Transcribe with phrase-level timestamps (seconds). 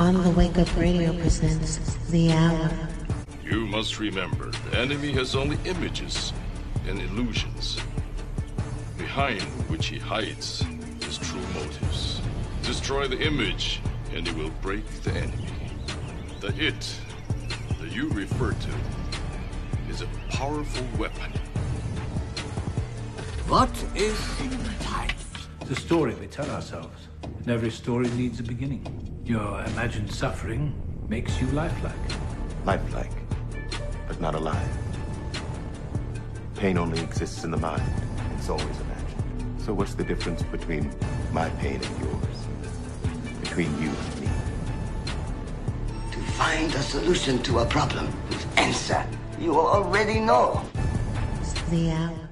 [0.00, 2.70] On the Wake Up Radio presents The Hour.
[3.44, 6.32] You must remember, the enemy has only images
[6.88, 7.78] and illusions,
[8.96, 10.64] behind which he hides
[11.02, 12.22] his true motives.
[12.62, 13.82] Destroy the image,
[14.14, 15.50] and he will break the enemy.
[16.40, 16.98] The it
[17.78, 18.70] that you refer to
[19.90, 21.30] is a powerful weapon.
[23.48, 24.18] What is
[24.90, 25.50] life?
[25.66, 27.08] The story we tell ourselves.
[27.22, 29.09] And every story needs a beginning.
[29.30, 30.74] Your imagined suffering
[31.08, 31.94] makes you lifelike.
[32.64, 33.12] Lifelike,
[34.08, 34.76] but not alive.
[36.56, 37.80] Pain only exists in the mind.
[38.36, 39.62] It's always imagined.
[39.64, 40.92] So what's the difference between
[41.30, 42.38] my pain and yours?
[43.42, 44.28] Between you and me?
[46.10, 49.06] To find a solution to a problem whose answer
[49.38, 50.60] you already know.
[51.70, 52.30] The Hour.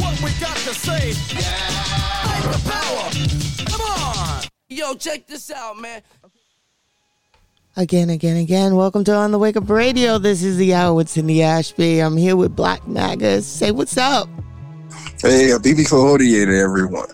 [0.00, 1.12] What we got to say?
[1.12, 3.70] Fight the power.
[3.70, 4.37] Come on.
[4.70, 6.02] Yo, check this out, man.
[7.74, 8.76] Again, again, again.
[8.76, 10.18] Welcome to On the Wake Up Radio.
[10.18, 12.00] This is the hour with Cindy Ashby.
[12.00, 13.46] I'm here with Black Magus.
[13.46, 14.28] Say what's up.
[15.22, 17.08] Hey, a BB Cohodier to everyone.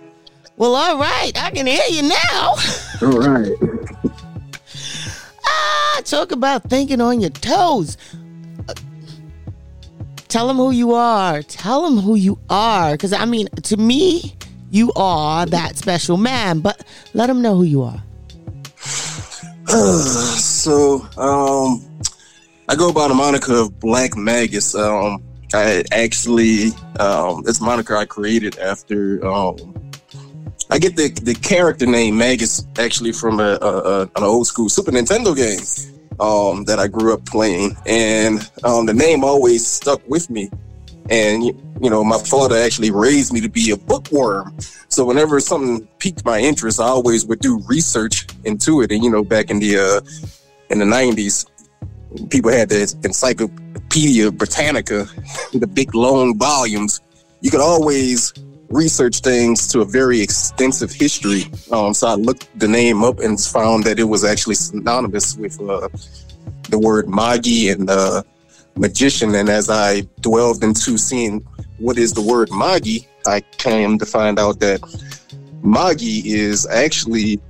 [0.57, 1.31] Well, all right.
[1.41, 2.55] I can hear you now.
[3.03, 3.53] All right.
[5.47, 7.97] ah, talk about thinking on your toes.
[8.69, 8.75] Uh,
[10.27, 11.41] tell them who you are.
[11.43, 12.93] Tell them who you are.
[12.95, 14.35] Because, I mean, to me,
[14.75, 18.03] you are that special man, but let them know who you are.
[20.37, 21.85] so, um,
[22.69, 24.75] I go by the moniker of Black Magus.
[24.75, 25.23] Um,
[25.53, 29.57] I actually, um, this moniker I created after, um,
[30.71, 34.69] I get the, the character name Magus actually from a, a, a an old school
[34.69, 35.61] Super Nintendo game
[36.19, 40.51] um, that I grew up playing, and um, the name always stuck with me.
[41.11, 44.57] And you know, my father actually raised me to be a bookworm.
[44.89, 48.91] So whenever something piqued my interest, I always would do research into it.
[48.91, 50.01] And you know, back in the uh,
[50.71, 51.47] in the '90s,
[52.31, 55.07] people had the Encyclopedia Britannica,
[55.53, 57.01] the big long volumes.
[57.41, 58.33] You could always
[58.71, 61.45] research things to a very extensive history.
[61.71, 65.61] Um, so I looked the name up and found that it was actually synonymous with
[65.61, 65.89] uh,
[66.71, 68.23] the word magi and uh,
[68.77, 69.35] magician.
[69.35, 71.41] And as I dwelled into seeing
[71.79, 74.81] what is the word magi, I came to find out that
[75.63, 77.41] magi is actually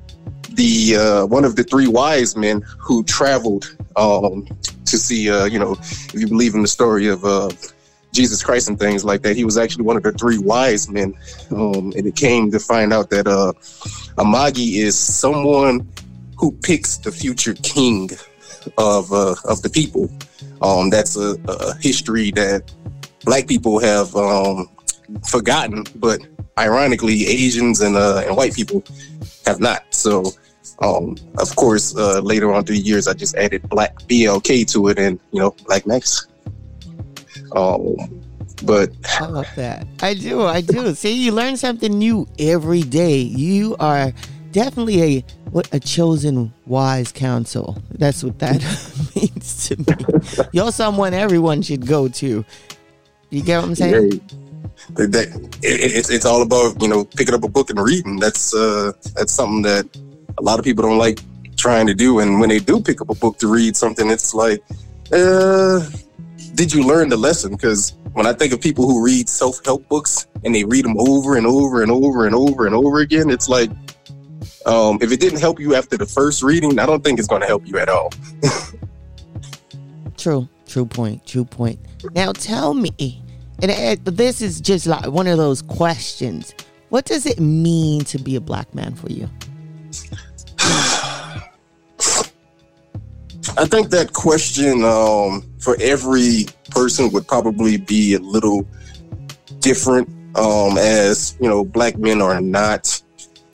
[0.51, 4.47] the uh, one of the three wise men who traveled um,
[4.85, 7.51] to see, uh, you know, if you believe in the story of uh,
[8.15, 9.37] Jesus Christ and things like that.
[9.37, 11.15] He was actually one of the three wise men.
[11.51, 13.53] Um, and it came to find out that uh,
[14.17, 15.87] a Magi is someone
[16.39, 18.11] who picks the future king
[18.79, 20.09] of uh, of the people.
[20.65, 22.73] Um, that's a, a, history that
[23.25, 24.71] black people have um,
[25.29, 26.21] forgotten, but
[26.59, 28.83] ironically, Asians and uh, and white people
[29.45, 29.83] have not.
[29.91, 30.25] So,
[30.81, 34.89] um, of course, uh, later on through the years, I just added Black BLK to
[34.89, 36.29] it, and you know, Black Max.
[37.55, 37.97] Um,
[38.65, 39.87] but I love that.
[40.01, 40.43] I do.
[40.43, 40.95] I do.
[40.95, 43.19] See, you learn something new every day.
[43.19, 44.15] You are
[44.55, 47.77] definitely a what a chosen wise counsel.
[47.91, 48.63] That's what that
[49.17, 50.47] means to me.
[50.53, 52.45] You're someone everyone should go to.
[53.31, 54.13] You get what I'm saying?
[54.13, 54.19] Yeah.
[54.91, 55.29] That,
[55.63, 58.19] it, it's it's all about you know picking up a book and reading.
[58.19, 59.85] That's uh that's something that
[60.39, 61.21] a lot of people don't like
[61.57, 62.21] trying to do.
[62.21, 64.63] And when they do pick up a book to read something, it's like,
[65.13, 65.81] uh,
[66.55, 67.53] did you learn the lesson?
[67.53, 70.97] Because when I think of people who read self help books and they read them
[70.99, 73.71] over and over and over and over and over again, it's like,
[74.67, 77.41] um, if it didn't help you after the first reading, I don't think it's going
[77.43, 78.13] to help you at all.
[80.17, 81.79] true, true point, true point.
[82.15, 83.23] Now tell me,
[83.63, 86.55] and this is just like one of those questions.
[86.89, 89.29] What does it mean to be a black man for you?
[93.57, 98.67] I think that question um, for every person would probably be a little
[99.61, 103.01] different, um, as you know, black men are not,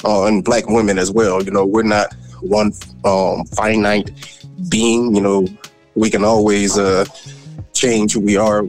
[0.04, 1.42] uh, and black women as well.
[1.42, 2.72] You know, we're not one
[3.04, 4.10] um, finite
[4.68, 5.14] being.
[5.14, 5.46] You know,
[5.94, 7.04] we can always uh,
[7.72, 8.60] change who we are,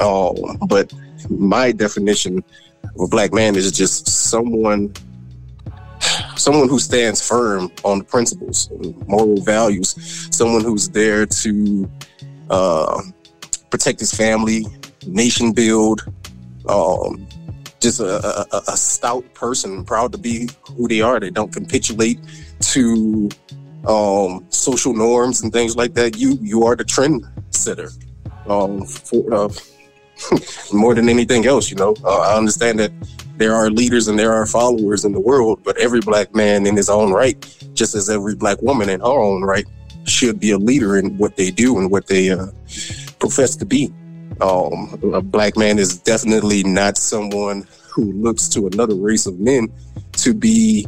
[0.00, 0.92] um, but
[1.30, 2.44] my definition
[2.84, 4.92] of a black man is just someone
[6.36, 8.68] someone who stands firm on the principles,
[9.06, 9.94] moral values,
[10.30, 11.90] someone who's there to
[12.50, 13.00] uh,
[13.70, 14.66] protect his family,
[15.06, 16.02] nation build,
[16.68, 17.26] um,
[17.84, 21.20] just a, a, a, stout person, proud to be who they are.
[21.20, 22.18] They don't capitulate
[22.72, 23.28] to
[23.86, 26.16] um, social norms and things like that.
[26.16, 27.90] You you are the trend setter
[28.48, 29.48] um, for, uh,
[30.72, 31.70] more than anything else.
[31.70, 32.90] You know, uh, I understand that
[33.36, 36.76] there are leaders and there are followers in the world, but every black man in
[36.76, 37.36] his own right,
[37.74, 39.66] just as every black woman in her own right,
[40.04, 42.46] should be a leader in what they do and what they uh,
[43.18, 43.92] profess to be.
[44.40, 49.68] Um, a black man is definitely not someone who looks to another race of men
[50.12, 50.86] to be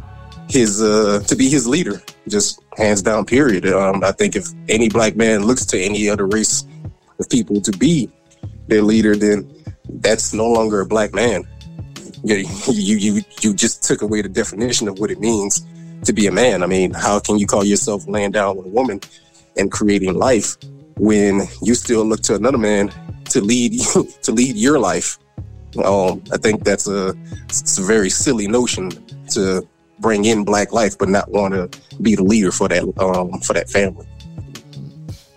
[0.49, 2.03] his uh, to be his leader.
[2.29, 3.25] Just hands down.
[3.25, 3.67] Period.
[3.67, 6.65] Um, I think if any black man looks to any other race
[7.19, 8.11] of people to be
[8.67, 9.49] their leader, then
[10.01, 11.45] that's no longer a black man.
[12.25, 15.65] You, you you you just took away the definition of what it means
[16.05, 16.63] to be a man.
[16.63, 19.01] I mean, how can you call yourself laying down with a woman
[19.57, 20.57] and creating life
[20.99, 22.91] when you still look to another man
[23.37, 25.19] to lead you to lead your life?
[25.85, 27.15] Um, I think that's a
[27.49, 28.91] it's a very silly notion
[29.31, 29.67] to
[29.99, 33.53] bring in black life, but not want to be the leader for that um, for
[33.53, 34.07] that family.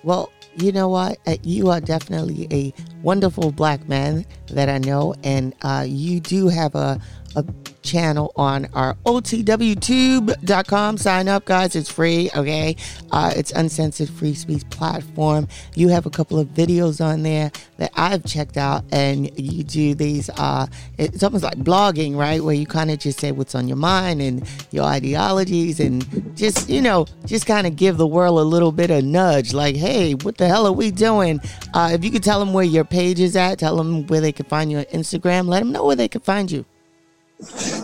[0.03, 1.17] Well, you know what?
[1.27, 2.73] Uh, You are definitely a
[3.03, 6.99] wonderful black man that I know, and uh, you do have a,
[7.35, 7.45] a
[7.81, 10.97] channel on our otwtube.com.
[10.97, 11.75] Sign up, guys.
[11.75, 12.75] It's free, okay?
[13.11, 15.47] Uh, it's uncensored free speech platform.
[15.75, 19.95] You have a couple of videos on there that I've checked out, and you do
[19.95, 20.29] these.
[20.29, 20.67] Uh,
[20.97, 22.43] it's almost like blogging, right?
[22.43, 26.69] Where you kind of just say what's on your mind and your ideologies, and just
[26.69, 30.13] you know, just kind of give the world a little bit of nudge, like, hey,
[30.13, 31.39] what the hell are we doing?
[31.73, 34.31] Uh, if you could tell them where your page is at, tell them where they
[34.31, 35.47] can find you on Instagram.
[35.47, 36.65] Let them know where they can find you.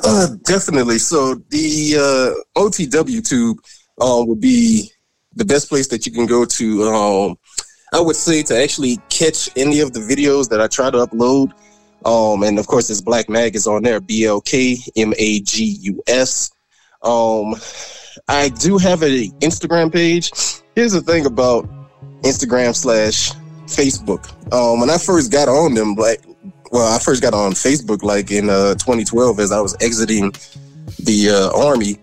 [0.04, 1.00] Uh, definitely.
[1.00, 1.96] So the
[2.58, 3.58] uh, OTW tube
[4.02, 4.92] um, would be
[5.36, 6.84] the best place that you can go to.
[6.84, 7.38] Um,
[7.94, 11.54] I would say to actually catch any of the videos that I try to upload.
[12.06, 14.00] Um, and of course, this Black Magus on there.
[14.00, 16.52] B L K M A G U S.
[17.02, 17.56] Um,
[18.28, 20.32] I do have an Instagram page.
[20.76, 21.70] Here's the thing about
[22.24, 23.32] Instagram slash
[23.66, 24.32] Facebook.
[24.54, 26.22] Um, when I first got on them, like,
[26.76, 30.34] well, I first got on Facebook like in uh, 2012 as I was exiting
[31.00, 32.00] the uh, army.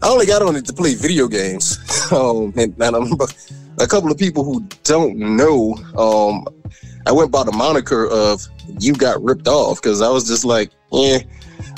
[0.00, 1.76] I only got on it to play video games.
[2.12, 3.12] um, and, and I'm,
[3.80, 6.46] a couple of people who don't know, um,
[7.04, 8.46] I went by the moniker of
[8.78, 11.18] "You Got Ripped Off" because I was just like, yeah,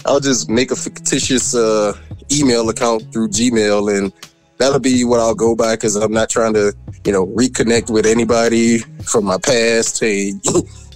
[0.04, 1.96] I'll just make a fictitious uh,
[2.30, 4.12] email account through Gmail and
[4.58, 6.74] that'll be what I'll go by because I'm not trying to,
[7.06, 9.98] you know, reconnect with anybody from my past.
[10.08, 10.32] Hey,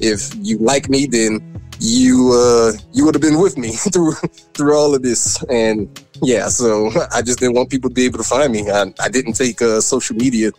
[0.03, 1.41] if you like me, then
[1.81, 4.13] you uh you would have been with me through
[4.55, 5.43] through all of this.
[5.45, 5.89] And
[6.23, 8.71] yeah so i just didn't want people to be able to find me.
[8.71, 10.53] I, I didn't take uh, social media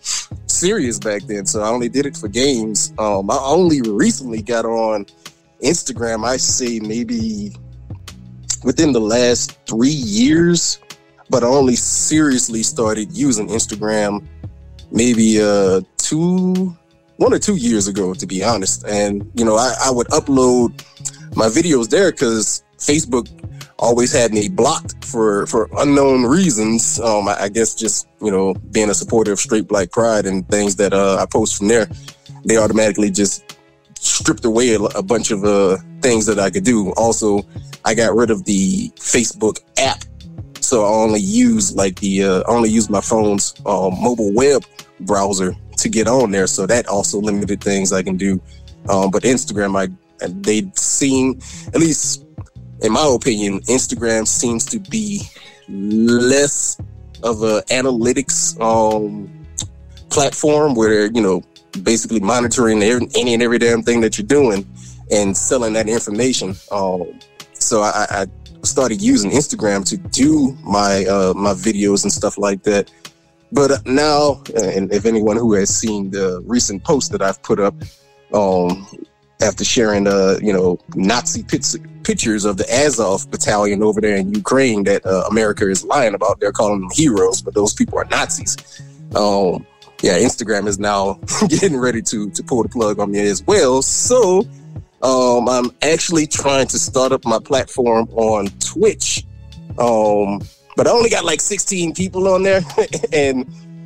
[0.47, 2.93] serious back then so i only did it for games.
[2.97, 5.05] Um i only recently got on
[5.63, 7.55] instagram i say maybe
[8.63, 10.79] within the last three years
[11.29, 14.27] but I only seriously started using Instagram
[14.91, 16.77] maybe uh two
[17.17, 18.85] one or two years ago to be honest.
[18.85, 20.83] And you know I, I would upload
[21.35, 23.27] my videos there because Facebook
[23.79, 26.99] always had me blocked for for unknown reasons.
[26.99, 30.47] Um I, I guess just you know being a supporter of straight black pride and
[30.49, 31.87] things that uh I post from there
[32.45, 33.57] they automatically just
[33.97, 36.91] stripped away a, a bunch of uh things that I could do.
[36.93, 37.47] Also
[37.85, 40.03] I got rid of the Facebook app
[40.63, 44.63] so I only use like the uh, I only use my phone's uh, mobile web
[45.01, 46.47] browser to get on there.
[46.47, 48.41] So that also limited things I can do.
[48.89, 49.87] Um, but Instagram, I
[50.27, 52.25] they seem at least
[52.81, 55.21] in my opinion, Instagram seems to be
[55.69, 56.77] less
[57.23, 59.31] of a analytics um,
[60.09, 61.41] platform where you know
[61.81, 64.67] basically monitoring any and every damn thing that you're doing
[65.11, 66.55] and selling that information.
[66.71, 67.19] Um,
[67.53, 68.25] so I, I
[68.63, 72.91] started using Instagram to do my uh, my videos and stuff like that.
[73.53, 77.75] But now, and if anyone who has seen the recent post that I've put up,
[78.33, 78.87] um,
[79.41, 84.83] after sharing, uh, you know, Nazi pictures of the Azov battalion over there in Ukraine
[84.85, 88.57] that uh, America is lying about, they're calling them heroes, but those people are Nazis.
[89.15, 89.67] Um,
[90.01, 93.81] yeah, Instagram is now getting ready to to pull the plug on me as well.
[93.83, 94.47] So
[95.03, 99.25] um, I'm actually trying to start up my platform on Twitch.
[99.77, 100.41] Um,
[100.75, 102.61] but I only got like 16 people on there.
[103.13, 103.45] and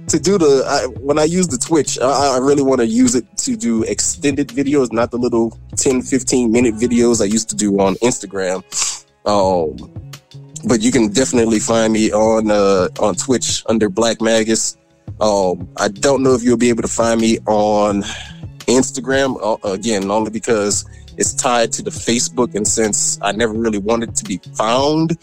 [0.09, 3.15] to do the, I, when I use the Twitch, I, I really want to use
[3.15, 7.55] it to do extended videos, not the little 10, 15 minute videos I used to
[7.55, 8.63] do on Instagram.
[9.25, 9.75] Um,
[10.65, 14.77] but you can definitely find me on uh, on Twitch under Black Magus.
[15.19, 18.03] Um, I don't know if you'll be able to find me on
[18.67, 20.85] Instagram uh, again, only because
[21.17, 25.17] it's tied to the Facebook, and since I never really wanted to be found,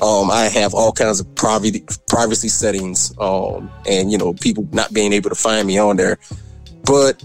[0.00, 4.92] um, I have all kinds of privacy privacy settings, um, and you know, people not
[4.92, 6.18] being able to find me on there.
[6.84, 7.24] But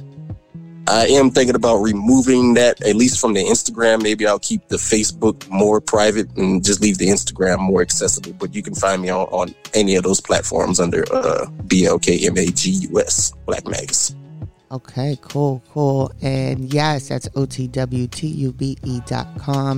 [0.87, 4.01] I am thinking about removing that at least from the Instagram.
[4.01, 8.33] Maybe I'll keep the Facebook more private and just leave the Instagram more accessible.
[8.33, 13.65] But you can find me on, on any of those platforms under uh, BLKMAGUS Black
[13.67, 14.15] Magus.
[14.71, 16.13] Okay, cool, cool.
[16.21, 17.83] And yes, that's otwtube.com.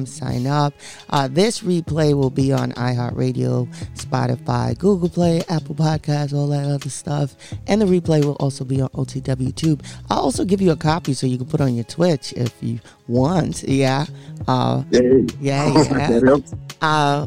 [0.05, 0.75] Sign up.
[1.09, 6.91] Uh, this replay will be on iHeartRadio, Spotify, Google Play, Apple Podcasts, all that other
[6.91, 7.35] stuff.
[7.65, 9.83] And the replay will also be on OTW Tube.
[10.11, 12.79] I'll also give you a copy so you can put on your Twitch if you
[13.07, 13.63] want.
[13.63, 14.05] Yeah.
[14.47, 16.37] Uh, yeah, yeah.
[16.83, 17.25] uh,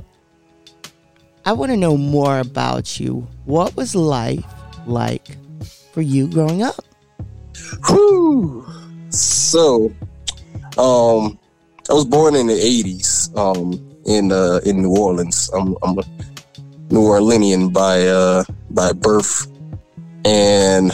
[1.45, 3.27] I want to know more about you.
[3.45, 4.45] What was life
[4.87, 5.37] like
[5.93, 6.85] for you growing up?
[7.87, 8.67] Whew.
[9.11, 9.93] So,
[10.79, 11.39] um,
[11.89, 13.73] I was born in the '80s, um,
[14.07, 15.51] in uh, in New Orleans.
[15.55, 16.03] I'm, I'm a
[16.91, 19.47] New Orleanian by uh, by birth,
[20.25, 20.93] and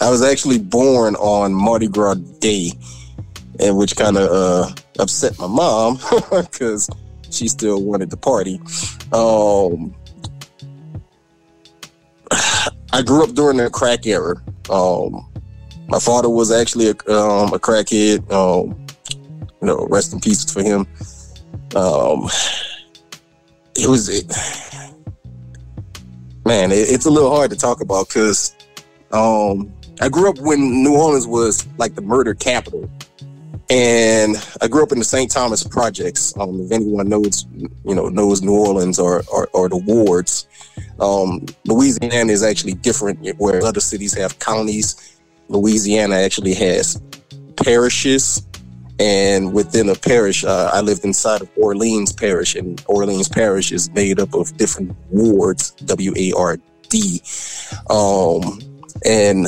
[0.00, 2.72] I was actually born on Mardi Gras Day,
[3.60, 5.98] and which kind of uh, upset my mom
[6.30, 6.88] because
[7.30, 8.60] she still wanted to party.
[9.12, 9.94] Um,
[12.92, 14.36] I grew up during the crack era.
[14.70, 15.26] Um,
[15.88, 18.30] my father was actually a, um, a crackhead.
[18.32, 18.86] Um,
[19.60, 20.86] you know, rest in peace for him.
[21.74, 22.28] Um,
[23.74, 24.26] it was, it,
[26.44, 28.54] man, it, it's a little hard to talk about because
[29.12, 32.90] um, I grew up when New Orleans was like the murder capital.
[33.68, 35.28] And I grew up in the St.
[35.28, 36.32] Thomas projects.
[36.38, 40.46] Um, if anyone knows, you know, knows New Orleans or, or, or the wards,
[41.00, 45.18] um, Louisiana is actually different where other cities have counties.
[45.48, 47.00] Louisiana actually has
[47.56, 48.46] parishes.
[48.98, 53.90] And within a parish, uh, I lived inside of Orleans Parish, and Orleans Parish is
[53.90, 56.56] made up of different wards, W A R
[56.88, 57.20] D.
[57.90, 58.58] Um,
[59.04, 59.44] and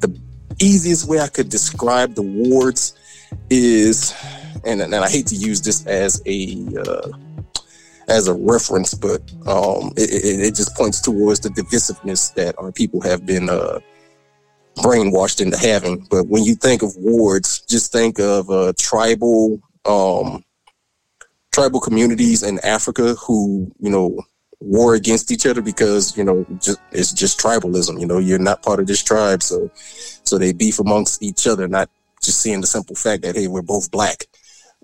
[0.00, 0.14] the
[0.60, 2.92] easiest way I could describe the wards
[3.48, 4.14] is,
[4.66, 7.08] and, and I hate to use this as a uh,
[8.12, 12.70] as a reference, but um, it, it, it, just points towards the divisiveness that our
[12.70, 13.78] people have been uh,
[14.76, 16.06] brainwashed into having.
[16.10, 20.44] But when you think of wards, just think of uh, tribal um,
[21.52, 24.20] tribal communities in Africa who you know
[24.60, 27.98] war against each other because you know just, it's just tribalism.
[27.98, 31.66] You know, you're not part of this tribe, so so they beef amongst each other,
[31.66, 31.88] not
[32.22, 34.26] just seeing the simple fact that hey, we're both black,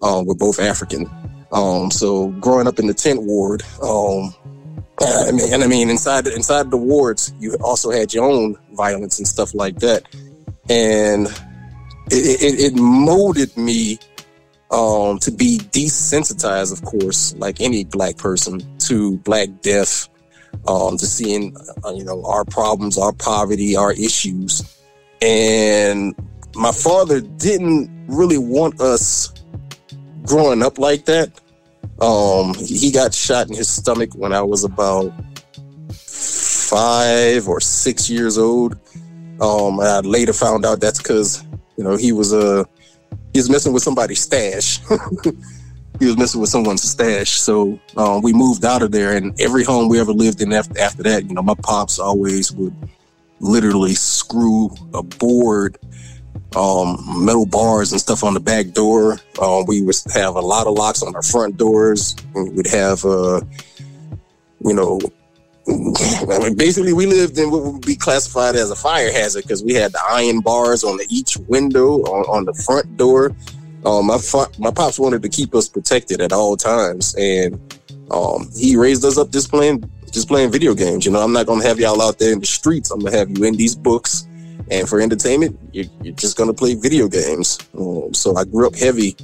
[0.01, 1.11] um, we're both African.
[1.53, 4.35] Um, so growing up in the tent ward, um,
[5.01, 9.19] I mean, and I mean inside inside the wards, you also had your own violence
[9.19, 10.05] and stuff like that,
[10.69, 11.27] and
[12.11, 13.99] it, it, it molded me
[14.71, 20.09] um, to be desensitized, of course, like any black person, to black death,
[20.67, 24.83] um, to seeing uh, you know our problems, our poverty, our issues,
[25.23, 26.15] and
[26.55, 29.33] my father didn't really want us
[30.25, 31.31] growing up like that.
[32.01, 35.13] Um, he got shot in his stomach when I was about
[35.89, 38.75] five or six years old.
[39.41, 41.45] Um, I later found out that's because
[41.77, 42.65] you know he was a uh,
[43.33, 44.81] he was messing with somebody's stash.
[45.99, 47.33] he was messing with someone's stash.
[47.33, 50.79] So um, we moved out of there, and every home we ever lived in after,
[50.79, 52.75] after that, you know, my pops always would
[53.41, 55.79] literally screw a board
[56.59, 59.19] um, metal bars and stuff on the back door.
[59.41, 62.17] Um, we would have a lot of locks on our front doors.
[62.35, 63.41] We'd have, uh,
[64.65, 64.99] you know,
[65.69, 69.63] I mean, basically we lived in what would be classified as a fire hazard because
[69.63, 73.33] we had the iron bars on the, each window on, on the front door.
[73.85, 77.55] Um, my fa- my pops wanted to keep us protected at all times, and
[78.11, 81.07] um, he raised us up just playing just playing video games.
[81.07, 82.91] You know, I'm not gonna have y'all out there in the streets.
[82.91, 84.28] I'm gonna have you in these books
[84.71, 87.59] and for entertainment, you're, you're just gonna play video games.
[87.79, 89.17] Um, so I grew up heavy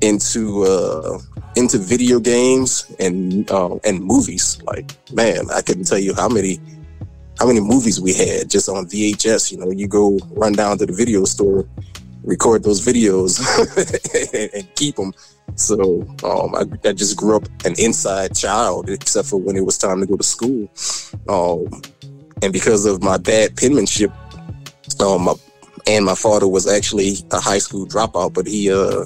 [0.00, 1.18] into uh,
[1.56, 4.60] into video games and uh, and movies.
[4.64, 6.58] Like man, I couldn't tell you how many
[7.38, 9.52] how many movies we had just on VHS.
[9.52, 11.66] You know, you go run down to the video store,
[12.22, 13.40] record those videos,
[14.34, 15.12] and, and, keep them.
[15.56, 19.76] So um, I, I, just grew up an inside child, except for when it was
[19.76, 20.68] time to go to school.
[21.28, 21.82] Um,
[22.42, 24.12] and because of my bad penmanship,
[25.02, 25.34] um, my,
[25.86, 29.04] and my father was actually a high school dropout, but he uh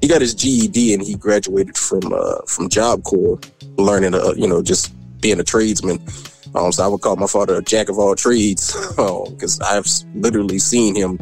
[0.00, 3.38] he got his GED and he graduated from uh from Job Corps,
[3.76, 5.98] learning uh you know just being a tradesman.
[6.54, 9.86] Um, so I would call my father a jack of all trades because um, I've
[10.20, 11.18] literally seen him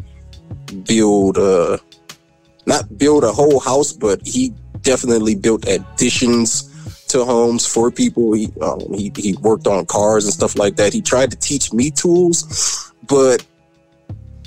[0.85, 1.79] build uh
[2.67, 6.65] not build a whole house, but he definitely built additions
[7.09, 8.33] to homes for people.
[8.33, 10.93] He um, he he worked on cars and stuff like that.
[10.93, 13.45] He tried to teach me tools, but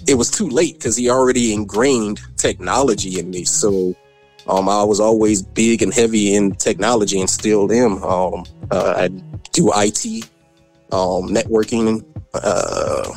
[0.08, 3.43] it was too late because he already ingrained technology in me.
[3.43, 3.96] So
[4.48, 8.03] um, I was always big and heavy in technology and still am.
[8.03, 9.08] Um, uh, I
[9.51, 10.29] do IT,
[10.91, 12.05] um, networking.
[12.34, 13.13] Uh,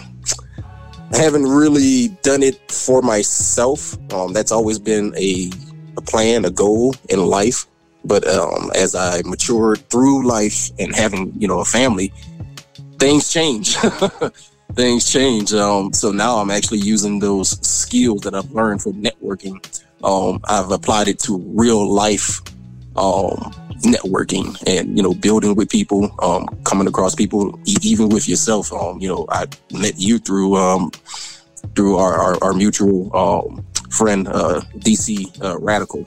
[1.12, 3.96] I haven't really done it for myself.
[4.12, 5.50] Um, that's always been a,
[5.96, 7.66] a plan, a goal in life.
[8.04, 12.12] But um, as I matured through life and having, you know, a family,
[12.98, 13.76] things change.
[14.74, 15.52] things change.
[15.52, 19.58] Um, so now I'm actually using those skills that I've learned from networking.
[20.02, 22.40] Um, I've applied it to real life
[22.96, 23.52] um,
[23.82, 28.72] networking and you know building with people, um, coming across people, even with yourself.
[28.72, 30.90] Um, you know, I met you through um,
[31.74, 33.10] through our, our, our mutual
[33.90, 36.06] friend uh, DC uh, Radical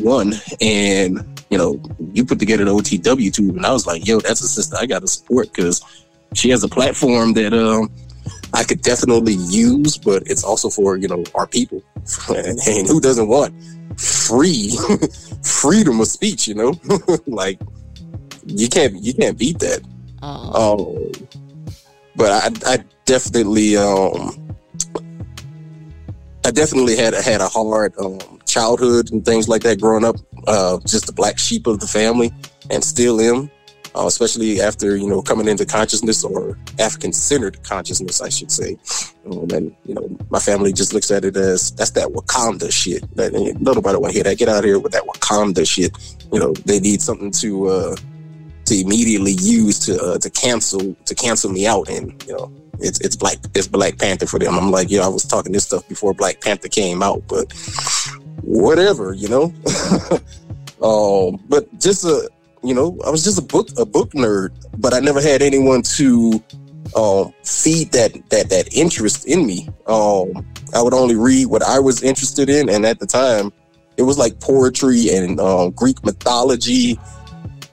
[0.00, 1.80] One, and you know,
[2.12, 4.86] you put together the OTW tube, and I was like, yo, that's a sister I
[4.86, 5.82] got to support because
[6.34, 7.90] she has a platform that um,
[8.54, 11.82] I could definitely use, but it's also for you know our people,
[12.28, 13.54] and, and who doesn't want
[13.98, 14.76] free
[15.42, 16.48] freedom of speech?
[16.48, 16.80] You know,
[17.26, 17.60] like
[18.46, 19.80] you can't you can't beat that.
[20.22, 21.12] Oh.
[21.12, 21.28] Um,
[22.14, 24.56] but I, I definitely um,
[26.44, 30.16] I definitely had had a hard um, childhood and things like that growing up.
[30.46, 32.32] Uh, just the black sheep of the family,
[32.70, 33.50] and still am.
[33.94, 38.78] Uh, especially after you know coming into consciousness or African-centered consciousness, I should say.
[39.26, 43.04] Um, and you know, my family just looks at it as that's that Wakanda shit.
[43.16, 44.38] That nobody want to hear that.
[44.38, 45.92] Get out of here with that Wakanda shit.
[46.32, 47.96] You know, they need something to uh,
[48.66, 53.00] to immediately use to uh, to cancel to cancel me out, and you know, it's
[53.00, 54.54] it's Black it's Black Panther for them.
[54.54, 57.52] I'm like, yeah, I was talking this stuff before Black Panther came out, but
[58.42, 59.52] whatever, you know.
[60.82, 62.28] um, but just a
[62.62, 65.82] you know, I was just a book a book nerd, but I never had anyone
[65.82, 66.42] to
[66.96, 69.68] um, feed that that that interest in me.
[69.86, 73.52] Um, I would only read what I was interested in, and at the time,
[73.96, 76.98] it was like poetry and um, Greek mythology,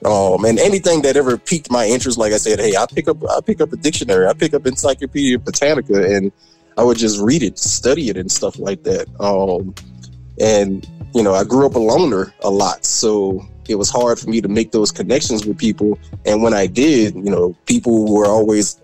[0.06, 2.18] um, and anything that ever piqued my interest.
[2.18, 4.66] Like I said, hey, I pick up I pick up a dictionary, I pick up
[4.66, 6.32] Encyclopedia Britannica, and
[6.78, 9.08] I would just read it, study it, and stuff like that.
[9.20, 9.76] Um,
[10.40, 14.30] and you know, I grew up a loner a lot, so it was hard for
[14.30, 16.00] me to make those connections with people.
[16.26, 18.82] And when I did, you know, people were always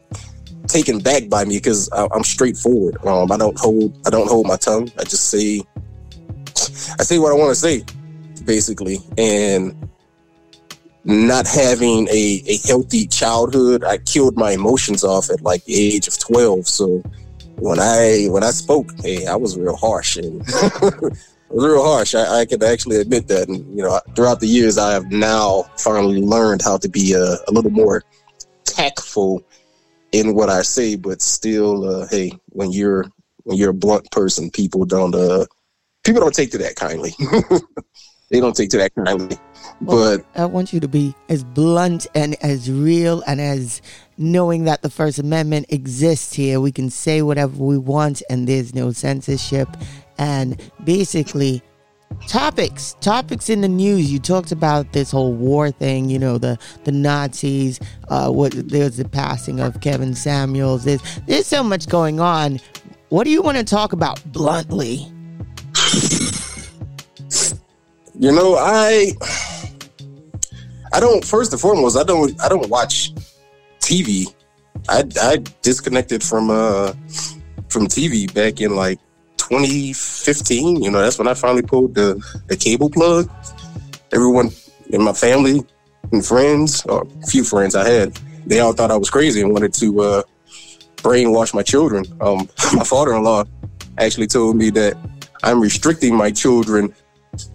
[0.68, 3.04] taken back by me because I'm straightforward.
[3.06, 4.92] Um, I don't hold I don't hold my tongue.
[5.00, 5.62] I just say
[7.00, 7.84] I say what I want to say,
[8.46, 9.00] basically.
[9.18, 9.90] And
[11.04, 16.08] not having a, a healthy childhood, I killed my emotions off at like the age
[16.08, 16.68] of twelve.
[16.68, 17.04] So
[17.58, 20.44] when I when I spoke, hey, I was real harsh and
[21.50, 22.16] real harsh.
[22.16, 23.48] I, I can actually admit that.
[23.48, 27.36] And, you know, throughout the years, I have now finally learned how to be a,
[27.48, 28.04] a little more
[28.66, 29.44] tactful
[30.12, 33.06] in what I say, but still, uh, hey, when you're
[33.44, 35.46] when you're a blunt person, people don't uh,
[36.04, 37.14] people don't take to that kindly.
[38.30, 39.38] they don't take to that kindly.
[39.82, 43.82] Well, but I want you to be as blunt and as real and as
[44.18, 46.62] knowing that the First Amendment exists here.
[46.62, 49.68] We can say whatever we want and there's no censorship.
[50.18, 51.62] And basically,
[52.28, 54.12] topics topics in the news.
[54.12, 58.98] You talked about this whole war thing you know the the nazis uh what there's
[58.98, 60.86] the passing of kevin samuels.
[60.86, 62.60] There's there's so much going on.
[63.10, 65.12] What do you want to talk about bluntly?
[68.18, 69.12] You know, I
[70.94, 73.14] I don't first and foremost, I don't I don't watch
[73.80, 74.34] TV.
[74.88, 76.94] I I disconnected from uh
[77.70, 79.00] from TV back in like
[79.50, 80.84] 2015.
[80.84, 83.30] You know, that's when I finally pulled the the cable plug.
[84.12, 84.50] Everyone
[84.90, 85.62] in my family
[86.12, 89.52] and friends, or a few friends I had, they all thought I was crazy and
[89.52, 90.24] wanted to uh
[90.98, 92.06] brainwash my children.
[92.22, 93.46] Um my father-in-law
[93.98, 94.98] actually told me that
[95.44, 96.94] I'm restricting my children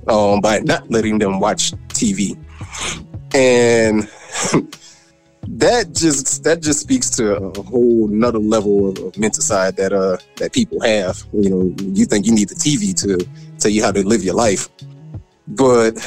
[0.07, 2.37] um, by not letting them watch TV,
[3.35, 4.09] and
[5.59, 9.93] that just that just speaks to a whole nother level of, of mental side that
[9.93, 11.23] uh that people have.
[11.33, 13.27] You know, you think you need the TV to
[13.59, 14.69] tell you how to live your life,
[15.49, 15.99] but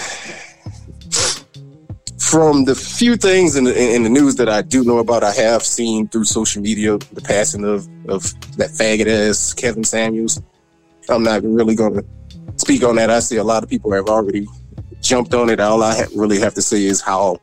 [2.17, 5.31] from the few things in the, in the news that I do know about, I
[5.33, 8.23] have seen through social media the passing of of
[8.57, 10.41] that faggot ass Kevin Samuels.
[11.09, 12.05] I'm not really going to
[12.55, 13.09] speak on that.
[13.09, 14.47] I see a lot of people have already
[15.01, 15.59] jumped on it.
[15.59, 17.39] All I ha- really have to say is how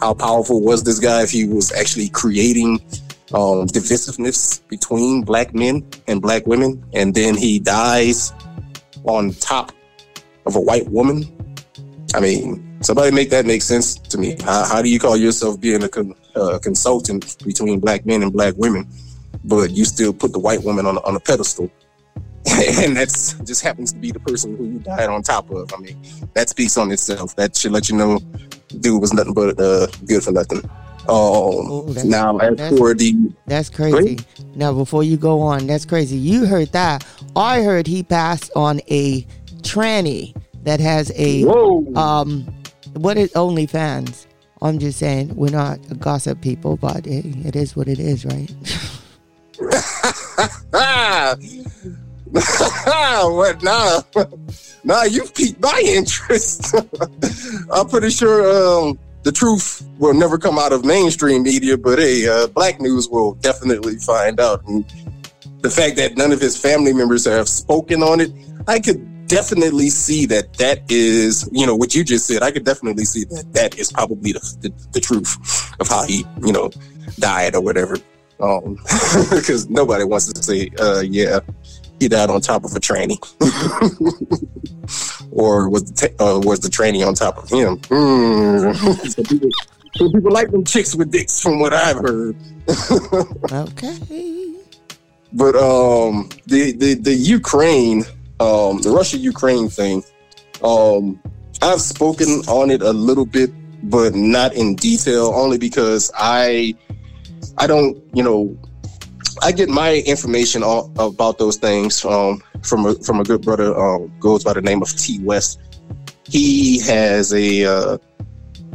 [0.00, 2.80] how powerful was this guy if he was actually creating
[3.34, 8.32] um, divisiveness between black men and black women, and then he dies
[9.04, 9.72] on top
[10.46, 11.24] of a white woman.
[12.14, 14.36] I mean, somebody make that make sense to me.
[14.42, 18.32] How, how do you call yourself being a con- uh, consultant between black men and
[18.32, 18.88] black women,
[19.44, 21.70] but you still put the white woman on on a pedestal?
[22.82, 25.72] and that's just happens to be the person who you died on top of.
[25.74, 26.00] I mean,
[26.34, 27.36] that speaks on itself.
[27.36, 28.18] That should let you know,
[28.80, 30.62] dude was nothing but uh, good for nothing.
[31.08, 33.14] Oh, Um, that's- now as for the
[33.46, 34.20] That's crazy.
[34.54, 36.16] Now, before you go on, that's crazy.
[36.16, 37.04] You heard that.
[37.36, 39.22] I heard he passed on a
[39.62, 42.46] tranny that has a whoa, um,
[42.94, 44.26] what is OnlyFans?
[44.62, 48.50] I'm just saying we're not gossip people, but it, it is what it is, right?
[53.30, 54.04] what now?
[54.84, 56.74] Now you've piqued my interest.
[57.72, 62.28] I'm pretty sure um, the truth will never come out of mainstream media, but hey,
[62.28, 64.64] uh, Black News will definitely find out.
[64.66, 64.84] And
[65.60, 68.30] the fact that none of his family members have spoken on it,
[68.66, 72.42] I could definitely see that that is, you know, what you just said.
[72.42, 75.36] I could definitely see that that is probably the, the, the truth
[75.78, 76.70] of how he, you know,
[77.18, 77.96] died or whatever.
[78.40, 78.74] Um,
[79.30, 81.40] because nobody wants to say, uh, yeah,
[82.00, 83.18] he died on top of a tranny,
[85.30, 87.76] or was the ta- uh, was the tranny on top of him?
[87.88, 88.72] Hmm.
[89.08, 89.50] some, people,
[89.96, 92.36] some people like them chicks with dicks, from what I've heard.
[93.52, 94.54] okay.
[95.34, 98.04] But um, the the the Ukraine,
[98.40, 100.02] um, the Russia Ukraine thing,
[100.64, 101.20] um,
[101.62, 103.50] I've spoken on it a little bit,
[103.90, 106.74] but not in detail, only because I
[107.58, 108.56] I don't, you know,
[109.42, 113.76] I get my information all, about those things um, from a, from a good brother
[113.78, 115.60] um, goes by the name of T West.
[116.24, 117.98] He has a uh,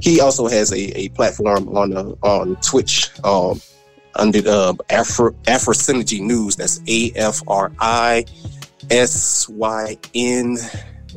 [0.01, 3.61] he also has a, a platform on uh, on Twitch um,
[4.15, 6.55] under uh, Afro AfriSynergy News.
[6.55, 8.25] That's A F R I
[8.89, 10.57] S Y N.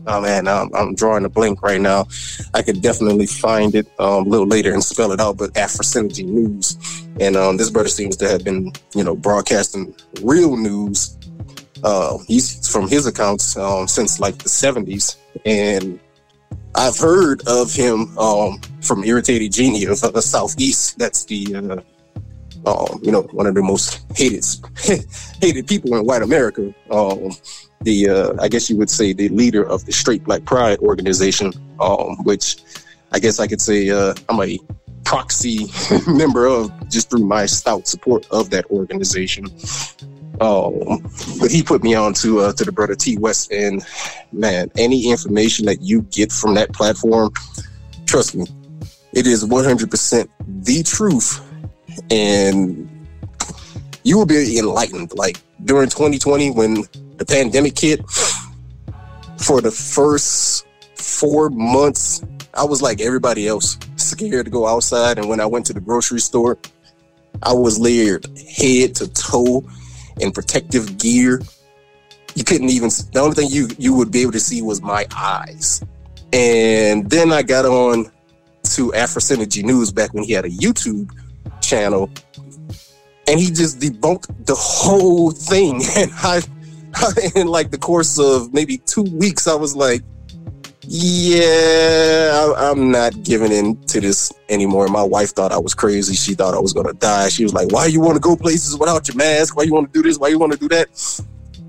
[0.06, 2.06] Oh man, um, I'm drawing a blank right now.
[2.54, 5.36] I could definitely find it um, a little later and spell it out.
[5.36, 6.76] But AfriSynergy News,
[7.20, 11.16] and um, this brother seems to have been, you know, broadcasting real news.
[11.84, 16.00] Uh, he's from his accounts um, since like the 70s, and
[16.74, 20.98] I've heard of him um, from Irritated Genie of the Southeast.
[20.98, 21.80] That's the uh,
[22.66, 24.44] um, you know, one of the most hated
[25.40, 26.74] hated people in white America.
[27.82, 31.52] The uh, I guess you would say the leader of the Straight Black Pride organization,
[31.80, 32.56] um, which
[33.12, 34.58] I guess I could say uh, I'm a
[35.04, 35.66] proxy
[36.06, 39.46] member of just through my stout support of that organization.
[40.40, 41.02] Um,
[41.40, 43.84] but he put me on to uh, to the brother T West, and
[44.32, 47.32] man, any information that you get from that platform,
[48.06, 48.46] trust me,
[49.12, 50.28] it is 100%
[50.64, 51.44] the truth
[52.10, 52.88] and
[54.04, 55.12] you will be enlightened.
[55.14, 56.84] Like during 2020, when
[57.18, 58.08] the pandemic hit,
[59.38, 65.18] for the first four months, I was like everybody else, scared to go outside.
[65.18, 66.58] And when I went to the grocery store,
[67.42, 68.26] I was layered
[68.56, 69.68] head to toe
[70.20, 71.40] in protective gear.
[72.34, 75.06] You couldn't even, the only thing you, you would be able to see was my
[75.16, 75.82] eyes.
[76.32, 78.10] And then I got on
[78.64, 81.10] to AfriSynergy News back when he had a YouTube
[81.60, 82.10] channel
[83.28, 86.42] and he just debunked the whole thing and I,
[87.34, 90.02] in like the course of maybe two weeks i was like
[90.82, 94.88] yeah i'm not giving in to this anymore.
[94.88, 96.14] My wife thought i was crazy.
[96.14, 97.28] She thought i was gonna die.
[97.28, 99.54] She was like why you want to go places without your mask?
[99.54, 100.18] Why you want to do this?
[100.18, 100.88] Why you want to do that?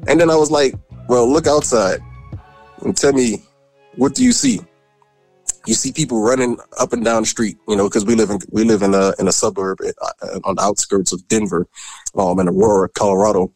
[0.08, 0.76] And then i was like
[1.10, 2.00] well look outside
[2.82, 3.44] and tell me
[3.96, 4.62] what do you see?
[5.68, 8.40] You see people running up and down the street, you know, because we live in
[8.50, 11.68] we live in a in a suburb uh, on the outskirts of Denver,
[12.18, 13.52] um, in Aurora, Colorado,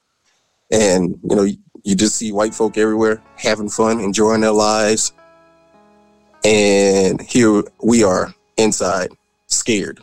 [0.74, 1.44] and you know
[1.84, 5.14] you, just see white folk everywhere having fun, enjoying their lives,
[6.44, 9.10] and here we are inside,
[9.48, 10.00] scared,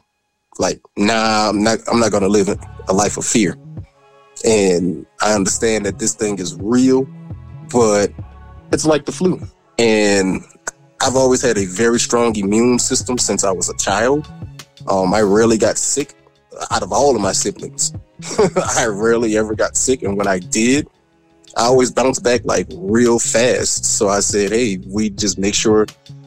[0.59, 2.49] like nah, I'm not I'm not gonna live
[2.89, 3.59] a life of fear,
[4.45, 7.07] and I understand that this thing is real,
[7.71, 8.13] but
[8.73, 9.41] it's like the flu,
[9.79, 10.43] and
[11.03, 14.31] I've always had a very strong immune system since I was a child.
[14.89, 16.15] Um, I rarely got sick
[16.71, 17.93] out of all of my siblings.
[18.77, 20.89] I rarely ever got sick, and when I did,
[21.57, 23.85] I always bounced back like real fast.
[23.85, 25.87] So I said, "Hey, we just make sure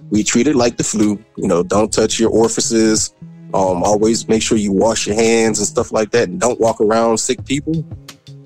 [0.10, 1.24] we treat it like the flu.
[1.38, 3.14] You know, don't touch your orifices.
[3.54, 6.82] Um, always make sure you wash your hands and stuff like that, and don't walk
[6.82, 7.86] around sick people.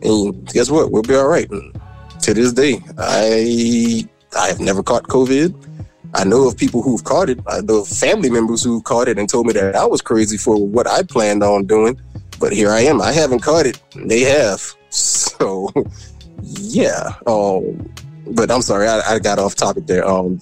[0.02, 0.91] And guess what?
[0.91, 1.80] We'll be all right." And
[2.21, 5.56] to this day, I I have never caught COVID.
[6.13, 7.39] I know of people who've caught it.
[7.48, 10.38] I know of family members who caught it and told me that I was crazy
[10.38, 12.00] for what I planned on doing.
[12.39, 13.02] But here I am.
[13.02, 13.82] I haven't caught it.
[13.96, 14.62] They have.
[14.89, 15.72] So,
[16.41, 17.13] yeah.
[17.26, 17.93] Um,
[18.32, 20.08] but I'm sorry, I, I got off topic there.
[20.08, 20.39] Um,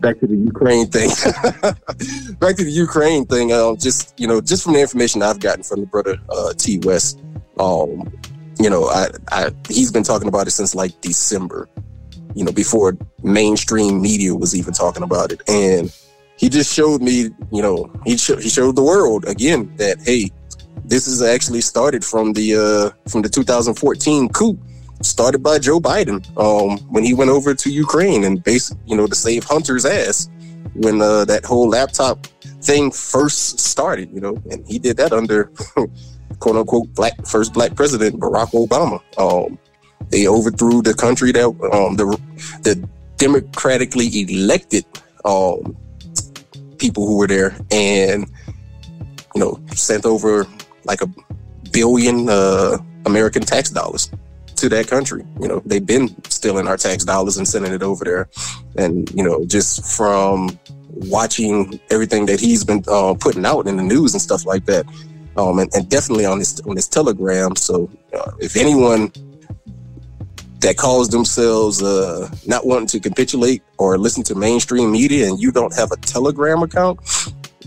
[0.00, 1.08] back to the Ukraine thing.
[2.38, 3.52] back to the Ukraine thing.
[3.52, 6.78] Um, just you know, just from the information I've gotten from the brother uh, T
[6.78, 7.20] West.
[7.58, 8.12] Um,
[8.58, 11.68] you know, I, I he's been talking about it since like December,
[12.34, 15.94] you know, before mainstream media was even talking about it, and
[16.36, 20.30] he just showed me, you know, he sh- he showed the world again that hey,
[20.84, 24.58] this is actually started from the uh, from the 2014 coup
[25.02, 29.06] started by Joe Biden um, when he went over to Ukraine and basically, you know,
[29.06, 30.28] to save Hunter's ass
[30.74, 32.26] when uh, that whole laptop
[32.62, 35.44] thing first started, you know, and he did that under
[36.38, 39.00] quote unquote black first black president Barack Obama.
[39.18, 39.58] Um,
[40.10, 42.06] they overthrew the country that um, the
[42.62, 44.84] the democratically elected
[45.24, 45.76] um,
[46.78, 48.26] people who were there, and
[49.34, 50.46] you know, sent over
[50.84, 51.08] like a
[51.72, 54.10] billion uh, American tax dollars
[54.56, 55.24] to that country.
[55.40, 58.28] You know, they've been stealing our tax dollars and sending it over there,
[58.76, 63.82] and you know, just from watching everything that he's been uh, putting out in the
[63.82, 64.86] news and stuff like that,
[65.36, 67.56] um, and, and definitely on this on his Telegram.
[67.56, 69.10] So, uh, if anyone
[70.64, 75.52] that calls themselves uh, not wanting to capitulate or listen to mainstream media, and you
[75.52, 76.98] don't have a Telegram account,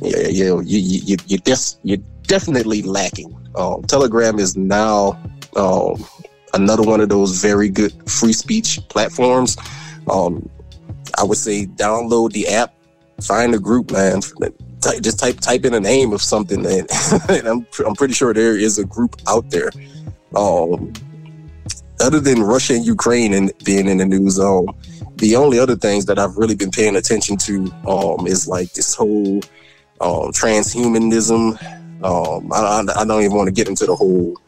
[0.01, 3.35] yeah, you you you you des- you're definitely lacking.
[3.55, 5.19] Um, Telegram is now
[5.55, 6.03] um,
[6.55, 9.57] another one of those very good free speech platforms.
[10.09, 10.49] Um,
[11.19, 12.73] I would say download the app,
[13.21, 14.21] find a group, man.
[15.01, 16.89] Just type type in a name of something, and,
[17.29, 19.69] and I'm I'm pretty sure there is a group out there.
[20.35, 20.93] Um,
[21.99, 24.67] other than Russia and Ukraine and being in the news, um,
[25.15, 28.93] the only other things that I've really been paying attention to um, is like this
[28.93, 29.41] whole
[30.01, 31.61] um, transhumanism.
[32.03, 34.39] Um, I, I, don't even want to get into the whole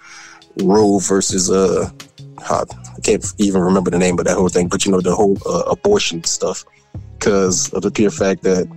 [0.62, 1.90] Roe versus uh,
[2.48, 2.66] I
[3.02, 5.64] can't even remember the name of that whole thing, but you know the whole uh,
[5.72, 6.64] abortion stuff
[7.18, 8.68] because of the pure fact that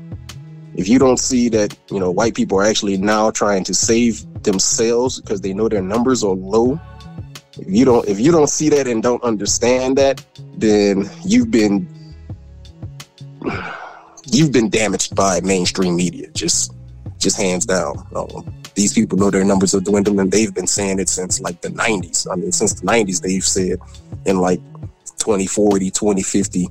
[0.75, 4.25] if you don't see that you know white people are actually now trying to save
[4.43, 6.81] themselves because they know their numbers are low
[7.59, 10.25] if you don't if you don't see that and don't understand that
[10.57, 11.87] then you've been
[14.33, 16.29] you've been damaged by mainstream media.
[16.33, 16.75] Just
[17.19, 18.05] just hands down.
[18.17, 20.31] Um, these people know their numbers are dwindling.
[20.31, 23.79] They've been saying it since like the 90s i mean since the 90s they've said
[24.27, 24.61] in like
[25.19, 26.69] 2040 2050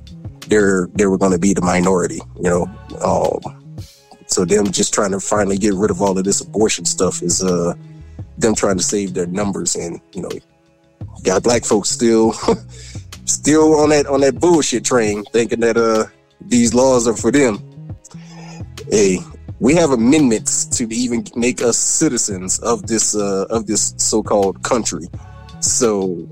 [0.48, 2.62] they're they were going to be the minority you know?
[3.04, 3.74] Um,
[4.26, 7.42] so them just trying to finally get rid of all of this abortion stuff is
[7.42, 7.74] uh
[8.38, 10.30] them trying to save their numbers and you know
[11.24, 12.32] got black folks still
[13.24, 16.04] still on that on that bullshit train thinking that uh
[16.40, 17.58] these laws are for them.
[18.90, 19.18] Hey
[19.60, 25.06] we have amendments to even make us citizens of this uh of this so-called country.
[25.60, 26.28] So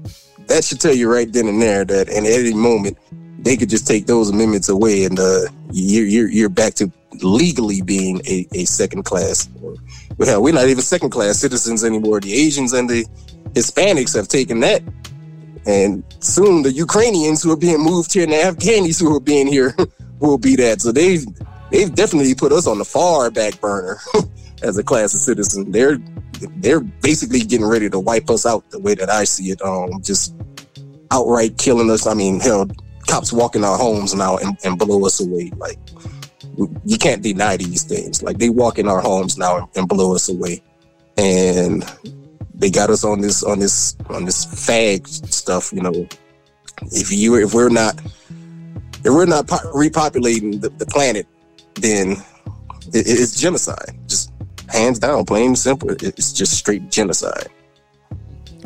[0.47, 2.99] that should tell you right then and there that in any moment
[3.39, 6.91] they could just take those amendments away and uh you're you're, you're back to
[7.23, 9.49] legally being a, a second class
[10.17, 13.07] well we're not even second class citizens anymore the asians and the
[13.55, 14.83] Hispanics have taken that.
[15.67, 19.47] And soon the Ukrainians who are being moved here and the Afghanis who are being
[19.47, 19.75] here
[20.21, 20.81] will be that.
[20.81, 21.25] So they've
[21.71, 23.99] they've definitely put us on the far back burner
[24.63, 25.71] as a class of citizen.
[25.71, 25.99] They're
[26.57, 29.61] they're basically getting ready to wipe us out the way that I see it.
[29.63, 30.35] Um, just
[31.11, 32.07] outright killing us.
[32.07, 32.67] I mean, hell,
[33.07, 35.53] cops walking our homes now and, and blow us away.
[35.59, 35.79] Like
[36.85, 38.23] you can't deny these things.
[38.23, 40.63] Like they walk in our homes now and blow us away.
[41.17, 41.85] And
[42.55, 45.73] they got us on this on this on this fag stuff.
[45.73, 46.09] You know,
[46.93, 48.01] if you if we're not
[49.05, 51.27] if we're not po- repopulating the, the, planet,
[51.75, 52.13] then
[52.93, 53.99] it, it's genocide.
[54.07, 54.31] Just
[54.69, 55.91] hands down, plain simple.
[55.91, 57.49] It's just straight genocide.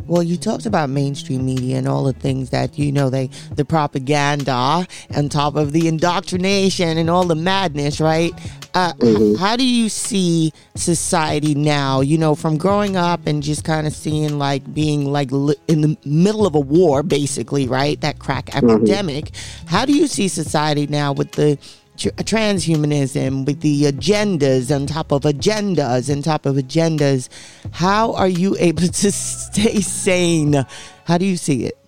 [0.07, 3.65] Well, you talked about mainstream media and all the things that you know they the
[3.65, 4.87] propaganda
[5.17, 8.33] on top of the indoctrination and all the madness, right?
[8.75, 9.37] Uh, mm-hmm.
[9.37, 12.01] How do you see society now?
[12.01, 15.81] You know, from growing up and just kind of seeing like being like li- in
[15.81, 18.01] the middle of a war, basically, right?
[18.01, 18.69] That crack mm-hmm.
[18.69, 19.31] epidemic.
[19.67, 21.59] How do you see society now with the
[21.97, 27.29] transhumanism with the agendas on top of agendas on top of agendas.
[27.73, 30.65] How are you able to stay sane?
[31.05, 31.79] How do you see it?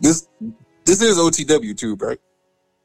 [0.00, 0.28] This
[0.84, 2.20] this is otw too right?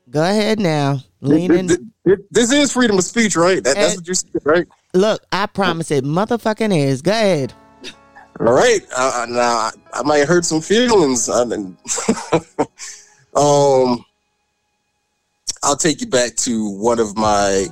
[0.09, 0.99] Go ahead now.
[1.21, 3.63] Lean this, this, this is freedom of speech right?
[3.63, 4.67] That, that's what you said right?
[4.93, 7.01] look i promise it motherfucking is.
[7.01, 7.53] Go ahead.
[8.39, 8.81] All right.
[8.95, 11.29] Uh, now I, I might hurt some feelings.
[11.29, 11.77] I mean,
[13.35, 14.03] um
[15.63, 17.67] I'll take you back to one of my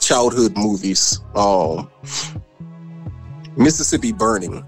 [0.00, 1.88] childhood movies, um,
[3.56, 4.66] Mississippi Burning.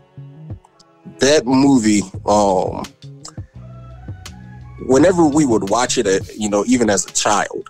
[1.18, 2.84] That movie, um,
[4.86, 7.68] whenever we would watch it, uh, you know, even as a child,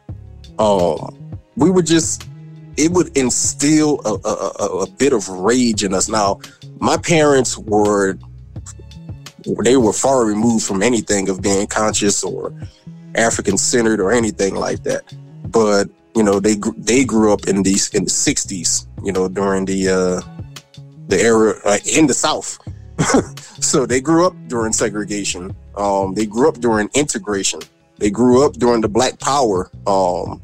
[0.59, 2.29] um, we would just
[2.77, 6.09] it would instill a, a, a, bit of rage in us.
[6.09, 6.39] Now,
[6.79, 8.19] my parents were
[9.65, 12.53] they were far removed from anything of being conscious or
[13.19, 15.03] African centered or anything like that.
[15.49, 18.87] But you know, they they grew up in these in the '60s.
[19.05, 20.21] You know, during the uh,
[21.09, 22.59] the era uh, in the South.
[23.63, 25.55] so they grew up during segregation.
[25.77, 27.61] Um, they grew up during integration.
[27.99, 30.41] They grew up during the Black Power um,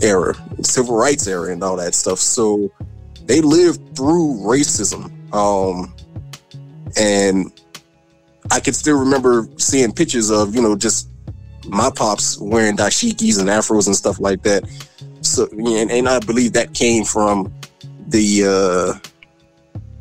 [0.00, 2.18] era, civil rights era, and all that stuff.
[2.18, 2.70] So
[3.26, 5.10] they lived through racism.
[5.34, 5.94] Um,
[6.96, 7.52] and
[8.50, 11.08] I can still remember seeing pictures of, you know, just
[11.68, 14.64] my pops wearing dashikis and afros and stuff like that.
[15.20, 17.52] So, and, and I believe that came from
[18.08, 19.08] the uh,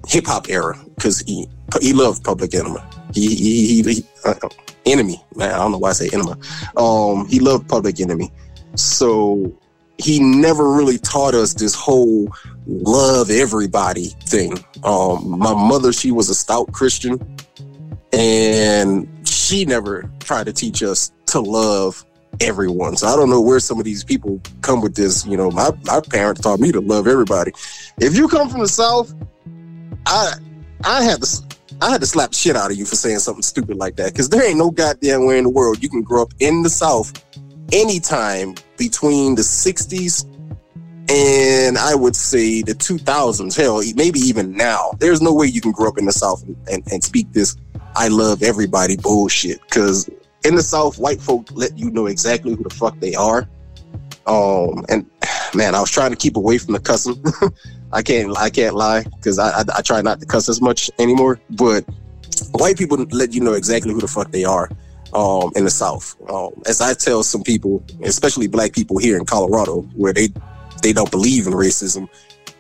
[0.08, 1.48] hip hop era because he
[1.82, 2.80] he loved Public Enemy.
[3.14, 4.34] He he, he, he uh,
[4.86, 5.24] enemy.
[5.36, 6.38] Man, I don't know why I say enema.
[6.76, 8.32] Um, he loved Public Enemy,
[8.76, 9.54] so
[9.98, 12.28] he never really taught us this whole
[12.66, 14.54] love everybody thing.
[14.84, 17.20] Um, my mother, she was a stout Christian,
[18.12, 22.06] and she never tried to teach us to love
[22.40, 22.96] everyone.
[22.96, 25.26] So I don't know where some of these people come with this.
[25.26, 27.52] You know, my, my parents taught me to love everybody.
[28.00, 29.14] If you come from the South,
[30.06, 30.34] I
[30.84, 31.44] I had to
[31.82, 34.14] I had to slap shit out of you for saying something stupid like that.
[34.16, 36.70] Cause there ain't no goddamn way in the world you can grow up in the
[36.70, 37.12] South
[37.72, 40.26] anytime between the 60s
[41.10, 43.56] and I would say the 2000s.
[43.56, 44.92] Hell, maybe even now.
[45.00, 47.56] There's no way you can grow up in the South and, and, and speak this
[47.96, 49.70] I love everybody bullshit.
[49.70, 50.10] Cause
[50.44, 53.48] in the South, white folk let you know exactly who the fuck they are.
[54.28, 55.10] Um, and
[55.54, 57.24] man, I was trying to keep away from the cussing.
[57.94, 60.90] I can't, I can't lie because I, I, I try not to cuss as much
[61.00, 61.40] anymore.
[61.52, 61.86] But
[62.52, 64.70] white people let you know exactly who the fuck they are.
[65.14, 69.26] Um, in the South, um, as I tell some people, especially black people here in
[69.26, 70.30] Colorado, where they
[70.82, 72.08] they don't believe in racism,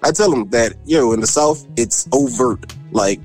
[0.03, 2.75] I tell them that yo in the South it's overt.
[2.91, 3.21] Like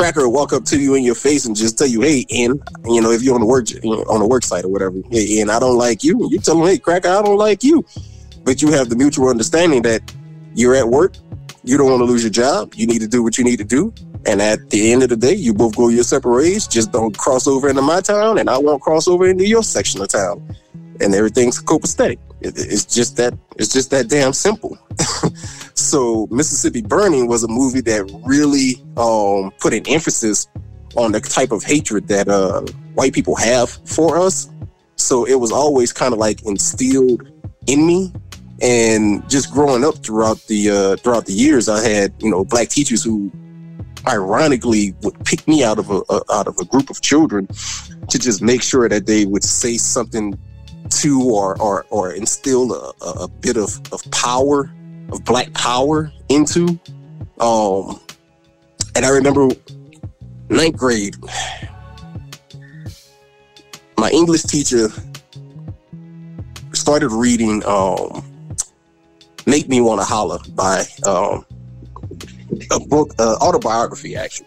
[0.00, 2.60] cracker will walk up to you in your face and just tell you, "Hey, and
[2.86, 3.66] you know, if you're on the work
[4.08, 6.66] on the work site or whatever, hey, and I don't like you," you tell them,
[6.66, 7.84] "Hey, cracker, I don't like you,"
[8.44, 10.00] but you have the mutual understanding that
[10.54, 11.14] you're at work,
[11.64, 13.64] you don't want to lose your job, you need to do what you need to
[13.64, 13.92] do,
[14.24, 16.66] and at the end of the day, you both go your separate ways.
[16.66, 20.00] Just don't cross over into my town, and I won't cross over into your section
[20.00, 20.42] of town,
[21.00, 22.18] and everything's copacetic.
[22.40, 24.78] It's just that it's just that damn simple.
[25.90, 30.46] so Mississippi Burning was a movie that really um, put an emphasis
[30.94, 32.60] on the type of hatred that uh,
[32.94, 34.48] white people have for us.
[34.94, 37.28] So it was always kind of like instilled
[37.66, 38.12] in me.
[38.62, 42.68] And just growing up throughout the uh, throughout the years, I had you know black
[42.68, 43.32] teachers who,
[44.06, 47.48] ironically, would pick me out of a, a out of a group of children
[48.08, 50.38] to just make sure that they would say something
[50.90, 54.70] to or or, or instill a, a bit of, of power
[55.12, 56.78] of black power into
[57.40, 58.00] um
[58.94, 59.48] and i remember
[60.48, 61.16] ninth grade
[63.98, 64.88] my english teacher
[66.72, 68.24] started reading um
[69.46, 71.44] make me want to holler by um
[72.72, 74.46] a book uh, autobiography actually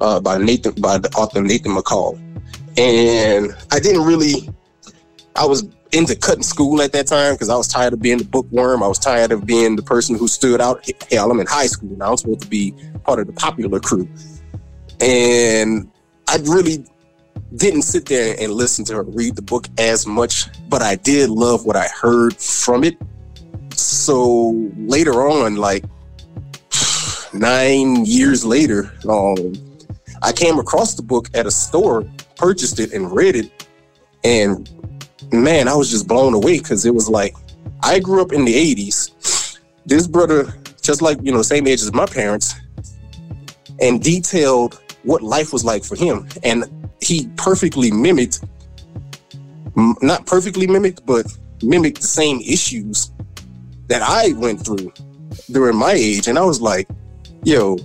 [0.00, 2.16] uh by nathan by the author nathan mccall.
[2.78, 4.48] And i didn't really
[5.38, 8.24] I was into cutting school at that time because I was tired of being the
[8.24, 8.82] bookworm.
[8.82, 10.84] I was tired of being the person who stood out.
[11.12, 12.10] Hell, I'm in high school now.
[12.10, 12.74] I'm supposed to be
[13.04, 14.08] part of the popular crew.
[15.00, 15.88] And
[16.26, 16.84] I really
[17.54, 21.30] didn't sit there and listen to her read the book as much, but I did
[21.30, 22.98] love what I heard from it.
[23.74, 25.84] So later on, like
[27.32, 29.52] nine years later, um,
[30.20, 33.68] I came across the book at a store, purchased it, and read it.
[34.24, 34.68] And
[35.32, 37.34] man, I was just blown away because it was like
[37.82, 39.58] I grew up in the 80s.
[39.86, 42.54] This brother, just like, you know, same age as my parents,
[43.80, 46.28] and detailed what life was like for him.
[46.42, 48.44] And he perfectly mimicked,
[50.02, 51.26] not perfectly mimicked, but
[51.62, 53.12] mimicked the same issues
[53.86, 54.92] that I went through
[55.50, 56.28] during my age.
[56.28, 56.88] And I was like,
[57.44, 57.76] yo,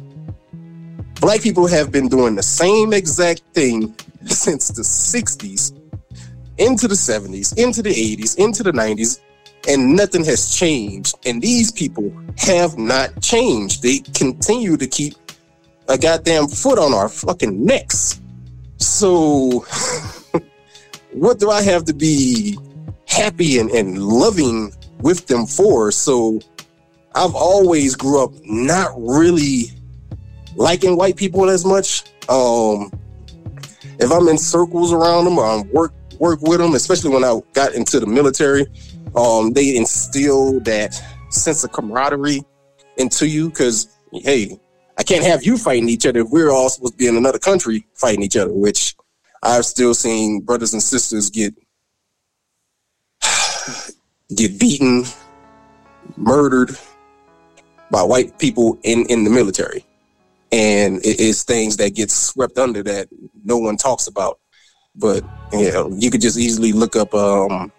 [1.21, 5.82] black people have been doing the same exact thing since the 60s
[6.57, 9.19] into the 70s, into the 80s, into the 90s,
[9.67, 11.15] and nothing has changed.
[11.25, 13.81] And these people have not changed.
[13.81, 15.15] They continue to keep
[15.87, 18.21] a goddamn foot on our fucking necks.
[18.77, 19.65] So,
[21.13, 22.57] what do I have to be
[23.07, 25.91] happy and, and loving with them for?
[25.91, 26.39] So,
[27.15, 29.71] I've always grew up not really
[30.55, 32.03] liking white people as much.
[32.27, 32.91] Um,
[33.99, 37.39] if I'm in circles around them or I'm work work with them, especially when I
[37.53, 38.65] got into the military.
[39.15, 40.99] Um, they instill that
[41.29, 42.43] sense of camaraderie
[42.97, 44.59] into you because, hey,
[44.97, 47.39] I can't have you fighting each other if we're all supposed to be in another
[47.39, 48.95] country fighting each other, which
[49.41, 51.53] I've still seen brothers and sisters get
[54.35, 55.05] get beaten,
[56.15, 56.77] murdered
[57.91, 59.85] by white people in, in the military.
[60.51, 63.07] And it is things that get swept under that
[63.43, 64.39] no one talks about.
[64.95, 67.71] But you you could just easily look up um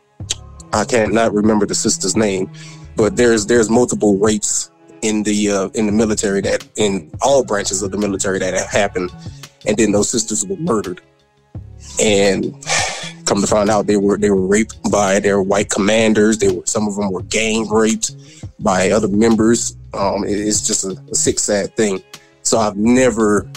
[0.73, 2.51] I can't not remember the sister's name,
[2.97, 4.71] but there's there's multiple rapes
[5.03, 8.71] in the uh, in the military that in all branches of the military that have
[8.71, 9.11] happened,
[9.67, 11.01] and then those sisters were murdered.
[12.03, 12.55] And
[13.27, 16.39] come to find out, they were they were raped by their white commanders.
[16.39, 18.17] They were some of them were gang raped
[18.59, 19.77] by other members.
[19.93, 22.03] Um, it's just a, a sick, sad thing.
[22.43, 23.49] So I've never,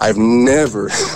[0.00, 0.88] I've never.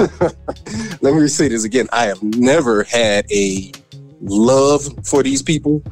[1.00, 1.88] let me say this again.
[1.92, 3.72] I have never had a
[4.20, 5.82] love for these people,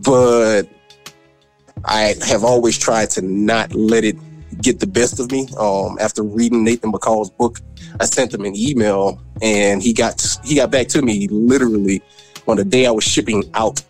[0.00, 0.64] but
[1.84, 4.16] I have always tried to not let it
[4.62, 5.48] get the best of me.
[5.58, 7.60] Um, after reading Nathan McCall's book,
[8.00, 12.02] I sent him an email, and he got he got back to me literally
[12.46, 13.82] on the day I was shipping out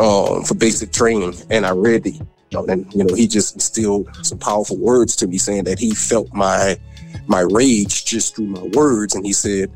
[0.00, 2.20] um, for basic training, and I read the
[2.52, 6.32] and you know he just instilled some powerful words to me, saying that he felt
[6.32, 6.78] my
[7.26, 9.70] my rage just through my words, and he said,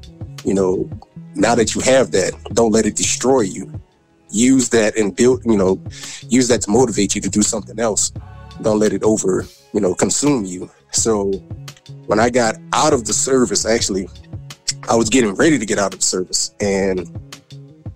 [0.45, 0.89] you know,
[1.35, 3.73] now that you have that, don't let it destroy you.
[4.31, 5.83] Use that and build, you know,
[6.29, 8.13] use that to motivate you to do something else.
[8.63, 10.71] Don't let it over, you know, consume you.
[10.93, 11.33] So
[12.07, 14.09] when I got out of the service, actually,
[14.89, 17.11] I was getting ready to get out of the service, and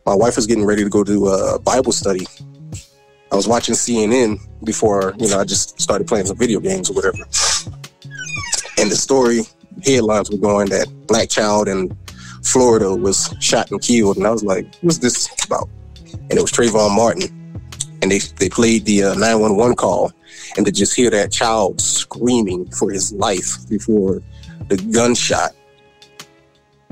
[0.06, 2.26] my wife was getting ready to go to a Bible study.
[3.34, 6.92] I was watching CNN before, you know, I just started playing some video games or
[6.92, 7.18] whatever.
[8.78, 9.40] And the story
[9.84, 11.98] headlines were going that black child in
[12.44, 15.68] Florida was shot and killed, and I was like, "What's this about?"
[16.12, 17.24] And it was Trayvon Martin,
[18.02, 20.12] and they they played the uh, 911 call,
[20.56, 24.22] and to just hear that child screaming for his life before
[24.68, 25.50] the gunshot,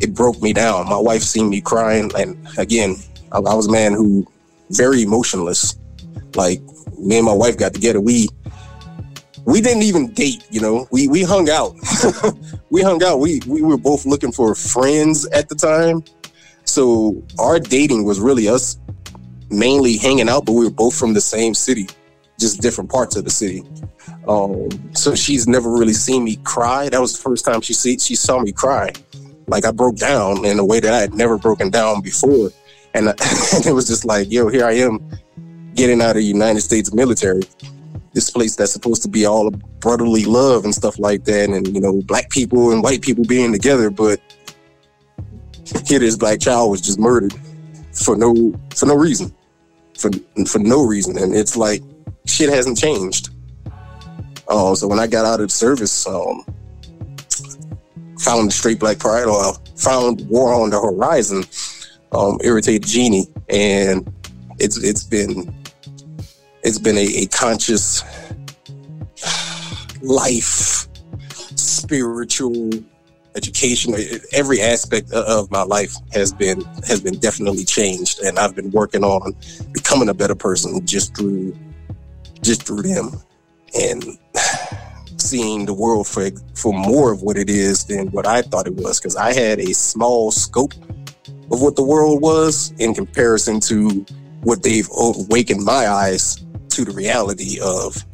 [0.00, 0.88] it broke me down.
[0.88, 2.96] My wife seen me crying, and again,
[3.30, 4.26] I, I was a man who
[4.70, 5.76] very emotionless.
[6.36, 6.60] Like
[6.98, 8.28] me and my wife got together, we
[9.44, 10.86] we didn't even date, you know.
[10.90, 11.74] We we hung out.
[12.70, 13.18] we hung out.
[13.18, 16.04] We we were both looking for friends at the time.
[16.64, 18.78] So our dating was really us
[19.50, 21.88] mainly hanging out, but we were both from the same city,
[22.38, 23.62] just different parts of the city.
[24.26, 26.88] Um, so she's never really seen me cry.
[26.88, 28.92] That was the first time she see she saw me cry.
[29.48, 32.50] Like I broke down in a way that I had never broken down before,
[32.94, 33.08] and,
[33.54, 35.00] and it was just like, yo, here I am,
[35.74, 37.42] getting out of the United States military,
[38.12, 39.50] this place that's supposed to be all
[39.80, 43.52] brotherly love and stuff like that, and you know, black people and white people being
[43.52, 44.20] together, but
[45.86, 47.34] here this black child was just murdered
[47.92, 49.32] for no for no reason,
[49.98, 50.10] for
[50.46, 51.82] for no reason, and it's like
[52.26, 53.30] shit hasn't changed.
[54.48, 56.44] Um, so when I got out of the service, um,
[58.18, 61.44] found the straight black pride, or found War on the Horizon,
[62.12, 64.12] um, irritated genie, and
[64.58, 65.54] it's it's been
[66.62, 68.02] it's been a, a conscious
[70.00, 70.86] life,
[71.56, 72.70] spiritual
[73.34, 73.94] education,
[74.32, 79.04] every aspect of my life has been has been definitely changed, and I've been working
[79.04, 79.34] on
[79.72, 81.56] becoming a better person just through
[82.42, 83.12] just through them,
[83.74, 84.18] and
[85.16, 88.74] seeing the world for for more of what it is than what I thought it
[88.74, 90.74] was, because I had a small scope
[91.50, 94.04] of what the world was in comparison to
[94.42, 96.44] what they've awakened my eyes
[96.74, 98.04] to the reality of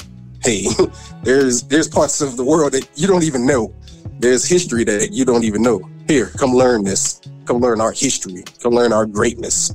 [0.43, 0.67] hey
[1.23, 3.75] there's there's parts of the world that you don't even know.
[4.21, 5.81] There's history that you don't even know.
[6.07, 7.21] Here come learn this.
[7.45, 8.45] Come learn our history.
[8.63, 9.73] Come learn our greatness.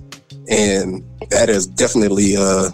[0.50, 2.70] And that has definitely uh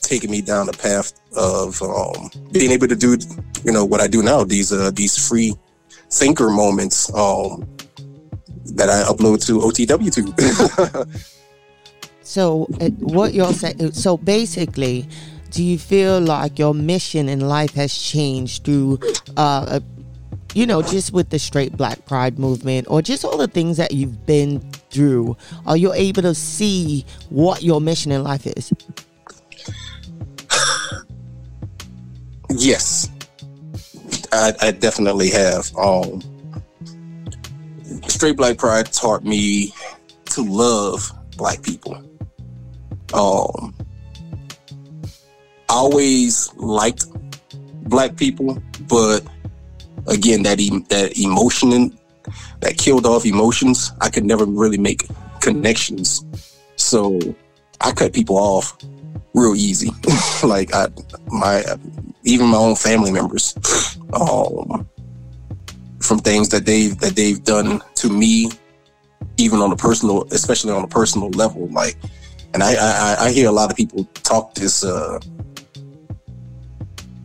[0.00, 3.16] taken me down the path of um, being able to do
[3.64, 5.54] you know what i do now these uh these free
[6.10, 7.64] thinker moments um
[8.64, 11.30] that i upload to otw
[12.30, 15.04] So, uh, what you're saying, so basically,
[15.50, 19.00] do you feel like your mission in life has changed through,
[19.36, 19.80] uh, uh,
[20.54, 23.90] you know, just with the straight black pride movement or just all the things that
[23.90, 24.60] you've been
[24.90, 25.36] through?
[25.66, 28.72] Are you able to see what your mission in life is?
[32.50, 33.10] Yes,
[34.30, 35.68] I, I definitely have.
[35.76, 36.22] Um,
[38.06, 39.74] straight black pride taught me
[40.26, 42.00] to love black people.
[43.12, 43.74] Um,
[45.68, 47.06] I always liked
[47.88, 49.22] black people, but
[50.06, 51.98] again, that e- that emotion
[52.60, 55.06] that killed off emotions, I could never really make
[55.40, 56.24] connections.
[56.76, 57.18] So
[57.80, 58.76] I cut people off
[59.34, 59.90] real easy.
[60.42, 60.88] like I,
[61.28, 61.64] my
[62.24, 63.54] even my own family members,
[64.12, 64.88] um,
[66.00, 68.50] from things that they've that they've done to me,
[69.36, 71.68] even on a personal, especially on a personal level.
[71.68, 71.96] Like,
[72.54, 75.18] and I I, I hear a lot of people talk this, uh,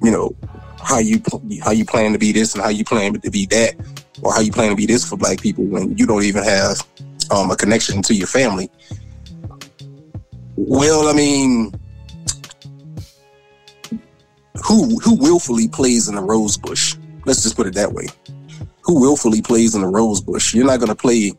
[0.03, 0.35] you know,
[0.83, 1.21] how you
[1.63, 3.75] how you plan to be this and how you plan to be that,
[4.21, 6.77] or how you plan to be this for Black people when you don't even have
[7.31, 8.69] um, a connection to your family.
[10.55, 11.73] Well, I mean,
[14.65, 16.95] who who willfully plays in the rose bush?
[17.25, 18.07] Let's just put it that way.
[18.81, 20.53] Who willfully plays in the rose bush?
[20.53, 21.33] You're not gonna play.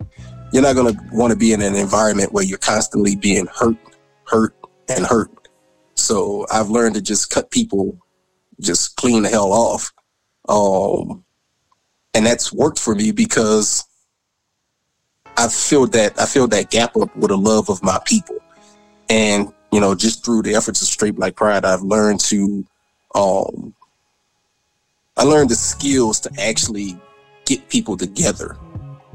[0.52, 3.76] You're not gonna want to be in an environment where you're constantly being hurt,
[4.24, 4.54] hurt,
[4.88, 5.48] and hurt.
[5.94, 7.98] So I've learned to just cut people,
[8.60, 9.92] just clean the hell off.
[10.48, 11.24] Um,
[12.14, 13.84] and that's worked for me because
[15.36, 18.38] I feel that I feel that gap up with the love of my people,
[19.10, 22.64] and you know, just through the efforts of Straight Black Pride, I've learned to
[23.14, 23.74] um,
[25.16, 26.98] I learned the skills to actually
[27.46, 28.56] get people together.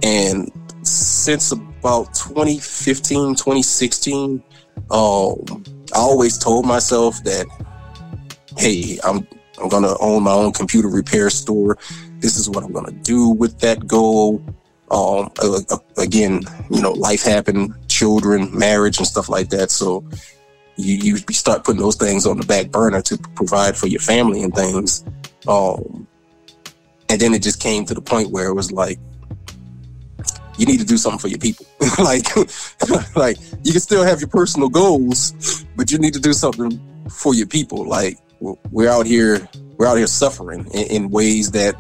[0.04, 0.52] And
[0.92, 4.44] since about 2015, 2016,
[4.90, 5.64] um,
[5.94, 7.48] I always told myself that,
[8.58, 9.28] hey, I'm
[9.62, 11.78] I'm gonna own my own computer repair store.
[12.20, 14.44] This is what I'm gonna do with that goal.
[14.90, 15.32] Um,
[15.98, 19.72] again, you know, life happened, children, marriage, and stuff like that.
[19.72, 20.04] So
[20.78, 24.44] you you start putting those things on the back burner to provide for your family
[24.44, 25.06] and things.
[25.48, 26.08] Um,
[27.10, 28.98] and then it just came to the point where it was like,
[30.62, 31.66] you need to do something for your people.
[31.98, 32.28] like,
[33.16, 37.34] like you can still have your personal goals, but you need to do something for
[37.34, 37.84] your people.
[37.84, 41.76] Like we're out here, we're out here suffering in, in ways that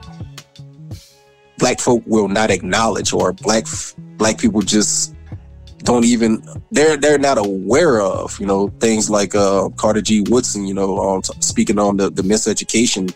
[1.59, 3.65] black folk will not acknowledge, or black
[4.17, 5.13] black people just
[5.84, 10.21] don't even they're they're not aware of you know things like uh, Carter G.
[10.21, 13.13] Woodson you know um, speaking on the the miseducation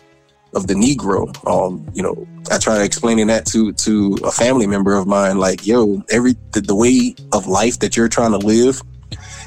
[0.56, 4.94] of the Negro um you know I try explaining that to to a family member
[4.94, 8.80] of mine like yo every the, the way of life that you're trying to live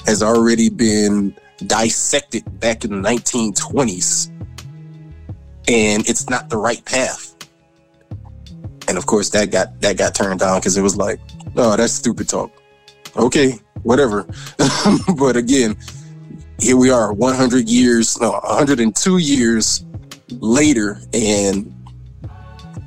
[0.05, 1.35] has already been
[1.65, 4.29] dissected back in the 1920s
[5.67, 7.35] and it's not the right path.
[8.87, 11.19] And of course that got that got turned down because it was like
[11.57, 12.51] oh that's stupid talk.
[13.15, 14.27] Okay, whatever.
[15.17, 15.75] but again,
[16.59, 19.85] here we are 100 years, no, 102 years
[20.31, 21.73] later, and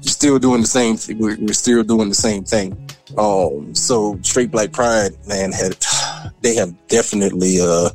[0.03, 1.18] still doing the same thing.
[1.18, 2.88] We're, we're still doing the same thing.
[3.18, 5.76] Um, so Straight Black Pride, man, had
[6.43, 7.90] they have definitely uh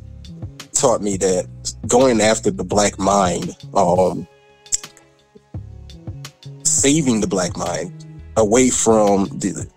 [0.72, 1.48] taught me that
[1.86, 4.26] going after the black mind, um,
[6.62, 9.68] saving the black mind away from the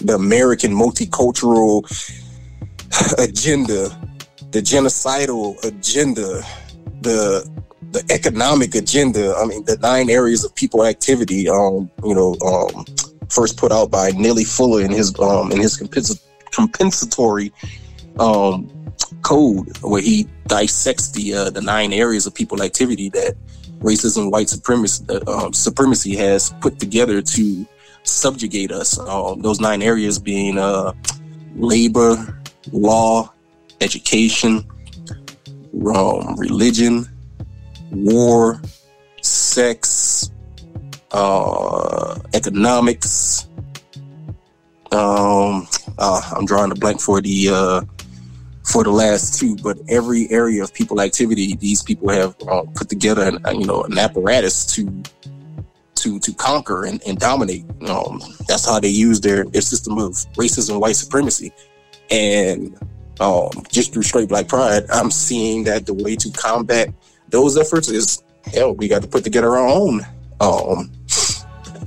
[0.00, 1.84] the American multicultural
[3.18, 3.88] agenda,
[4.50, 6.42] the genocidal agenda,
[7.00, 7.48] the
[7.96, 9.34] the economic agenda.
[9.36, 11.48] I mean, the nine areas of people activity.
[11.48, 12.84] Um, you know, um,
[13.28, 16.20] first put out by Neely Fuller in his um in his compens-
[16.52, 17.52] compensatory
[18.18, 18.70] um
[19.22, 23.34] code where he dissects the uh, the nine areas of people activity that
[23.80, 27.66] racism, white supremacy, uh, um, supremacy has put together to
[28.04, 28.98] subjugate us.
[28.98, 30.92] Uh, those nine areas being uh,
[31.56, 32.40] labor,
[32.72, 33.32] law,
[33.80, 34.64] education,
[35.94, 37.06] um, religion,
[38.04, 38.60] war,
[39.22, 40.30] sex,
[41.12, 43.48] uh, economics.
[44.92, 45.66] Um,
[45.98, 47.80] uh, I'm drawing a blank for the uh,
[48.64, 52.88] for the last two, but every area of people activity, these people have uh, put
[52.88, 55.02] together, an, you know, an apparatus to
[55.96, 57.64] to to conquer and, and dominate.
[57.88, 61.52] Um, that's how they use their their system of racism, white supremacy,
[62.10, 62.76] and
[63.20, 66.90] um, just through straight black pride, I'm seeing that the way to combat
[67.30, 68.22] those efforts is
[68.52, 68.74] hell.
[68.74, 70.02] We got to put together our own.
[70.40, 70.92] Um,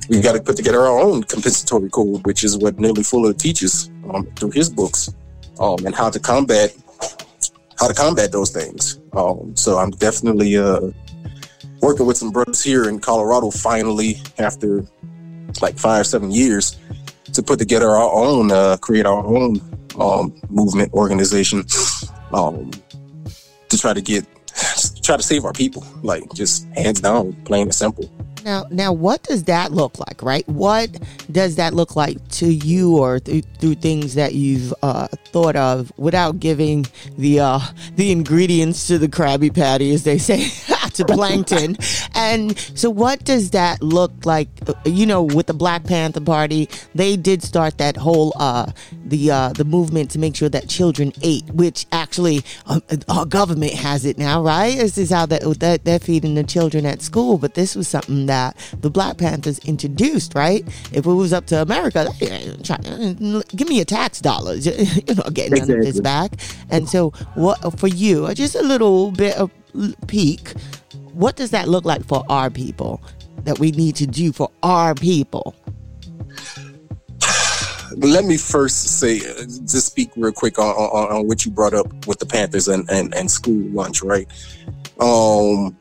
[0.08, 3.90] we got to put together our own compensatory code, which is what Neely Fuller teaches
[4.12, 5.14] um, through his books,
[5.58, 6.74] um, and how to combat
[7.78, 9.00] how to combat those things.
[9.14, 10.90] Um, so I'm definitely uh,
[11.80, 14.84] working with some brothers here in Colorado finally after
[15.62, 16.78] like five, seven years
[17.32, 19.60] to put together our own, uh, create our own
[19.98, 21.64] um, movement organization
[22.32, 22.70] um,
[23.68, 24.26] to try to get,
[25.10, 28.08] try to save our people, like just hands down, plain and simple.
[28.44, 30.48] Now, now, what does that look like, right?
[30.48, 30.98] What
[31.30, 35.92] does that look like to you, or th- through things that you've uh, thought of,
[35.98, 36.86] without giving
[37.18, 37.60] the uh,
[37.96, 40.48] the ingredients to the Krabby Patty, as they say?
[40.88, 41.76] to plankton.
[42.14, 44.48] And so, what does that look like?
[44.66, 48.70] Uh, You know, with the Black Panther Party, they did start that whole uh,
[49.04, 53.74] the uh, the movement to make sure that children ate, which actually um, our government
[53.74, 54.76] has it now, right?
[54.76, 57.38] This is how that, that they're feeding the children at school.
[57.38, 60.66] But this was something that the Black Panthers introduced, right?
[60.92, 62.08] If it was up to America,
[62.62, 62.76] try,
[63.56, 64.66] give me your tax dollars.
[65.06, 66.32] You're not getting none of this back.
[66.70, 68.32] And so, what for you?
[68.34, 69.50] Just a little bit of
[70.06, 70.50] peek.
[71.12, 73.02] What does that look like for our people?
[73.44, 75.54] That we need to do for our people.
[77.96, 82.06] let me first say, just speak real quick on, on, on what you brought up
[82.06, 84.28] with the Panthers and, and, and school lunch, right?
[85.00, 85.76] Um,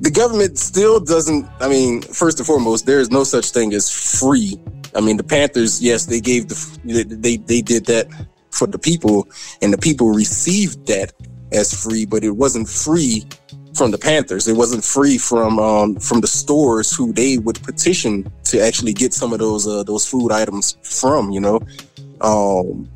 [0.00, 1.46] the government still doesn't.
[1.60, 4.60] I mean, first and foremost, there is no such thing as free.
[4.94, 8.08] I mean, the Panthers, yes, they gave the they they did that
[8.62, 9.28] for the people,
[9.60, 11.12] and the people received that
[11.52, 13.24] as free, but it wasn't free
[13.74, 14.46] from the Panthers.
[14.46, 19.12] It wasn't free from um, from the stores who they would petition to actually get
[19.12, 21.30] some of those uh, those food items from.
[21.32, 21.60] You know,
[22.20, 22.88] um,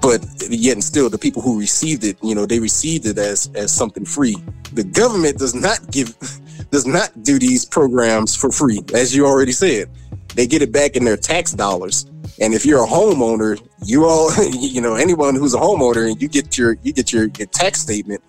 [0.00, 3.48] but yet and still, the people who received it, you know, they received it as
[3.54, 4.36] as something free.
[4.72, 6.16] The government does not give
[6.72, 9.88] does not do these programs for free, as you already said.
[10.34, 12.06] They get it back in their tax dollars.
[12.42, 16.26] And if you're a homeowner, you all, you know, anyone who's a homeowner and you
[16.26, 18.20] get your you get your, your tax statement,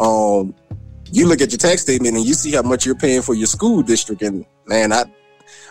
[0.00, 0.52] um,
[1.12, 3.46] you look at your tax statement and you see how much you're paying for your
[3.46, 4.22] school district.
[4.22, 5.04] And man, I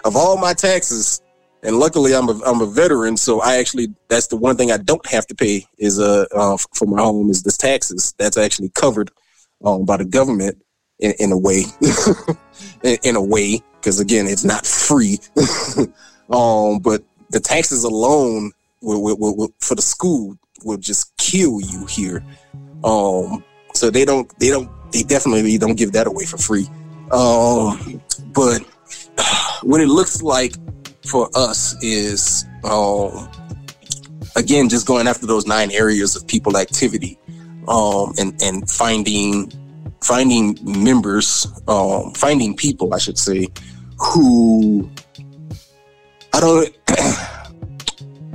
[0.06, 1.22] of all my taxes,
[1.62, 4.78] and luckily I'm a I'm a veteran, so I actually that's the one thing I
[4.78, 8.16] don't have to pay is uh, uh for my home is this taxes.
[8.18, 9.12] That's actually covered
[9.66, 10.64] um by the government
[11.00, 11.64] in, in a way,
[12.84, 15.20] in, in a way, because again, it's not free.
[16.30, 18.52] um, but the taxes alone
[18.82, 22.24] will, will, will, for the school will just kill you here.
[22.84, 26.68] Um, so they don't, they don't, they definitely don't give that away for free.
[27.12, 28.02] Um,
[28.34, 28.62] but
[29.62, 30.54] what it looks like
[31.06, 33.30] for us is, um,
[34.36, 37.18] again, just going after those nine areas of people activity,
[37.68, 39.52] um, and and finding
[40.02, 43.48] finding members, um, finding people, I should say,
[43.98, 44.90] who
[46.34, 46.78] I don't.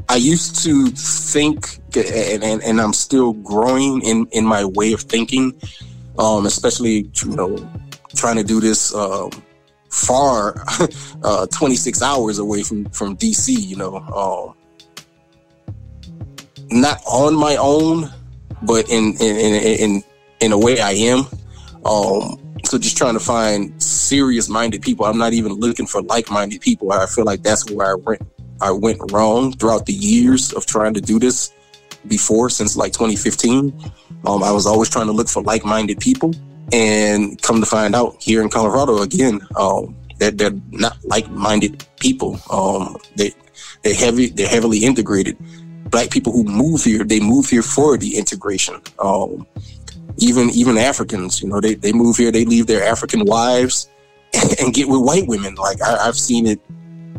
[0.08, 5.00] I used to think, and, and, and I'm still growing in, in my way of
[5.00, 5.58] thinking,
[6.18, 7.56] um, especially, you know,
[8.14, 9.30] trying to do this um,
[9.90, 10.62] far,
[11.24, 13.96] uh, 26 hours away from, from DC, you know.
[13.96, 14.54] Um,
[16.70, 18.12] not on my own,
[18.62, 20.04] but in, in, in, in,
[20.40, 21.26] in a way I am.
[21.84, 22.43] Um,
[22.74, 25.06] so just trying to find serious minded people.
[25.06, 26.90] I'm not even looking for like minded people.
[26.90, 28.22] I feel like that's where I went
[28.60, 31.52] I went wrong throughout the years of trying to do this
[32.08, 33.72] before since like 2015.
[34.26, 36.34] Um, I was always trying to look for like minded people
[36.72, 41.86] and come to find out here in Colorado again, um, that they're not like minded
[42.00, 42.40] people.
[42.50, 43.30] Um, they
[43.84, 45.36] they're heavy they're heavily integrated.
[45.90, 48.80] Black people who move here, they move here for the integration.
[48.98, 49.46] Um,
[50.18, 53.88] even even Africans, you know, they, they move here, they leave their African wives
[54.60, 55.54] and get with white women.
[55.54, 56.60] Like I, I've seen it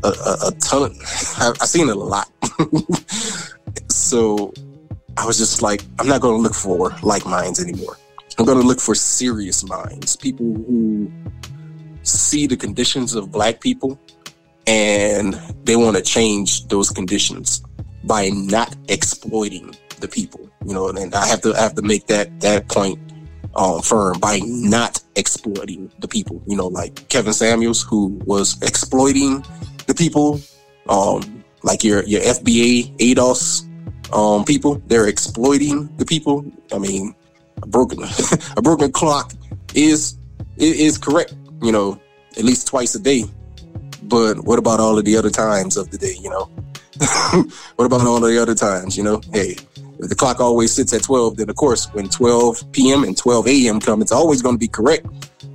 [0.03, 0.95] a, a, a ton.
[1.37, 2.29] I've, I've seen it a lot.
[3.89, 4.53] so
[5.17, 7.97] I was just like, I'm not going to look for like minds anymore.
[8.37, 11.09] I'm going to look for serious minds, people who
[12.03, 13.99] see the conditions of black people
[14.67, 15.33] and
[15.63, 17.63] they want to change those conditions
[18.03, 19.75] by not exploiting
[20.05, 20.49] the people.
[20.65, 22.99] You know, and I have to I have to make that that point
[23.55, 26.41] um, firm by not exploiting the people.
[26.47, 29.43] You know, like Kevin Samuels, who was exploiting
[29.87, 30.39] the people,
[30.89, 33.65] um, like your your FBA ADOS
[34.13, 34.81] um, people.
[34.87, 36.45] They're exploiting the people.
[36.73, 37.15] I mean,
[37.61, 37.99] a broken
[38.57, 39.33] a broken clock
[39.73, 40.17] is
[40.57, 41.35] is is correct.
[41.61, 41.99] You know,
[42.37, 43.25] at least twice a day.
[44.03, 46.15] But what about all of the other times of the day?
[46.21, 46.45] You know,
[47.75, 48.97] what about all of the other times?
[48.97, 49.55] You know, hey,
[49.99, 53.03] if the clock always sits at 12, then of course, when 12 p.m.
[53.03, 53.79] and 12 a.m.
[53.79, 55.05] come, it's always going to be correct.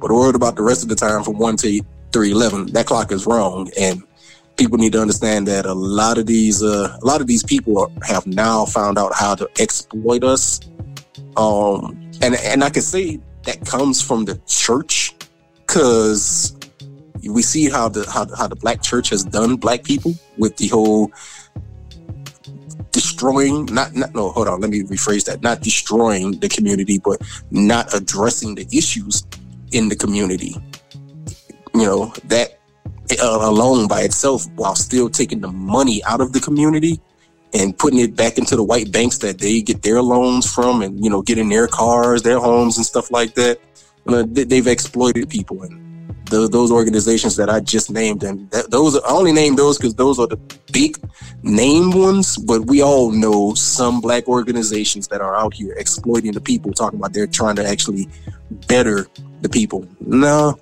[0.01, 1.80] But what about the rest of the time from 1 to
[2.12, 2.72] 311?
[2.72, 3.70] That clock is wrong.
[3.78, 4.03] And
[4.57, 7.93] people need to understand that a lot of these, uh, a lot of these people
[8.03, 10.61] have now found out how to exploit us.
[11.36, 15.14] Um, and, and I can say that comes from the church
[15.66, 16.57] because
[17.28, 20.68] we see how the how, how the black church has done black people with the
[20.68, 21.12] whole
[22.93, 25.43] destroying not not no hold on let me rephrase that.
[25.43, 27.20] Not destroying the community but
[27.51, 29.26] not addressing the issues
[29.72, 30.57] in the community.
[31.74, 32.59] You know that
[33.22, 37.01] uh, alone by itself while still taking the money out of the community
[37.53, 41.03] and putting it back into the white banks that they get their loans from and
[41.03, 43.59] you know getting their cars their homes and stuff like that
[44.07, 45.89] they've exploited people and
[46.31, 49.95] the, those organizations that I just named, and that, those I only named those because
[49.95, 50.39] those are the
[50.72, 50.97] big
[51.43, 52.37] named ones.
[52.39, 56.99] But we all know some black organizations that are out here exploiting the people, talking
[56.99, 58.09] about they're trying to actually
[58.66, 59.07] better
[59.43, 59.87] the people.
[60.01, 60.59] No,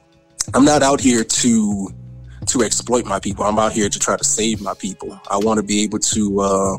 [0.55, 1.89] I'm not out here to
[2.47, 3.45] to exploit my people.
[3.45, 5.21] I'm out here to try to save my people.
[5.31, 6.41] I want to be able to.
[6.41, 6.79] Uh,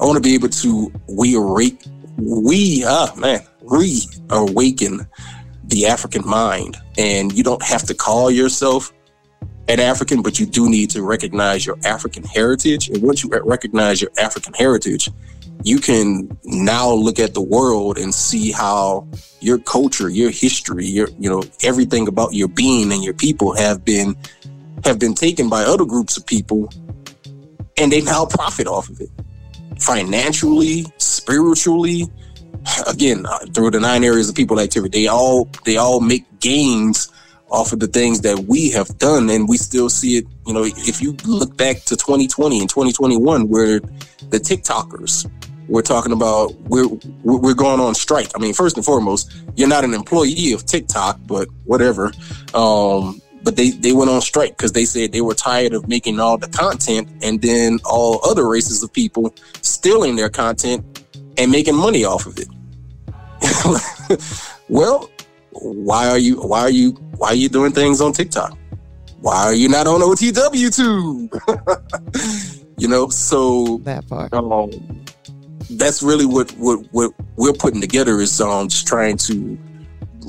[0.00, 1.82] I want to be able to we awake,
[2.16, 4.00] we ah man, re
[4.30, 5.06] awaken
[5.68, 6.76] the African mind.
[6.96, 8.92] And you don't have to call yourself
[9.68, 12.88] an African, but you do need to recognize your African heritage.
[12.88, 15.10] And once you recognize your African heritage,
[15.62, 19.06] you can now look at the world and see how
[19.40, 23.84] your culture, your history, your you know everything about your being and your people have
[23.84, 24.16] been
[24.84, 26.70] have been taken by other groups of people,
[27.76, 29.10] and they now profit off of it
[29.80, 32.08] financially, spiritually,
[32.86, 37.10] again uh, through the nine areas of people activity they all they all make gains
[37.50, 40.64] off of the things that we have done and we still see it you know
[40.64, 45.30] if you look back to 2020 and 2021 where the tiktokers
[45.68, 46.88] we're talking about we're
[47.24, 51.18] we're going on strike i mean first and foremost you're not an employee of tiktok
[51.26, 52.12] but whatever
[52.54, 56.20] um but they they went on strike because they said they were tired of making
[56.20, 60.84] all the content and then all other races of people stealing their content
[61.38, 62.48] and making money off of it.
[64.68, 65.10] well,
[65.50, 68.56] why are you why are you why are you doing things on TikTok?
[69.20, 71.28] Why are you not on OTW too?
[72.78, 74.32] you know, so that part.
[74.32, 74.70] Um,
[75.70, 79.58] that's really what, what what we're putting together is um just trying to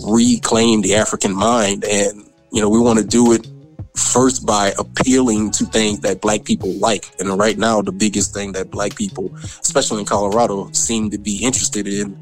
[0.08, 3.48] reclaim the African mind and you know we want to do it
[3.96, 7.12] first by appealing to things that black people like.
[7.20, 11.44] And right now, the biggest thing that black people, especially in Colorado, seem to be
[11.44, 12.18] interested in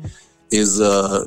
[0.51, 1.25] is uh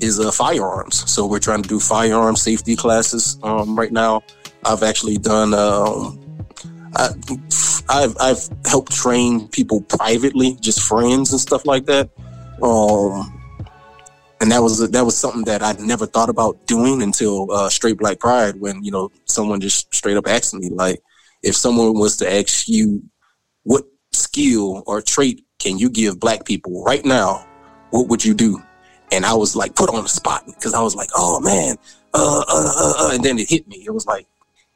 [0.00, 1.10] is uh, firearms.
[1.10, 4.22] So we're trying to do firearm safety classes um, right now.
[4.64, 5.54] I've actually done.
[5.54, 6.46] Um,
[6.94, 7.10] I,
[7.88, 12.10] I've I've helped train people privately, just friends and stuff like that.
[12.62, 13.32] Um,
[14.40, 17.98] and that was that was something that I'd never thought about doing until uh, Straight
[17.98, 18.60] Black Pride.
[18.60, 21.00] When you know someone just straight up asked me, like,
[21.42, 23.02] if someone was to ask you,
[23.62, 27.46] what skill or trait can you give Black people right now?
[27.90, 28.62] What would you do?
[29.12, 31.76] And I was like put on the spot because I was like, oh man,
[32.12, 33.84] uh, uh, uh, uh, and then it hit me.
[33.86, 34.26] It was like,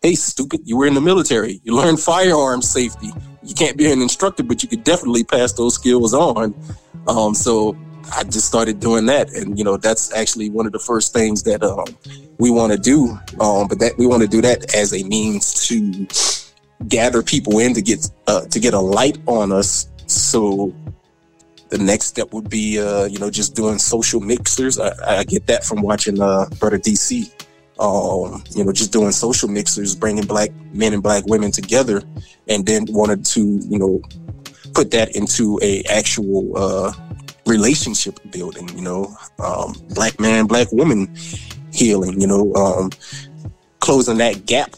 [0.02, 1.60] hey, stupid, you were in the military.
[1.64, 3.12] You learned firearm safety.
[3.42, 6.54] You can't be an instructor, but you could definitely pass those skills on.
[7.08, 7.76] Um, so
[8.14, 11.42] I just started doing that, and you know that's actually one of the first things
[11.44, 11.84] that um,
[12.38, 13.18] we want to do.
[13.40, 16.06] Um, but that we want to do that as a means to
[16.88, 19.88] gather people in to get uh, to get a light on us.
[20.06, 20.74] So
[21.70, 24.78] the next step would be, uh, you know, just doing social mixers.
[24.78, 27.32] I, I get that from watching uh, Brother DC.
[27.78, 32.02] Um, you know, just doing social mixers, bringing black men and black women together,
[32.46, 34.02] and then wanted to, you know,
[34.74, 36.92] put that into a actual uh,
[37.46, 38.68] relationship building.
[38.76, 41.14] You know, um, black man, black woman
[41.72, 42.20] healing.
[42.20, 42.90] You know, um,
[43.78, 44.74] closing that gap,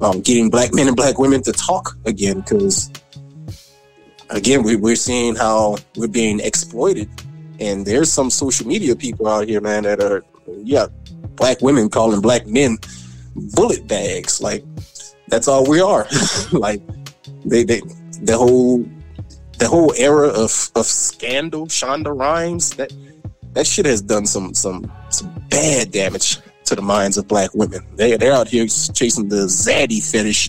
[0.00, 2.90] um, getting black men and black women to talk again because
[4.30, 7.08] again, we, we're seeing how we're being exploited.
[7.60, 10.24] And there's some social media people out here, man, that are,
[10.62, 10.86] yeah,
[11.34, 12.78] black women calling black men
[13.34, 14.40] bullet bags.
[14.40, 14.64] Like,
[15.28, 16.06] that's all we are.
[16.52, 16.82] like,
[17.44, 17.80] they, they,
[18.22, 18.84] the whole,
[19.58, 22.92] the whole era of, of scandal, Shonda Rhimes, that,
[23.52, 27.80] that shit has done some, some, some bad damage to the minds of black women.
[27.96, 30.48] They, they're out here chasing the zaddy fetish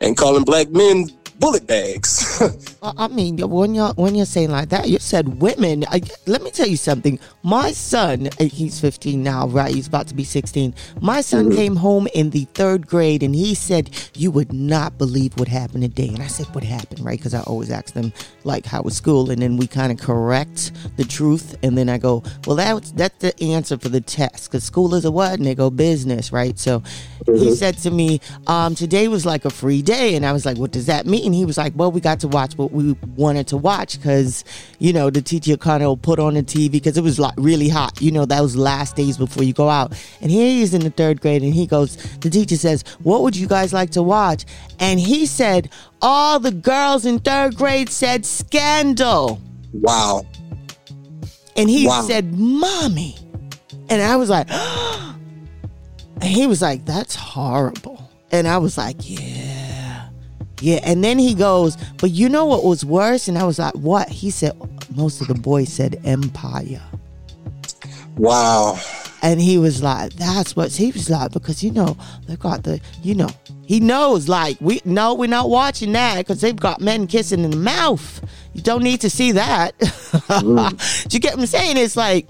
[0.00, 2.40] and calling black men bullet bags.
[2.84, 5.84] I mean, when you're when you're saying like that, you said women.
[5.88, 7.18] I, let me tell you something.
[7.42, 9.74] My son, uh, he's 15 now, right?
[9.74, 10.74] He's about to be 16.
[11.00, 11.56] My son Mhm.
[11.56, 15.82] came home in the third grade, and he said, "You would not believe what happened
[15.82, 17.18] today." And I said, "What happened?" Right?
[17.18, 18.12] Because I always ask them
[18.44, 21.96] like, "How was school?" And then we kind of correct the truth, and then I
[21.96, 25.46] go, "Well, that's that's the answer for the test, because school is a what?" And
[25.46, 26.58] they go, "Business," right?
[26.58, 26.82] So
[27.34, 30.58] he said to me, um, "Today was like a free day," and I was like,
[30.58, 33.46] "What does that mean?" He was like, "Well, we got to watch what we wanted
[33.48, 34.44] to watch because
[34.78, 37.68] you know the teacher kind of put on the TV because it was like really
[37.68, 38.00] hot.
[38.02, 40.80] You know, that was last days before you go out." And here he is in
[40.82, 44.02] the third grade, and he goes, the teacher says, "What would you guys like to
[44.02, 44.44] watch?"
[44.80, 45.70] And he said,
[46.02, 49.40] "All the girls in third grade said Scandal."
[49.72, 50.26] Wow.
[51.56, 52.02] And he Wow.
[52.02, 53.16] said, Mommy.
[53.88, 58.10] And I was like, and he was like, That's horrible.
[58.32, 59.63] And I was like, Yeah.
[60.64, 63.28] Yeah, and then he goes, but you know what was worse?
[63.28, 64.08] And I was like, what?
[64.08, 64.58] He said,
[64.96, 66.80] most of the boys said empire.
[68.16, 68.80] Wow.
[69.20, 72.80] And he was like, that's what he was like, because you know, they got the,
[73.02, 73.28] you know,
[73.66, 77.50] he knows, like, we no, we're not watching that because they've got men kissing in
[77.50, 78.24] the mouth.
[78.54, 79.78] You don't need to see that.
[80.24, 81.08] Mm.
[81.08, 81.76] Do you get what I'm saying?
[81.76, 82.26] It's like,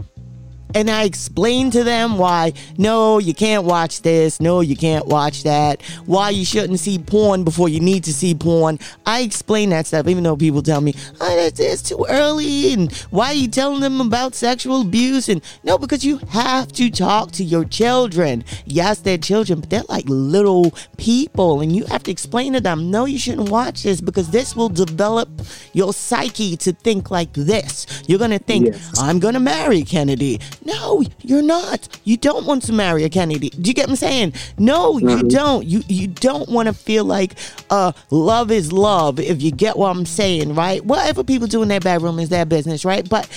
[0.74, 5.42] and I explained to them why no, you can't watch this, no, you can't watch
[5.44, 8.78] that, why you shouldn't see porn before you need to see porn.
[9.06, 12.92] I explain that stuff, even though people tell me, oh, that's, that's too early, and
[13.10, 15.28] why are you telling them about sexual abuse?
[15.28, 18.44] And no, because you have to talk to your children.
[18.64, 22.90] Yes, they're children, but they're like little people, and you have to explain to them,
[22.90, 25.28] no, you shouldn't watch this because this will develop
[25.72, 27.86] your psyche to think like this.
[28.06, 28.98] You're gonna think, Yes.
[28.98, 30.40] I'm gonna marry Kennedy.
[30.64, 31.88] No, you're not.
[32.04, 33.50] You don't want to marry a Kennedy.
[33.50, 34.32] Do you get what I'm saying?
[34.58, 35.66] No, you don't.
[35.66, 37.34] You you don't want to feel like
[37.70, 40.84] uh love is love if you get what I'm saying, right?
[40.84, 43.08] Whatever people do in their bedroom is their business, right?
[43.08, 43.28] But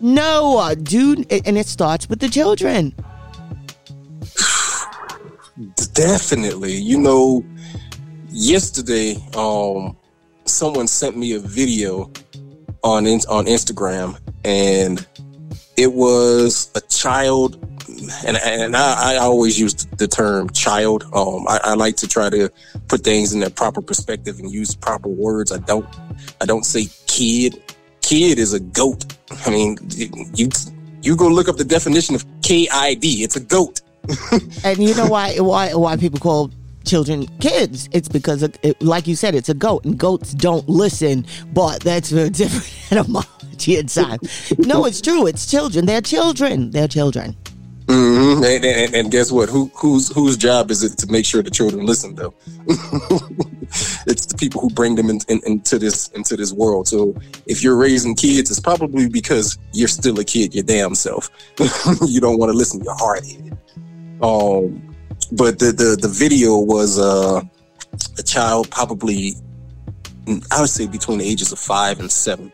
[0.00, 2.94] no, uh, dude, and it starts with the children.
[5.94, 6.74] Definitely.
[6.74, 7.44] You know,
[8.28, 9.96] yesterday, um,
[10.44, 12.12] someone sent me a video
[12.82, 15.06] on on Instagram, and
[15.76, 17.62] it was a child,
[18.26, 21.04] and and I, I always use the term child.
[21.12, 22.50] Um, I, I like to try to
[22.88, 25.52] put things in their proper perspective and use proper words.
[25.52, 25.86] I don't
[26.40, 27.62] I don't say kid.
[28.00, 29.16] Kid is a goat.
[29.44, 29.78] I mean,
[30.34, 30.48] you
[31.02, 33.04] you go look up the definition of KID.
[33.22, 33.80] It's a goat.
[34.64, 36.50] And you know why why why people call
[36.84, 37.88] children kids?
[37.92, 41.26] It's because of, it, like you said, it's a goat, and goats don't listen.
[41.52, 44.20] But that's a different etymology inside.
[44.58, 45.26] no, it's true.
[45.26, 45.86] It's children.
[45.86, 46.70] They're children.
[46.70, 47.36] They're children.
[47.88, 49.48] hmm And, and, and guess what?
[49.48, 52.14] Who whose whose job is it to make sure the children listen?
[52.14, 52.34] Though
[54.06, 56.88] it's the people who bring them in, in, into this into this world.
[56.88, 57.14] So
[57.46, 61.30] if you're raising kids, it's probably because you're still a kid, your damn self.
[62.06, 62.82] you don't want to listen.
[62.82, 63.56] You're hard headed.
[64.22, 64.94] Um,
[65.32, 67.40] but the the the video was uh,
[68.18, 69.34] a child, probably
[70.50, 72.52] I would say between the ages of five and seven.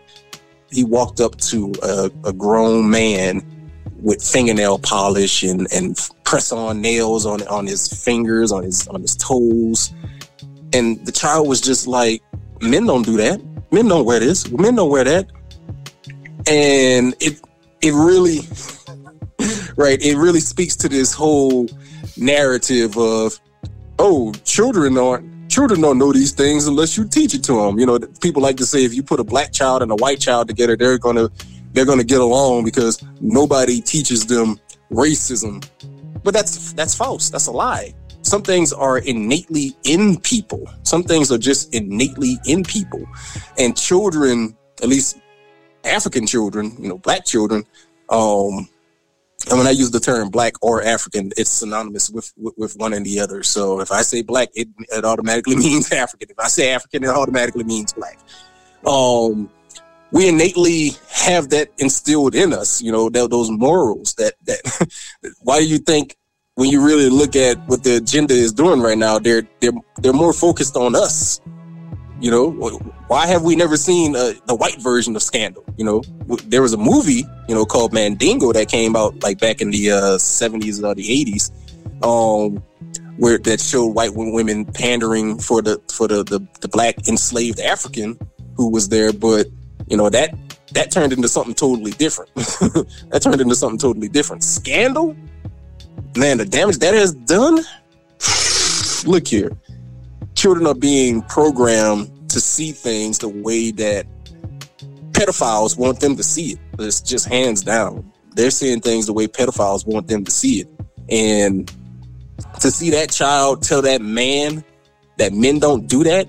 [0.73, 3.43] He walked up to a, a grown man
[4.01, 9.01] with fingernail polish and, and press on nails on on his fingers, on his on
[9.01, 9.93] his toes.
[10.73, 12.23] And the child was just like,
[12.61, 13.41] Men don't do that.
[13.71, 14.51] Men don't wear this.
[14.51, 15.31] Men don't wear that.
[16.47, 17.41] And it
[17.81, 18.41] it really
[19.77, 21.67] right, it really speaks to this whole
[22.17, 23.39] narrative of
[23.99, 27.79] oh, children aren't children don't know these things unless you teach it to them.
[27.79, 30.19] You know, people like to say if you put a black child and a white
[30.19, 31.29] child together, they're gonna
[31.73, 34.59] they're gonna get along because nobody teaches them
[34.91, 35.63] racism.
[36.25, 37.29] But that's that's false.
[37.29, 37.95] That's a lie.
[38.23, 40.67] Some things are innately in people.
[40.85, 43.05] Some things are just innately in people.
[43.59, 45.19] And children, at least
[45.85, 47.65] African children, you know, black children,
[48.09, 48.69] um,
[49.49, 52.93] and when I use the term black or African, it's synonymous with, with, with one
[52.93, 53.43] and the other.
[53.43, 56.31] So if I say black, it, it automatically means African.
[56.31, 58.19] If I say African, it automatically means black.
[58.87, 59.51] Um,
[60.13, 64.91] we innately have that instilled in us, you know, that, those morals that, that,
[65.41, 66.17] why do you think
[66.55, 70.13] when you really look at what the agenda is doing right now, they're, they're, they're
[70.13, 71.41] more focused on us.
[72.23, 72.51] You know,
[73.09, 75.65] why have we never seen uh, the white version of Scandal?
[75.77, 76.03] You know,
[76.47, 79.91] there was a movie, you know, called Mandingo that came out like back in the
[79.91, 81.51] uh, 70s or the 80s,
[82.05, 82.63] um,
[83.17, 88.17] where that showed white women pandering for the for the, the the black enslaved African
[88.57, 89.49] who was there, but
[89.89, 90.33] you know that
[90.75, 92.33] that turned into something totally different.
[92.37, 94.45] that turned into something totally different.
[94.45, 95.17] Scandal,
[96.17, 97.59] man, the damage that has done.
[99.11, 99.51] Look here,
[100.43, 104.05] children are being programmed to see things the way that
[105.13, 106.59] pedophiles want them to see it.
[106.81, 108.13] It's just hands down.
[108.35, 110.69] They're seeing things the way pedophiles want them to see it.
[111.09, 111.73] And
[112.59, 114.65] to see that child tell that man
[115.19, 116.27] that men don't do that,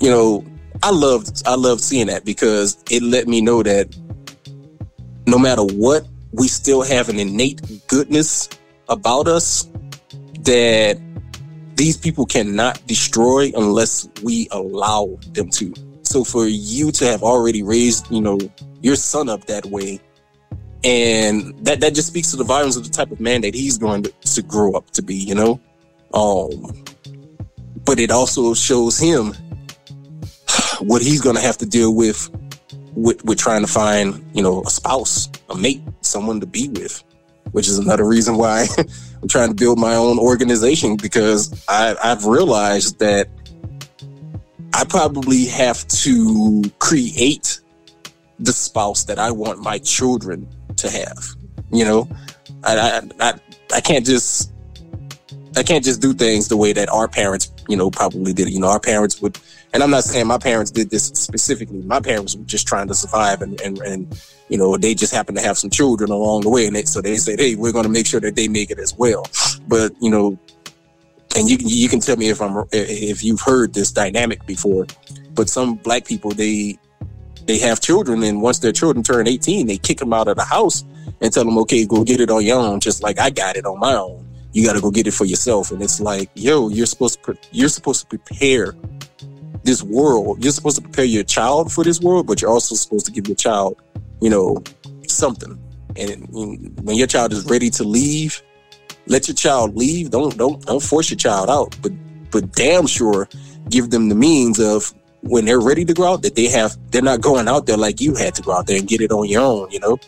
[0.00, 0.44] you know,
[0.82, 3.96] I loved I loved seeing that because it let me know that
[5.28, 8.48] no matter what, we still have an innate goodness
[8.88, 9.68] about us
[10.40, 10.98] that
[11.76, 15.74] these people cannot destroy unless we allow them to.
[16.02, 18.38] So for you to have already raised, you know,
[18.80, 20.00] your son up that way,
[20.84, 23.78] and that that just speaks to the violence of the type of man that he's
[23.78, 25.60] going to, to grow up to be, you know.
[26.12, 26.84] Um,
[27.84, 29.34] but it also shows him
[30.80, 32.30] what he's going to have to deal with,
[32.94, 37.02] with with trying to find, you know, a spouse, a mate, someone to be with,
[37.54, 38.66] which is another reason why
[39.22, 43.28] I'm trying to build my own organization because I, I've realized that
[44.74, 47.60] I probably have to create
[48.40, 50.48] the spouse that I want my children
[50.78, 51.24] to have.
[51.70, 52.08] You know,
[52.64, 53.34] I I I,
[53.72, 54.52] I can't just
[55.56, 58.50] I can't just do things the way that our parents, you know, probably did.
[58.50, 59.38] You know, our parents would,
[59.72, 61.82] and I'm not saying my parents did this specifically.
[61.82, 65.34] My parents were just trying to survive, and and and you know, they just happen
[65.34, 67.84] to have some children along the way, and they, so they said, hey, we're going
[67.84, 69.26] to make sure that they make it as well.
[69.66, 70.38] But you know,
[71.36, 74.86] and you can you can tell me if I'm if you've heard this dynamic before,
[75.34, 76.78] but some black people they
[77.46, 80.44] they have children, and once their children turn 18, they kick them out of the
[80.44, 80.84] house
[81.20, 83.66] and tell them, okay, go get it on your own, just like I got it
[83.66, 84.24] on my own
[84.54, 85.72] you got to go get it for yourself.
[85.72, 88.74] And it's like, yo, you're supposed to pre- you're supposed to prepare
[89.64, 90.42] this world.
[90.42, 93.26] You're supposed to prepare your child for this world, but you're also supposed to give
[93.26, 93.76] your child,
[94.24, 94.56] you know,
[95.06, 95.52] something.
[95.96, 96.26] And
[96.82, 98.42] when your child is ready to leave,
[99.06, 100.10] let your child leave.
[100.10, 101.92] Don't don't don't force your child out, but
[102.30, 103.28] but damn sure
[103.68, 107.02] give them the means of when they're ready to go out that they have they're
[107.02, 109.28] not going out there like you had to go out there and get it on
[109.28, 109.98] your own, you know.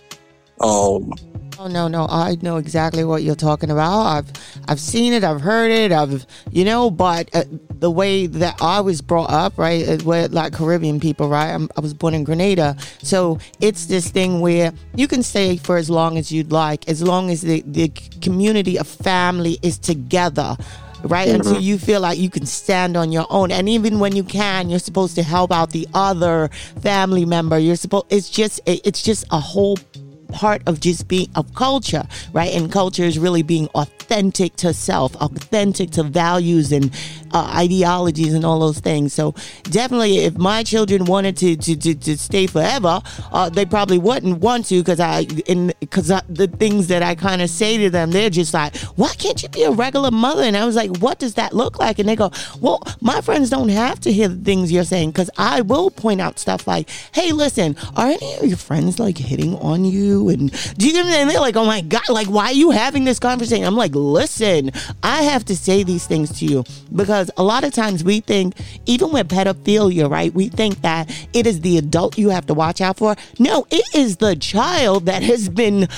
[0.61, 1.13] Um
[1.59, 4.01] Oh no, no, I know exactly what you're talking about.
[4.03, 4.33] I've
[4.69, 8.81] I've seen it, I've heard it, I've you know, but uh, the way that I
[8.81, 11.53] was brought up, right, uh, we're like Caribbean people, right?
[11.55, 15.79] I'm, i was born in Grenada, so it's this thing where you can stay for
[15.79, 17.89] as long as you'd like, as long as the the
[18.21, 20.57] community of family is together
[21.05, 21.29] right?
[21.29, 21.37] Mm-hmm.
[21.37, 23.53] Until you feel like you can stand on your own.
[23.53, 26.49] And even when you can, you're supposed to help out the other
[26.81, 27.59] family member.
[27.59, 29.77] You're supposed, it's just, it's just a whole
[30.29, 32.53] part of just being of culture, right?
[32.55, 36.91] And culture is really being authentic to self, authentic to values and
[37.37, 39.13] uh, ideologies and all those things.
[39.13, 39.35] So
[39.65, 44.39] definitely, if my children wanted to to, to, to stay forever, uh, they probably wouldn't
[44.41, 48.11] want to because I in because the things that I kind of say to them,
[48.11, 51.19] they're just like, "Why can't you be a regular mother?" And I was like, "What
[51.19, 52.31] does that look like?" And they go,
[52.61, 56.23] "Well, my friends don't have to hear the things you're saying because I will point
[56.23, 60.51] out stuff like, "Hey, listen, are any of your friends like hitting on you?" And
[60.79, 61.03] do you?
[61.03, 63.95] And they're like, "Oh my god, like why are you having this conversation?" I'm like,
[63.95, 64.71] "Listen,
[65.03, 66.65] I have to say these things to you
[66.95, 68.55] because." Because a lot of times we think,
[68.87, 72.81] even with pedophilia, right, we think that it is the adult you have to watch
[72.81, 73.17] out for.
[73.39, 75.89] No, it is the child that has been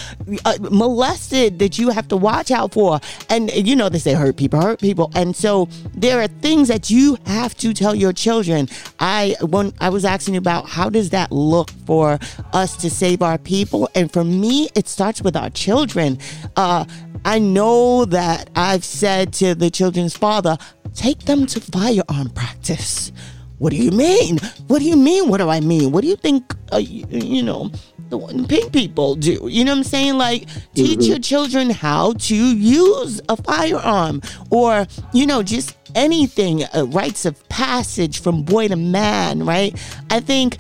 [0.45, 3.01] uh, molested that you have to watch out for.
[3.29, 5.11] And you know, they say hurt people, hurt people.
[5.15, 8.69] And so there are things that you have to tell your children.
[9.01, 12.19] I when I was asking about how does that look for
[12.53, 16.19] us to save our people, and for me, it starts with our children.
[16.57, 16.85] Uh,
[17.25, 20.57] I know that I've said to the children's father,
[20.99, 23.13] Take them to firearm practice.
[23.59, 24.39] What do you mean?
[24.67, 25.29] What do you mean?
[25.29, 25.93] What do I mean?
[25.93, 27.71] What do you think, uh, you, you, know,
[28.09, 29.47] the pink people do?
[29.49, 30.15] You know what I'm saying?
[30.19, 31.03] Like, teach mm-hmm.
[31.03, 37.49] your children how to use a firearm or, you know, just anything, uh, rites of
[37.49, 39.81] passage from boy to man, right?
[40.11, 40.57] I think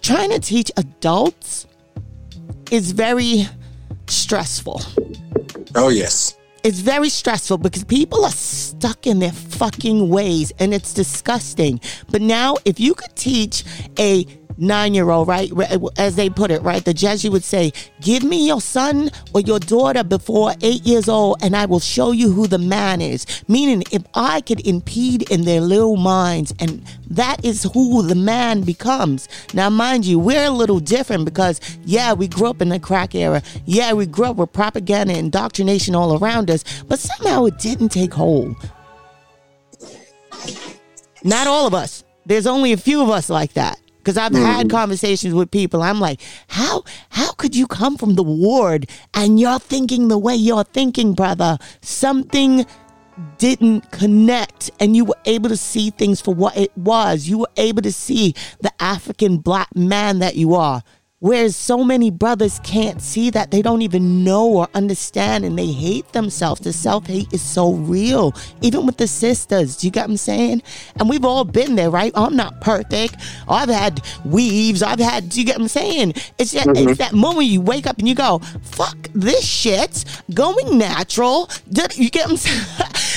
[0.00, 1.66] trying to teach adults
[2.70, 3.48] is very
[4.06, 4.80] stressful.
[5.74, 10.92] Oh, yes it's very stressful because people are stuck in their fucking ways and it's
[10.92, 11.80] disgusting.
[12.10, 13.64] But now, if you could teach
[13.98, 14.26] a
[14.60, 15.50] nine year old, right?
[15.96, 16.84] As they put it, right?
[16.84, 21.38] The Jesuit would say, Give me your son or your daughter before eight years old,
[21.42, 23.26] and I will show you who the man is.
[23.48, 28.62] Meaning, if I could impede in their little minds, and that is who the man
[28.62, 29.28] becomes.
[29.54, 33.14] Now, mind you, we're a little different because, yeah, we grew up in the crack
[33.14, 33.42] era.
[33.64, 37.88] Yeah, we grew up with propaganda and indoctrination all around us, but somehow it didn't
[37.88, 38.54] take hold.
[41.24, 42.04] Not all of us.
[42.26, 44.44] There's only a few of us like that because I've mm.
[44.44, 45.82] had conversations with people.
[45.82, 50.34] I'm like, how how could you come from the ward and you're thinking the way
[50.34, 51.58] you're thinking, brother?
[51.80, 52.66] Something
[53.38, 57.28] didn't connect and you were able to see things for what it was.
[57.28, 60.82] You were able to see the African black man that you are.
[61.22, 65.66] Whereas so many brothers can't see that, they don't even know or understand and they
[65.66, 66.62] hate themselves.
[66.62, 69.76] The self hate is so real, even with the sisters.
[69.76, 70.62] Do you get what I'm saying?
[70.96, 72.10] And we've all been there, right?
[72.14, 73.16] I'm not perfect.
[73.46, 74.82] I've had weaves.
[74.82, 76.14] I've had, do you get what I'm saying?
[76.38, 76.88] It's that, mm-hmm.
[76.88, 81.50] it's that moment you wake up and you go, fuck this shit, going natural.
[81.96, 82.64] You get what I'm saying?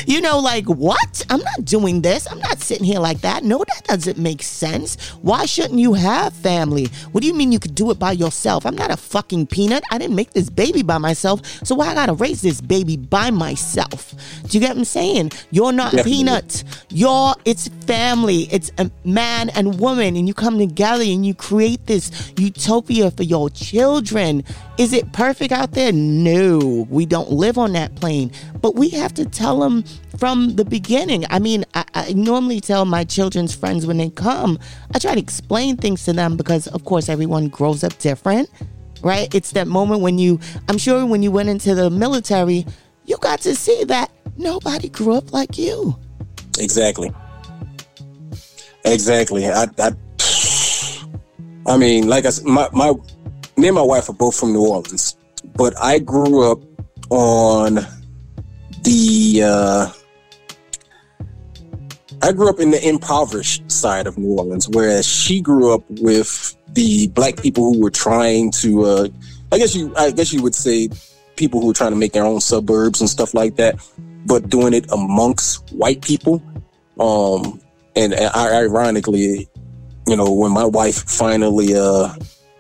[0.06, 1.26] You know, like, what?
[1.30, 2.30] I'm not doing this.
[2.30, 3.44] I'm not sitting here like that.
[3.44, 5.10] No, that doesn't make sense.
[5.22, 6.88] Why shouldn't you have family?
[7.12, 8.66] What do you mean you could do it by yourself?
[8.66, 9.84] I'm not a fucking peanut.
[9.92, 11.42] I didn't make this baby by myself.
[11.66, 14.14] So why I gotta raise this baby by myself?
[14.48, 15.32] Do you get what I'm saying?
[15.52, 16.04] You're not yeah.
[16.04, 16.64] peanut.
[16.90, 18.48] You're, it's family.
[18.52, 23.24] It's a man and woman, and you come together and you create this utopia for
[23.24, 24.44] your children.
[24.78, 25.92] Is it perfect out there?
[25.92, 28.32] No, we don't live on that plane.
[28.62, 29.84] But we have to tell them
[30.18, 31.26] from the beginning.
[31.30, 34.60] I mean, I, I normally tell my children's friends when they come,
[34.94, 38.50] I try to explain things to them because, of course, everyone grows up different,
[39.02, 39.34] right?
[39.34, 40.40] It's that moment when you,
[40.70, 42.66] I'm sure when you went into the military,
[43.06, 45.98] you got to see that nobody grew up like you.
[46.60, 47.12] Exactly.
[48.86, 49.48] Exactly.
[49.48, 49.92] I, I,
[51.66, 52.94] I mean, like I said, my, my,
[53.58, 55.18] me and my wife are both from New Orleans,
[55.56, 56.60] but I grew up
[57.10, 57.80] on
[58.84, 59.92] the, uh,
[62.22, 66.56] I grew up in the impoverished side of New Orleans, whereas she grew up with
[66.70, 69.08] the black people who were trying to, uh,
[69.52, 70.90] I guess you, I guess you would say,
[71.36, 73.76] people who were trying to make their own suburbs and stuff like that,
[74.26, 76.42] but doing it amongst white people.
[77.00, 77.60] Um,
[77.96, 79.50] and, ironically,
[80.08, 82.14] you know, when my wife finally uh,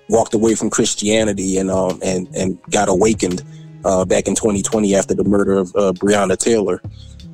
[0.09, 3.43] walked away from Christianity and um, and and got awakened
[3.84, 6.82] uh, back in 2020 after the murder of uh, Breonna Taylor,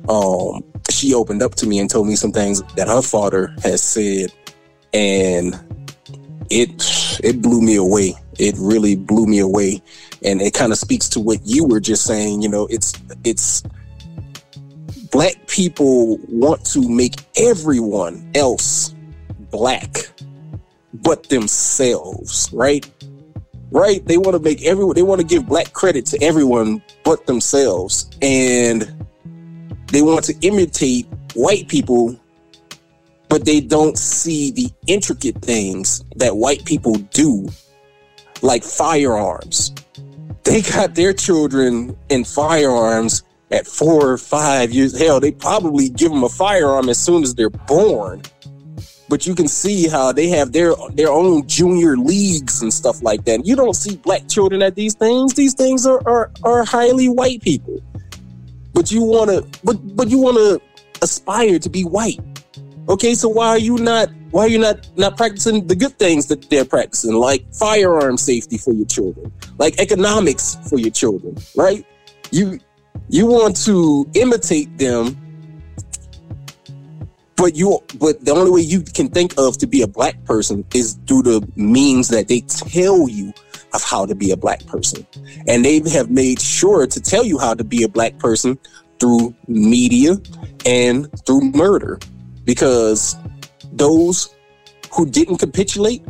[0.08, 3.82] um, she opened up to me and told me some things that her father has
[3.82, 4.32] said,
[4.92, 5.58] and
[6.50, 6.70] it
[7.22, 8.14] it blew me away.
[8.38, 9.82] It really blew me away,
[10.24, 12.42] and it kind of speaks to what you were just saying.
[12.42, 12.92] You know, it's
[13.24, 13.62] it's
[15.10, 18.94] black people want to make everyone else
[19.50, 19.96] black
[20.92, 22.88] but themselves, right?
[23.70, 24.04] Right?
[24.04, 28.10] They want to make everyone they want to give black credit to everyone but themselves.
[28.20, 29.06] And
[29.88, 32.18] they want to imitate white people,
[33.28, 37.48] but they don't see the intricate things that white people do,
[38.42, 39.72] like firearms.
[40.44, 44.98] They got their children in firearms at four or five years.
[44.98, 48.22] Hell, they probably give them a firearm as soon as they're born.
[49.10, 53.24] But you can see how they have their their own junior leagues and stuff like
[53.24, 53.44] that.
[53.44, 55.34] You don't see black children at these things.
[55.34, 57.82] These things are are, are highly white people.
[58.72, 60.60] But you wanna but but you wanna
[61.02, 62.20] aspire to be white.
[62.88, 66.26] Okay, so why are you not why are you not not practicing the good things
[66.26, 71.84] that they're practicing, like firearm safety for your children, like economics for your children, right?
[72.30, 72.60] You
[73.08, 75.16] you want to imitate them
[77.40, 80.62] but you but the only way you can think of to be a black person
[80.74, 83.32] is through the means that they tell you
[83.72, 85.06] of how to be a black person
[85.48, 88.58] and they have made sure to tell you how to be a black person
[88.98, 90.16] through media
[90.66, 91.98] and through murder
[92.44, 93.16] because
[93.72, 94.34] those
[94.92, 96.04] who didn't capitulate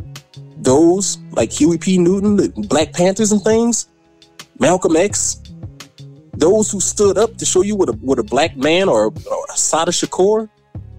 [0.57, 1.97] those like Huey P.
[1.97, 3.87] Newton, the Black Panthers and things,
[4.59, 5.41] Malcolm X,
[6.33, 9.45] those who stood up to show you what a what a black man or, or
[9.53, 10.49] Assata Shakur,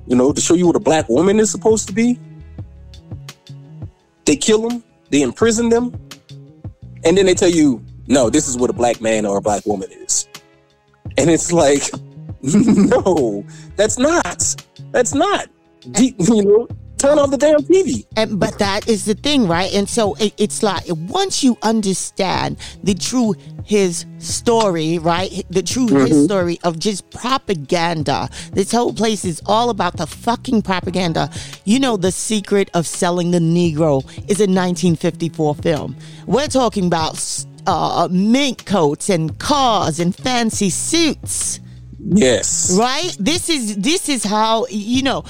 [0.06, 2.18] you know, to show you what a black woman is supposed to be.
[4.24, 5.92] They kill them, they imprison them,
[7.04, 9.64] and then they tell you, no, this is what a black man or a black
[9.66, 10.28] woman is.
[11.18, 11.82] And it's like,
[12.42, 13.44] no,
[13.76, 14.56] that's not.
[14.90, 15.48] That's not.
[15.98, 16.68] You know,
[17.02, 18.06] turn off the damn TV.
[18.16, 19.72] And but that is the thing, right?
[19.74, 23.34] And so it, it's like once you understand the true
[23.64, 25.44] his story, right?
[25.50, 26.24] The true his Mhm.
[26.24, 28.28] story of just propaganda.
[28.52, 31.30] This whole place is all about the fucking propaganda.
[31.64, 35.96] You know, the secret of selling the Negro is a 1954 film.
[36.26, 37.18] We're talking about
[37.66, 41.60] uh, mink coats and cars and fancy suits
[42.04, 42.76] Yes.
[42.76, 45.22] right this is this is how you know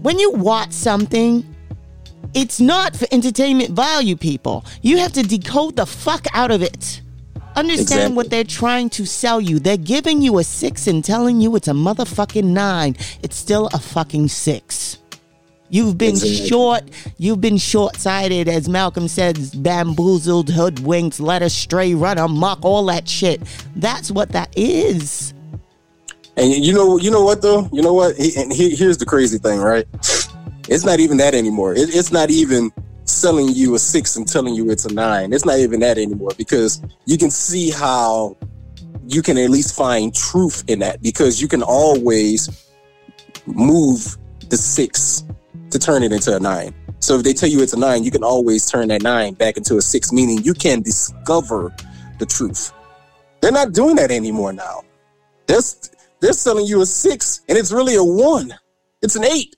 [0.00, 1.44] when you watch something
[2.34, 7.00] it's not for entertainment value people you have to decode the fuck out of it
[7.54, 11.56] understand what they're trying to sell you they're giving you a six and telling you
[11.56, 14.98] it's a motherfucking nine it's still a fucking six
[15.68, 16.48] You've been Exactly.
[16.48, 16.82] short,
[17.18, 23.08] you've been short sighted, as Malcolm says, bamboozled, hoodwinked, led astray, run amok, all that
[23.08, 23.42] shit.
[23.74, 25.34] That's what that is.
[26.36, 27.68] And you know, you know what though?
[27.72, 28.16] You know what?
[28.16, 29.86] He, and he, here's the crazy thing, right?
[30.68, 31.74] It's not even that anymore.
[31.74, 32.72] It, it's not even
[33.04, 35.32] selling you a six and telling you it's a nine.
[35.32, 38.36] It's not even that anymore because you can see how
[39.06, 42.70] you can at least find truth in that because you can always
[43.46, 44.18] move
[44.48, 45.24] the six
[45.70, 46.74] to turn it into a nine.
[46.98, 49.56] So if they tell you it's a nine, you can always turn that nine back
[49.56, 51.74] into a six, meaning you can discover
[52.18, 52.72] the truth.
[53.40, 54.82] They're not doing that anymore now.
[55.46, 55.60] They're,
[56.20, 58.54] they're selling you a six and it's really a one.
[59.02, 59.56] It's an eight.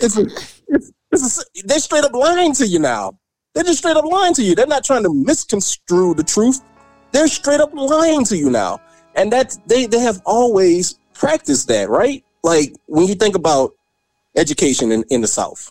[0.00, 0.26] It's a,
[0.68, 3.18] it's, it's a, they're straight up lying to you now.
[3.54, 4.54] They're just straight up lying to you.
[4.54, 6.60] They're not trying to misconstrue the truth.
[7.12, 8.80] They're straight up lying to you now.
[9.14, 12.24] And that they they have always practiced that, right?
[12.42, 13.72] Like when you think about
[14.36, 15.70] education in, in the South,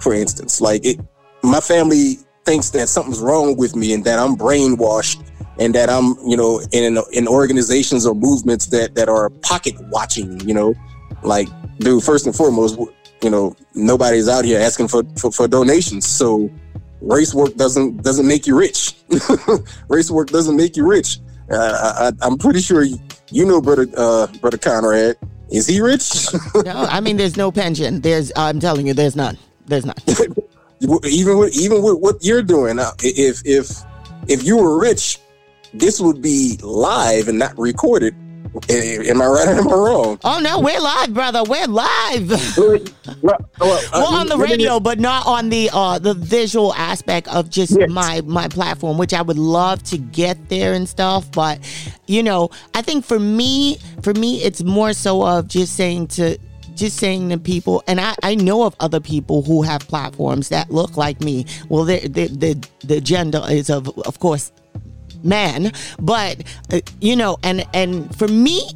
[0.00, 0.98] for instance, like it
[1.44, 5.24] my family thinks that something's wrong with me and that I'm brainwashed
[5.58, 10.40] and that I'm, you know, in in organizations or movements that that are pocket watching,
[10.40, 10.74] you know,
[11.22, 11.48] like,
[11.78, 12.78] dude, first and foremost,
[13.22, 16.50] you know, nobody's out here asking for for, for donations, so
[17.00, 18.94] race work doesn't doesn't make you rich.
[19.88, 21.18] race work doesn't make you rich.
[21.50, 22.98] Uh, I, am pretty sure you,
[23.30, 25.16] you know, brother, uh, brother Conrad.
[25.50, 26.28] Is he rich?
[26.64, 28.00] no, I mean, there's no pension.
[28.00, 29.36] There's, I'm telling you, there's none.
[29.66, 29.96] There's none.
[30.82, 33.82] even with even with what you're doing, uh, if if
[34.28, 35.18] if you were rich,
[35.74, 38.14] this would be live and not recorded.
[38.68, 40.20] Am I right or am I wrong?
[40.24, 41.42] Oh no, we're live, brother.
[41.42, 42.28] We're live.
[43.22, 43.38] well,
[44.14, 47.88] on the radio, but not on the uh the visual aspect of just yes.
[47.88, 51.32] my my platform, which I would love to get there and stuff.
[51.32, 51.60] But
[52.06, 56.36] you know, I think for me, for me, it's more so of just saying to
[56.74, 60.70] just saying to people, and I, I know of other people who have platforms that
[60.70, 61.46] look like me.
[61.68, 64.52] Well, the the the gender is of of course
[65.24, 65.70] man
[66.00, 66.42] but
[66.72, 68.68] uh, you know and and for me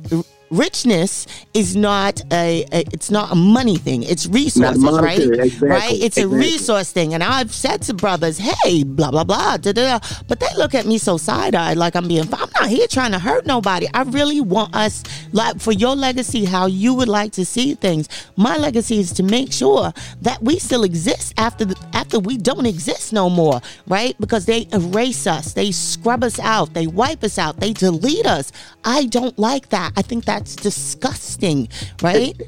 [0.50, 4.02] richness is not a, a, it's not a money thing.
[4.02, 5.18] It's resources right?
[5.18, 5.68] Exactly.
[5.68, 6.22] right it's exactly.
[6.22, 7.14] a resource thing.
[7.14, 10.06] And i've said to brothers hey blah blah blah da, da, da.
[10.28, 13.18] but they look at me so side-eyed like i'm being i'm not here trying to
[13.18, 13.86] hurt nobody.
[13.94, 15.02] I really want us
[15.32, 18.08] like for your legacy how you would like to see things.
[18.36, 19.92] My legacy is to make sure
[20.22, 24.16] that we still exist after the, after we don't exist no more right?
[24.20, 25.52] Because they erase us.
[25.52, 26.74] They scrub us out.
[26.74, 27.60] They wipe us out.
[27.60, 28.52] They delete us.
[28.84, 29.92] I don't like that.
[29.96, 31.68] I think that that's disgusting,
[32.02, 32.38] right?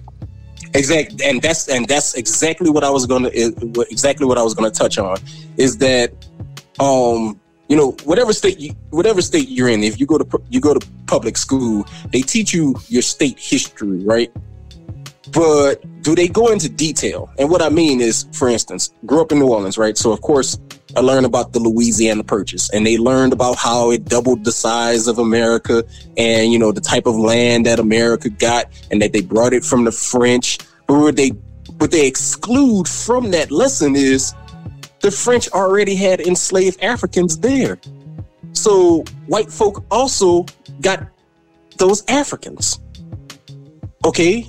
[0.75, 4.71] Exactly, and that's and that's exactly what I was gonna exactly what I was gonna
[4.71, 5.17] touch on
[5.57, 6.13] is that
[6.81, 10.61] um you know whatever state you whatever state you're in if you go to you
[10.61, 14.31] go to public school they teach you your state history right?
[15.33, 17.31] But do they go into detail?
[17.39, 19.97] And what i mean is for instance grew up in new orleans right?
[19.97, 20.59] So of course
[20.95, 24.53] Uh, I learned about the Louisiana Purchase, and they learned about how it doubled the
[24.53, 25.85] size of America,
[26.17, 29.65] and you know the type of land that America got, and that they brought it
[29.65, 30.59] from the French.
[30.87, 31.29] But what they
[31.79, 34.35] what they exclude from that lesson is
[35.01, 37.79] the French already had enslaved Africans there,
[38.53, 40.47] so white folk also
[40.81, 41.07] got
[41.77, 42.81] those Africans.
[44.05, 44.47] Okay,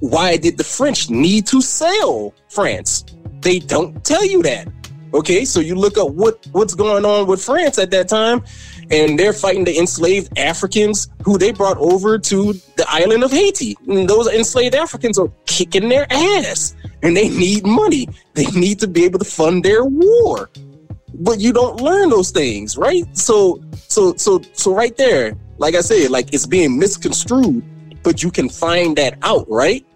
[0.00, 3.04] why did the French need to sell France?
[3.40, 4.68] They don't tell you that.
[5.14, 8.42] Okay, so you look up what what's going on with France at that time,
[8.90, 13.76] and they're fighting the enslaved Africans who they brought over to the island of Haiti.
[13.86, 18.08] And those enslaved Africans are kicking their ass, and they need money.
[18.34, 20.50] They need to be able to fund their war.
[21.14, 23.04] But you don't learn those things, right?
[23.16, 27.64] So, so, so, so, right there, like I said, like it's being misconstrued,
[28.02, 29.86] but you can find that out, right?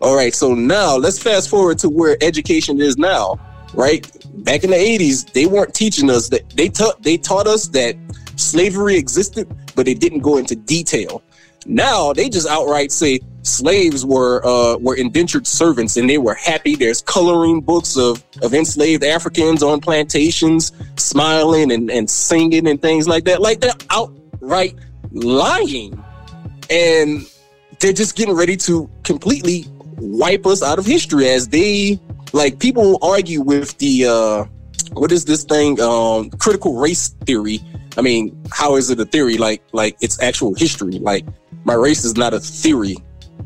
[0.00, 0.34] All right.
[0.34, 3.38] So now let's fast forward to where education is now
[3.74, 4.04] right?
[4.44, 7.96] Back in the 80s, they weren't teaching us that they taught they taught us that
[8.36, 11.22] slavery existed, but they didn't go into detail.
[11.66, 16.74] Now they just outright say slaves were uh, were indentured servants and they were happy.
[16.74, 23.06] There's coloring books of, of enslaved Africans on plantations smiling and, and singing and things
[23.06, 23.40] like that.
[23.40, 24.74] Like they're outright
[25.12, 26.02] lying.
[26.70, 27.26] And
[27.80, 29.66] they're just getting ready to completely
[29.96, 31.98] wipe us out of history as they
[32.32, 34.44] like people argue with the uh
[34.92, 35.80] what is this thing?
[35.80, 37.60] Um critical race theory.
[37.96, 39.36] I mean how is it a theory?
[39.36, 40.98] Like like it's actual history.
[40.98, 41.26] Like
[41.64, 42.96] my race is not a theory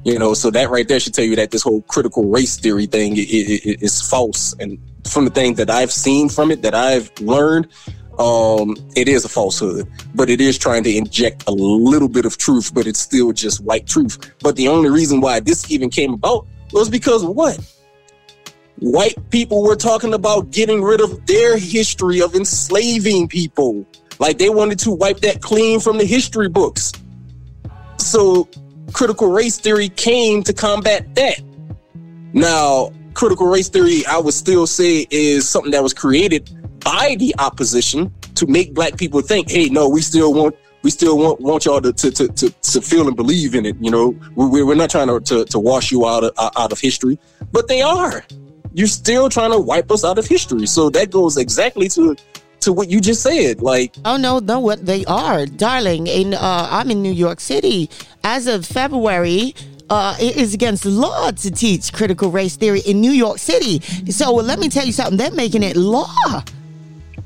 [0.04, 0.34] you know?
[0.34, 4.02] So that right there should tell you that this whole critical race theory thing is
[4.02, 4.54] false.
[4.60, 7.68] And from the things that i've seen from it that i've learned
[8.18, 9.88] um it is a falsehood.
[10.14, 13.62] But it is trying to inject a little bit of truth but it's still just
[13.62, 14.32] white truth.
[14.40, 17.58] But the only reason why this even came about was because of what
[18.78, 23.86] white people were talking about getting rid of their history of enslaving people.
[24.18, 26.92] Like they wanted to wipe that clean from the history books.
[27.98, 28.48] So
[28.92, 31.40] critical race theory came to combat that.
[32.32, 37.34] Now, critical race theory, I would still say, is something that was created by the
[37.38, 41.64] opposition to make black people think, hey, no, we still want we still want want
[41.64, 43.76] y'all to to, to, to, to feel and believe in it.
[43.80, 46.78] You know, we're, we're not trying to, to, to wash you out of, out of
[46.78, 47.18] history,
[47.52, 48.24] but they are
[48.74, 50.66] you're still trying to wipe us out of history.
[50.66, 52.16] So that goes exactly to
[52.60, 53.62] to what you just said.
[53.62, 56.06] Like, oh no, no, what they are, darling.
[56.08, 57.88] In uh, I'm in New York City
[58.22, 59.54] as of February.
[59.90, 63.80] Uh, it is against law to teach critical race theory in New York City.
[64.10, 65.16] So well, let me tell you something.
[65.16, 66.42] They're making it law.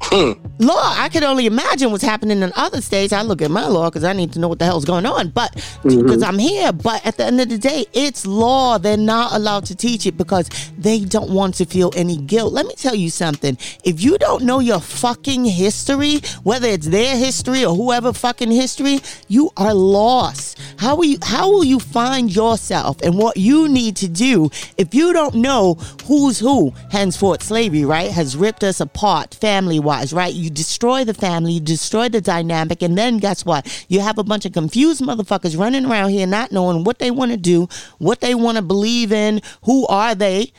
[0.00, 0.32] Hmm.
[0.60, 3.12] Law, I could only imagine what's happening in other states.
[3.12, 5.28] I look at my law because I need to know what the hell's going on.
[5.28, 6.24] But because mm-hmm.
[6.24, 8.78] I'm here, but at the end of the day, it's law.
[8.78, 10.48] They're not allowed to teach it because
[10.78, 12.52] they don't want to feel any guilt.
[12.52, 13.58] Let me tell you something.
[13.84, 19.00] If you don't know your fucking history, whether it's their history or whoever fucking history,
[19.28, 20.58] you are lost.
[20.78, 24.94] How will you how will you find yourself and what you need to do if
[24.94, 25.74] you don't know
[26.06, 26.72] who's who?
[26.90, 30.34] Henceforth slavery, right, has ripped us apart family wise, right?
[30.34, 33.66] You destroy the family, you destroy the dynamic, and then guess what?
[33.88, 37.30] You have a bunch of confused motherfuckers running around here not knowing what they want
[37.30, 40.52] to do, what they want to believe in, who are they?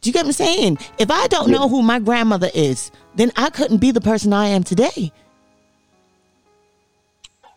[0.00, 0.78] Do you get what I'm saying?
[0.98, 4.46] If I don't know who my grandmother is, then I couldn't be the person I
[4.46, 5.12] am today.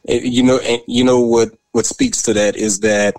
[0.06, 3.14] You know, you know what what speaks to that is that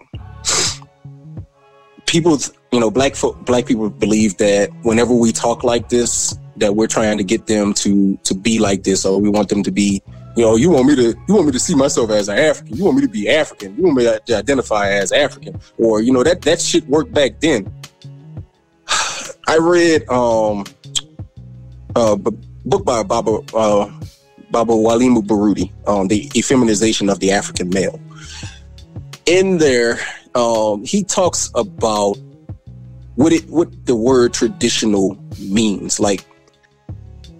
[2.06, 2.36] people,
[2.72, 7.18] you know, black black people believe that whenever we talk like this, that we're trying
[7.18, 10.02] to get them to to be like this, or we want them to be,
[10.36, 12.76] you know, you want me to you want me to see myself as an African,
[12.76, 16.12] you want me to be African, you want me to identify as African, or you
[16.12, 17.72] know that that shit worked back then.
[19.48, 20.64] I read um
[21.96, 23.90] a book by Baba uh,
[24.50, 28.00] Baba Mwalimu Baruti, um, the effeminization of the African male.
[29.26, 30.00] In there,
[30.34, 32.16] um, he talks about
[33.14, 36.00] what it what the word traditional means.
[36.00, 36.24] Like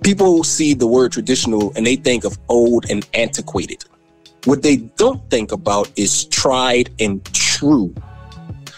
[0.03, 3.85] people see the word traditional and they think of old and antiquated.
[4.45, 7.95] What they don't think about is tried and true.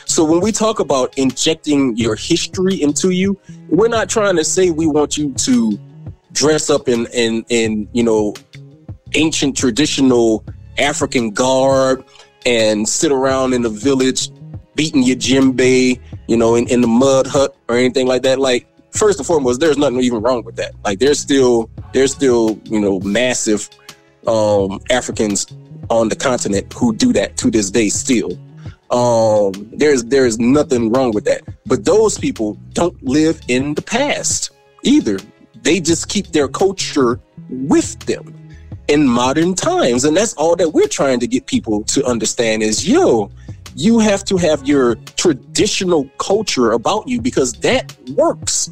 [0.06, 3.38] So when we talk about injecting your history into you,
[3.68, 5.78] we're not trying to say we want you to
[6.32, 8.34] dress up in in in you know
[9.14, 10.44] ancient traditional
[10.78, 12.06] African garb
[12.44, 14.30] and sit around in the village
[14.74, 18.38] beating your djembe, you know, in, in the mud hut or anything like that.
[18.38, 20.72] Like first and foremost, there's nothing even wrong with that.
[20.84, 23.68] Like there's still there's still you know massive
[24.26, 25.46] um, Africans
[25.90, 28.38] on the continent who do that to this day still.
[28.90, 31.42] Um, there's there's nothing wrong with that.
[31.66, 34.50] But those people don't live in the past
[34.82, 35.18] either.
[35.62, 38.34] They just keep their culture with them
[38.88, 42.86] in modern times, and that's all that we're trying to get people to understand is
[42.88, 43.30] yo.
[43.74, 48.70] You have to have your traditional culture about you because that works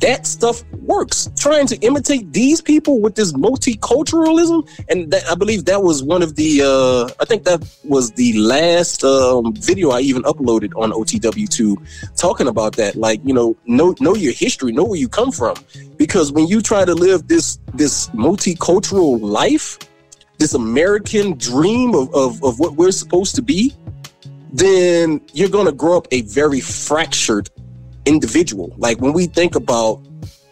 [0.00, 1.30] that stuff works.
[1.36, 6.22] Trying to imitate these people with this multiculturalism, and that, I believe that was one
[6.22, 6.62] of the.
[6.62, 12.48] Uh, I think that was the last um, video I even uploaded on OTW2, talking
[12.48, 12.96] about that.
[12.96, 15.56] Like you know, know know your history, know where you come from,
[15.96, 19.78] because when you try to live this this multicultural life,
[20.38, 23.72] this American dream of, of, of what we're supposed to be,
[24.54, 27.50] then you're going to grow up a very fractured
[28.06, 28.72] individual.
[28.78, 30.00] Like when we think about,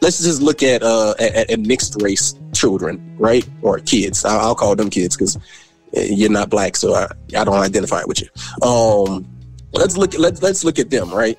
[0.00, 4.24] let's just look at uh at, at mixed race children, right, or kids.
[4.24, 5.38] I'll, I'll call them kids because
[5.92, 7.06] you're not black, so I,
[7.36, 8.28] I don't identify with you.
[8.66, 9.26] Um,
[9.72, 11.38] let's look let's let's look at them, right?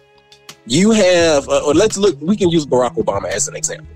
[0.66, 2.18] You have, uh, or let's look.
[2.22, 3.88] We can use Barack Obama as an example.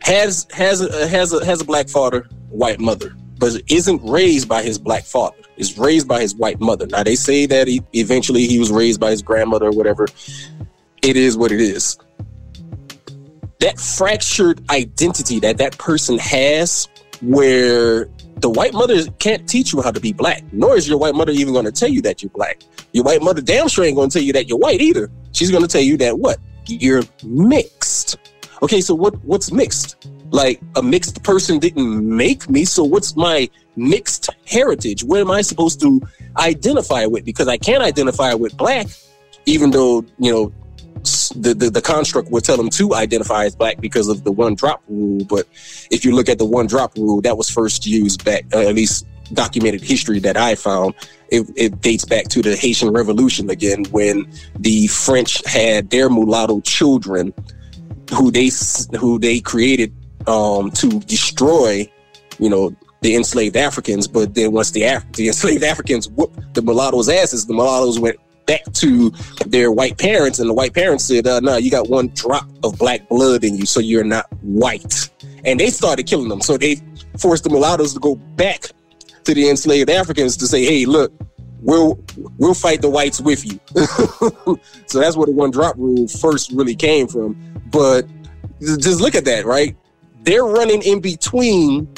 [0.00, 4.62] Has has a, has a has a black father, white mother, but isn't raised by
[4.62, 6.86] his black father is raised by his white mother.
[6.86, 10.06] Now they say that he, eventually he was raised by his grandmother or whatever.
[11.02, 11.98] It is what it is.
[13.60, 16.88] That fractured identity that that person has,
[17.20, 21.16] where the white mother can't teach you how to be black, nor is your white
[21.16, 22.62] mother even going to tell you that you're black.
[22.92, 25.10] Your white mother damn sure ain't going to tell you that you're white either.
[25.32, 28.16] She's going to tell you that what you're mixed.
[28.62, 30.08] Okay, so what what's mixed?
[30.30, 35.04] Like a mixed person didn't make me, so what's my mixed heritage?
[35.04, 36.00] What am I supposed to
[36.36, 37.24] identify with?
[37.24, 38.86] Because I can't identify with black,
[39.46, 40.52] even though, you know,
[41.36, 44.54] the, the, the construct would tell them to identify as black because of the one
[44.54, 45.24] drop rule.
[45.24, 45.46] But
[45.90, 48.74] if you look at the one drop rule, that was first used back, uh, at
[48.74, 50.94] least documented history that I found.
[51.30, 56.60] It, it, dates back to the Haitian Revolution again, when the French had their mulatto
[56.62, 57.34] children,
[58.14, 58.50] who they
[58.98, 59.92] who they created
[60.28, 61.90] um, to destroy,
[62.38, 64.06] you know, the enslaved Africans.
[64.06, 68.18] But then once the Af- the enslaved Africans whooped the mulattoes' asses, the mulattoes went
[68.46, 69.10] back to
[69.46, 72.78] their white parents, and the white parents said, uh, "No, you got one drop of
[72.78, 75.10] black blood in you, so you're not white."
[75.44, 76.40] And they started killing them.
[76.40, 76.80] So they
[77.18, 78.64] forced the mulattoes to go back
[79.24, 81.12] to the enslaved Africans to say, "Hey, look."
[81.60, 81.98] We'll
[82.38, 83.58] we'll fight the whites with you.
[84.86, 87.36] so that's where the one drop rule first really came from.
[87.72, 88.06] But
[88.60, 89.76] just look at that, right?
[90.28, 91.88] They're running in between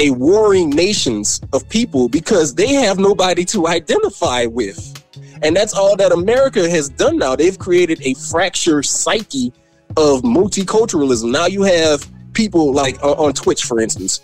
[0.00, 5.00] a warring nations of people because they have nobody to identify with.
[5.44, 7.36] And that's all that America has done now.
[7.36, 9.52] They've created a fractured psyche
[9.96, 11.30] of multiculturalism.
[11.30, 14.22] Now you have people like uh, on Twitch, for instance,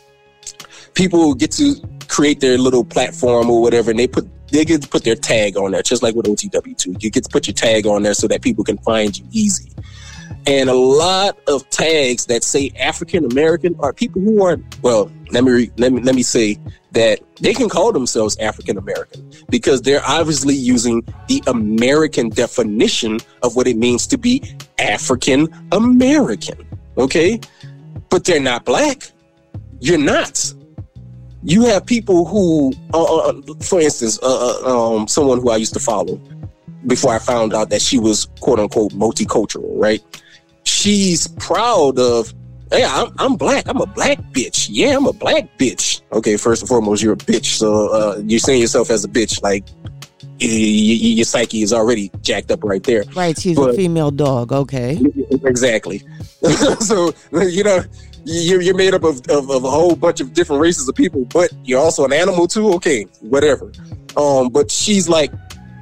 [0.94, 1.76] people get to
[2.08, 5.56] create their little platform or whatever, and they put they get to put their tag
[5.56, 7.00] on there, just like with OTW2.
[7.00, 9.70] You get to put your tag on there so that people can find you easy.
[10.46, 15.10] And a lot of tags that say African American are people who are well.
[15.30, 16.58] Let me re, let me let me say
[16.92, 23.56] that they can call themselves African American because they're obviously using the American definition of
[23.56, 24.42] what it means to be
[24.78, 26.66] African American.
[26.96, 27.40] Okay,
[28.08, 29.10] but they're not black.
[29.80, 30.54] You're not.
[31.44, 33.32] You have people who, uh, uh,
[33.62, 36.20] for instance, uh, uh, um, someone who I used to follow
[36.86, 40.02] before I found out that she was quote unquote multicultural, right?
[40.64, 42.32] She's proud of,
[42.70, 43.66] hey, I'm, I'm black.
[43.68, 44.68] I'm a black bitch.
[44.70, 46.02] Yeah, I'm a black bitch.
[46.12, 47.56] Okay, first and foremost, you're a bitch.
[47.56, 49.42] So uh, you're seeing yourself as a bitch.
[49.42, 49.64] Like,
[50.22, 53.04] y- y- your psyche is already jacked up right there.
[53.16, 54.52] Right, she's But- a female dog.
[54.52, 55.00] Okay.
[55.44, 56.02] Exactly.
[56.80, 57.82] so you know
[58.24, 61.24] you're, you're made up of, of, of a whole bunch of different races of people,
[61.26, 62.72] but you're also an animal too.
[62.74, 63.72] Okay, whatever.
[64.16, 65.32] Um, but she's like,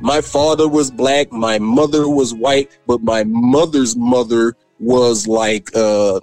[0.01, 6.21] my father was black, my mother was white, but my mother's mother was like uh,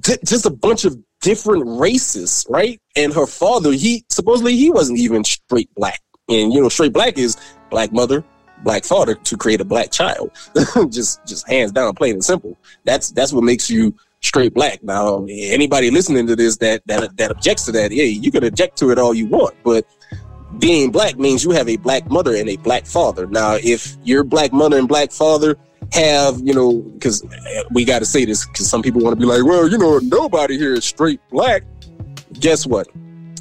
[0.00, 2.80] di- just a bunch of different races, right?
[2.96, 7.18] And her father, he supposedly he wasn't even straight black, and you know, straight black
[7.18, 7.36] is
[7.70, 8.24] black mother,
[8.64, 10.30] black father to create a black child.
[10.90, 12.56] just just hands down, plain and simple.
[12.84, 14.82] That's that's what makes you straight black.
[14.82, 18.76] Now, anybody listening to this that that that objects to that, yeah, you can object
[18.78, 19.86] to it all you want, but
[20.58, 23.26] being black means you have a black mother and a black father.
[23.26, 25.56] Now, if your black mother and black father
[25.92, 29.20] have, you know, because eh, we got to say this because some people want to
[29.20, 31.62] be like, well, you know, nobody here is straight black.
[32.40, 32.88] Guess what?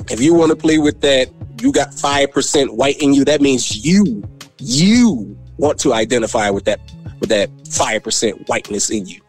[0.09, 1.29] If you want to play with that,
[1.61, 3.25] you got 5% white in you.
[3.25, 4.23] That means you,
[4.59, 6.79] you want to identify with that,
[7.19, 9.21] with that 5% whiteness in you.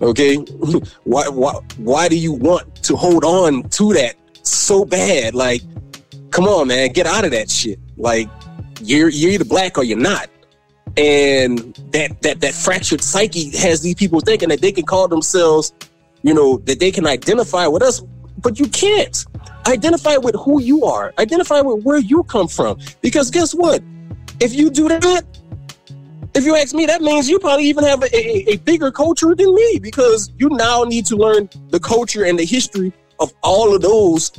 [0.00, 0.36] Okay.
[1.04, 5.34] why, why, why do you want to hold on to that so bad?
[5.34, 5.62] Like,
[6.30, 7.78] come on, man, get out of that shit.
[7.96, 8.28] Like,
[8.82, 10.30] you're, you're either black or you're not.
[10.96, 15.72] And that, that, that fractured psyche has these people thinking that they can call themselves,
[16.22, 18.02] you know, that they can identify with us,
[18.38, 19.24] but you can't
[19.66, 22.78] identify with who you are, identify with where you come from.
[23.00, 23.82] Because guess what?
[24.40, 25.24] If you do that,
[26.34, 29.34] if you ask me, that means you probably even have a, a, a bigger culture
[29.34, 33.74] than me because you now need to learn the culture and the history of all
[33.74, 34.30] of those,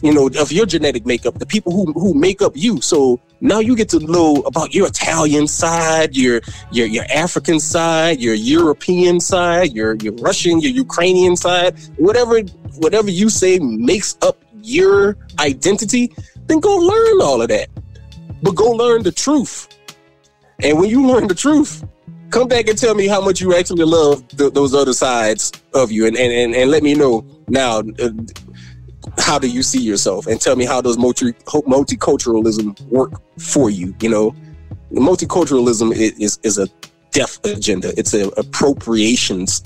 [0.00, 2.80] you know, of your genetic makeup, the people who, who make up you.
[2.80, 6.40] So now you get to know about your Italian side, your
[6.70, 12.40] your your African side, your European side, your your Russian, your Ukrainian side, whatever
[12.78, 16.14] whatever you say makes up your identity,
[16.46, 17.68] then go learn all of that.
[18.42, 19.68] But go learn the truth.
[20.62, 21.84] And when you learn the truth,
[22.30, 25.92] come back and tell me how much you actually love th- those other sides of
[25.92, 27.80] you, and and, and, and let me know now.
[27.98, 28.10] Uh,
[29.18, 30.26] how do you see yourself?
[30.26, 33.94] And tell me how does multi multiculturalism work for you?
[34.00, 34.34] You know,
[34.92, 36.68] multiculturalism is is, a
[37.10, 37.92] death agenda.
[37.98, 39.62] It's an appropriations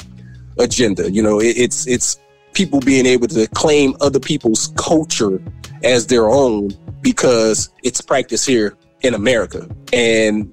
[0.59, 1.11] agenda.
[1.11, 2.19] You know, it, it's it's
[2.55, 5.41] people being able to claim other people's culture
[5.85, 6.71] as their own
[7.03, 9.69] because it's practiced here in America.
[9.93, 10.53] And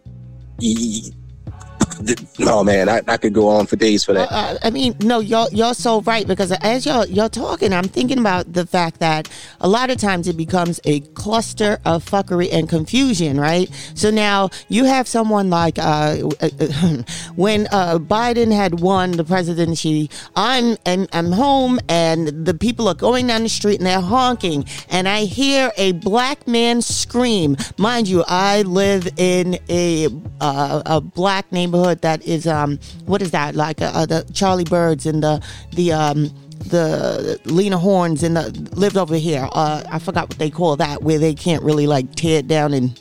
[2.39, 4.27] no, man, I, I could go on for days for that.
[4.31, 8.19] Uh, I mean, no, y'all, y'all so right because as y'all, y'all talking, I'm thinking
[8.19, 9.29] about the fact that
[9.61, 13.69] a lot of times it becomes a cluster of fuckery and confusion, right?
[13.95, 16.15] So now you have someone like uh,
[17.35, 22.95] when uh, Biden had won the presidency, I'm and I'm home and the people are
[22.95, 27.57] going down the street and they're honking, and I hear a black man scream.
[27.77, 30.07] Mind you, I live in a
[30.41, 34.63] uh, a black neighborhood that is um what is that like uh, uh, the Charlie
[34.63, 35.43] Birds and the
[35.73, 36.31] the um
[36.65, 39.47] the Lena Hornes and the lived over here.
[39.51, 42.73] Uh, I forgot what they call that, where they can't really like tear it down
[42.73, 42.99] and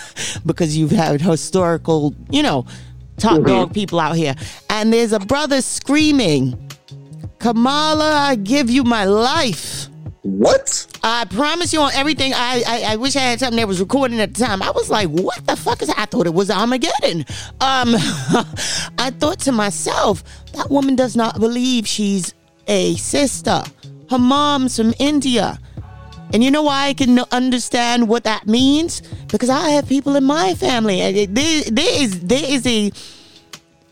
[0.46, 2.66] because you've had historical, you know,
[3.16, 4.34] top dog people out here.
[4.68, 6.70] And there's a brother screaming,
[7.38, 9.88] Kamala, I give you my life.
[10.24, 10.86] What?
[11.02, 12.32] I promise you on everything.
[12.34, 14.62] I, I I wish I had something that was recording at the time.
[14.62, 15.98] I was like, what the fuck is that?
[15.98, 17.26] I thought it was Armageddon.
[17.60, 17.94] Um,
[18.98, 20.24] I thought to myself,
[20.54, 22.32] that woman does not believe she's
[22.66, 23.62] a sister.
[24.08, 25.58] Her mom's from India.
[26.32, 29.02] And you know why I can understand what that means?
[29.28, 31.26] Because I have people in my family.
[31.26, 32.90] There, there is there is a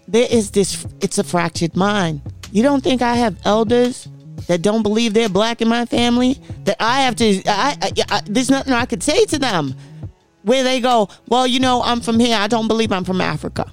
[0.08, 2.22] there is this it's a fractured mind.
[2.52, 4.08] You don't think I have elders
[4.48, 6.38] that don't believe they're black in my family?
[6.64, 9.74] That I have to I, I, I there's nothing I could say to them
[10.42, 12.36] where they go, "Well, you know, I'm from here.
[12.36, 13.70] I don't believe I'm from Africa."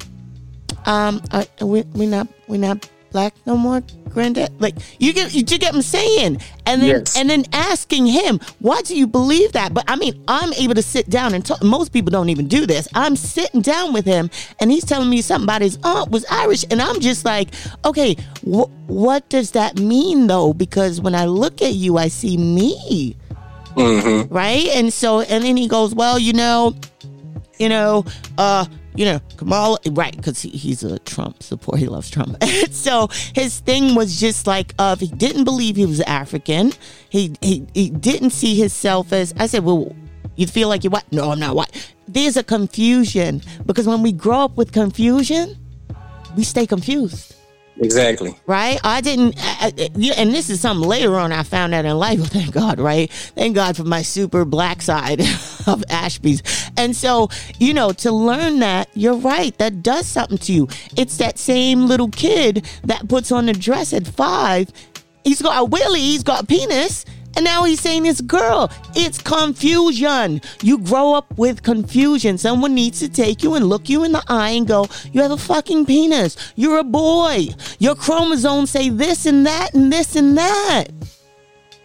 [0.86, 4.52] Um, I, we we not we not black no more, granddad?
[4.62, 6.42] Like you get you get what I'm saying?
[6.66, 7.18] And then Yes.
[7.18, 9.74] and then asking him, why do you believe that?
[9.74, 11.64] But I mean, I'm able to sit down and talk.
[11.64, 12.88] Most people don't even do this.
[12.94, 14.30] I'm sitting down with him,
[14.60, 17.50] and he's telling me something about his aunt was Irish, and I'm just like,
[17.86, 20.54] okay, wh- what does that mean though?
[20.54, 23.16] Because when I look at you, I see me
[23.76, 24.34] Mm-hmm.
[24.34, 24.68] right?
[24.76, 26.76] And so, and then he goes, well, you know,
[27.60, 28.04] you know,
[28.38, 28.66] uh,
[28.96, 30.16] you know, Kamala, right?
[30.16, 31.80] Because he, he's a Trump supporter.
[31.80, 32.38] He loves Trump.
[32.72, 36.72] So his thing was just like, uh, he didn't believe he was African.
[37.10, 39.34] He he he didn't see himself as.
[39.38, 39.96] I said, well,
[40.36, 41.12] you feel like you're white?
[41.12, 41.94] No, I'm not white.
[42.08, 45.58] There's a confusion because when we grow up with confusion,
[46.36, 47.36] we stay confused
[47.82, 48.36] Exactly.
[48.46, 48.80] right?
[48.84, 51.86] I didn't, uh, uh, I, I- and this is something later on I found out
[51.86, 52.20] in life.
[52.28, 53.10] Thank God, right?
[53.12, 55.22] Thank God for my super black side
[55.68, 56.44] of Ashby's.
[56.78, 60.68] And so, you know, to learn that, you're right, that does something to you.
[60.98, 64.70] It's that same little kid that puts on a dress at five.
[65.24, 67.06] He's got a willy, he's got a penis.
[67.36, 68.72] And now he's saying it's girl.
[68.96, 70.42] It's confusion.
[70.62, 72.38] You grow up with confusion.
[72.38, 75.32] Someone needs to take you and look you in the eye and go, You have
[75.32, 76.36] a fucking penis.
[76.56, 77.48] You're a boy.
[77.80, 80.88] Your chromosomes say this and that and this and that.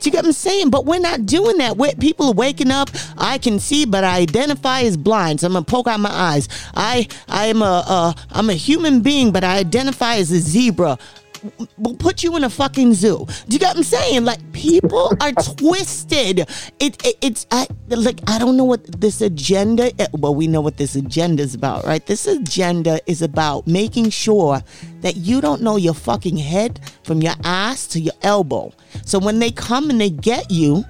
[0.05, 0.69] Do you get what I'm saying?
[0.69, 1.79] But we're not doing that.
[1.79, 2.91] We're, people are waking up.
[3.17, 5.41] I can see, but I identify as blind.
[5.41, 6.47] So I'm gonna poke out my eyes.
[6.75, 10.99] I I am a uh, I'm a human being, but I identify as a zebra.
[11.79, 13.27] We'll put you in a fucking zoo.
[13.49, 14.25] Do you get what I'm saying?
[14.25, 16.41] Like people are twisted.
[16.81, 19.93] It, it it's I like I don't know what this agenda.
[20.01, 22.05] eh, Well, we know what this agenda is about, right?
[22.07, 24.63] This agenda is about making sure
[25.03, 28.73] that you don't know your fucking head from your ass to your elbow.
[29.05, 30.85] So when they come and they get you,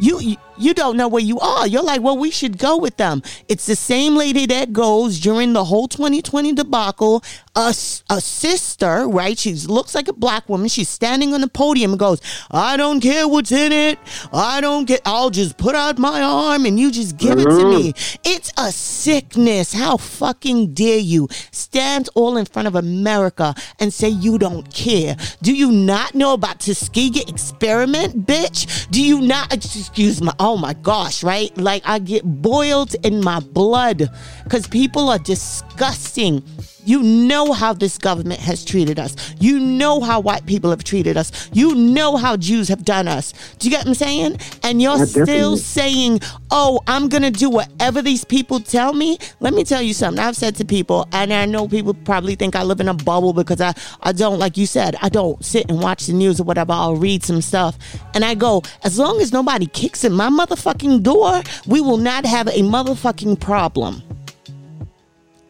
[0.00, 1.66] you you, you don't know where you are.
[1.66, 3.22] You're like, well, we should go with them.
[3.48, 7.22] It's the same lady that goes during the whole 2020 debacle.
[7.58, 9.38] A sister, right?
[9.38, 10.68] She looks like a black woman.
[10.68, 12.20] She's standing on the podium and goes,
[12.50, 13.98] I don't care what's in it.
[14.30, 17.64] I don't get, I'll just put out my arm and you just give it to
[17.64, 17.92] me.
[17.94, 18.20] Mm-hmm.
[18.24, 19.72] It's a sickness.
[19.72, 25.16] How fucking dare you stand all in front of America and say you don't care?
[25.40, 28.90] Do you not know about Tuskegee experiment, bitch?
[28.90, 31.54] Do you not, excuse my, oh my gosh, right?
[31.58, 34.08] Like I get boiled in my blood
[34.44, 36.40] because people are disgusting.
[36.86, 39.16] You know how this government has treated us.
[39.40, 41.50] You know how white people have treated us.
[41.52, 43.34] You know how Jews have done us.
[43.58, 44.38] Do you get what I'm saying?
[44.62, 46.20] And you're still saying,
[46.52, 49.18] oh, I'm going to do whatever these people tell me.
[49.40, 50.22] Let me tell you something.
[50.22, 53.32] I've said to people, and I know people probably think I live in a bubble
[53.32, 56.44] because I, I don't, like you said, I don't sit and watch the news or
[56.44, 56.72] whatever.
[56.72, 57.76] I'll read some stuff.
[58.14, 62.24] And I go, as long as nobody kicks in my motherfucking door, we will not
[62.24, 64.04] have a motherfucking problem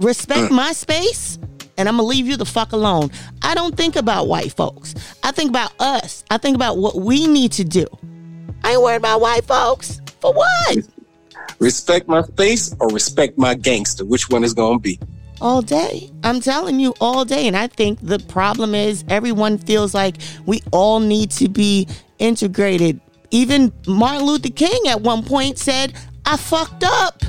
[0.01, 0.57] respect mm.
[0.57, 1.39] my space
[1.79, 3.11] and I'm gonna leave you the fuck alone.
[3.43, 4.95] I don't think about white folks.
[5.23, 6.25] I think about us.
[6.31, 7.87] I think about what we need to do.
[8.65, 10.01] I ain't worried about white folks.
[10.21, 10.79] For what?
[11.59, 14.05] Respect my space or respect my gangster.
[14.05, 14.99] Which one is gonna be?
[15.41, 16.11] All day.
[16.25, 17.47] I'm telling you, all day.
[17.47, 20.17] And I think the problem is everyone feels like
[20.47, 23.01] we all need to be integrated.
[23.31, 25.93] Even Martin Luther King at one point said,
[26.25, 27.23] I fucked up.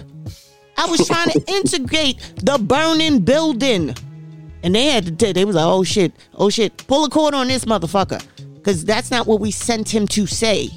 [0.77, 3.95] I was trying to integrate the burning building.
[4.63, 7.33] And they had to, t- they was like, oh shit, oh shit, pull a cord
[7.33, 8.23] on this motherfucker.
[8.55, 10.69] Because that's not what we sent him to say.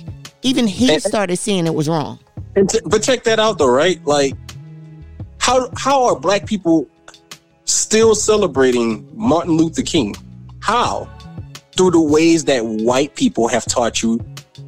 [0.42, 2.18] Even he started seeing it was wrong.
[2.56, 4.04] And t- but check that out though, right?
[4.06, 4.34] Like,
[5.38, 6.88] how how are black people
[7.64, 10.14] still celebrating Martin Luther King?
[10.60, 11.08] How?
[11.76, 14.20] Through the ways that white people have taught you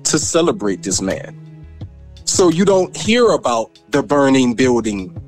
[0.05, 1.39] to celebrate this man.
[2.25, 5.22] So you don't hear about the burning building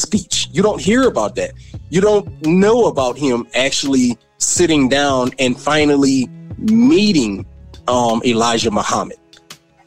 [0.00, 0.48] speech.
[0.52, 1.52] You don't hear about that.
[1.90, 6.28] You don't know about him actually sitting down and finally
[6.58, 7.46] meeting
[7.88, 9.18] um, Elijah Muhammad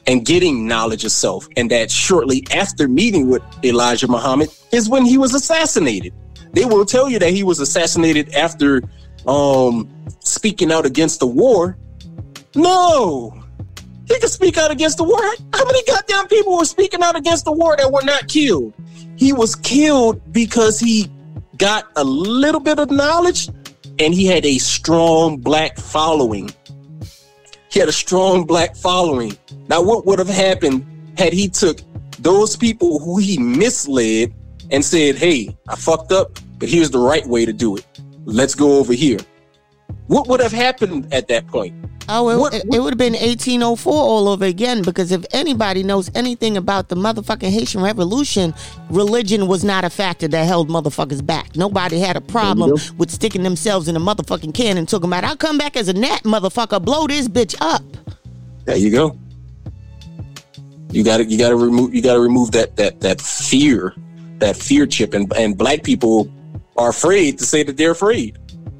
[0.08, 1.48] and getting knowledge of self.
[1.58, 6.14] And that shortly after meeting with Elijah Muhammad is when he was assassinated.
[6.52, 8.84] They will tell you that he was assassinated after
[9.26, 11.78] um, speaking out against the war.
[12.56, 13.43] No,
[14.08, 15.22] he could speak out against the war.
[15.54, 18.74] How many goddamn people were speaking out against the war that were not killed?
[19.16, 21.10] He was killed because he
[21.58, 23.50] got a little bit of knowledge
[24.00, 26.50] and he had a strong black following.
[27.70, 29.38] He had a strong black following.
[29.68, 30.86] Now, what would have happened
[31.18, 31.80] had he took
[32.20, 34.34] those people who he misled
[34.72, 37.86] and said, "Hey, I fucked up, but here's the right way to do it.
[38.26, 39.20] Let's go over here."
[40.08, 41.74] What would have happened at that point?
[42.10, 45.84] Oh, it, What- it, it would have been 1804 all over again because if anybody
[45.84, 48.54] knows anything about the motherfucking Haitian Revolution,
[48.90, 51.56] religion was not a factor that held motherfuckers back.
[51.56, 55.38] Nobody had a problem with sticking themselves in a motherfucking can and talking about, I'll
[55.38, 57.84] come back as a gnat, motherfucker, blow this bitch up.
[58.66, 59.18] There you go.
[60.92, 63.96] You got to you got to remove you got to remove that that that fear,
[64.38, 66.32] that fear chip, and and black people
[66.78, 68.38] are afraid to say that they're afraid.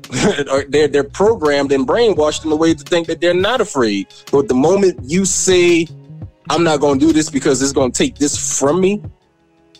[0.70, 4.08] they're they're programmed and brainwashed in a way to think that they're not afraid.
[4.32, 5.88] But the moment you say,
[6.50, 9.02] "I'm not going to do this because it's going to take this from me,"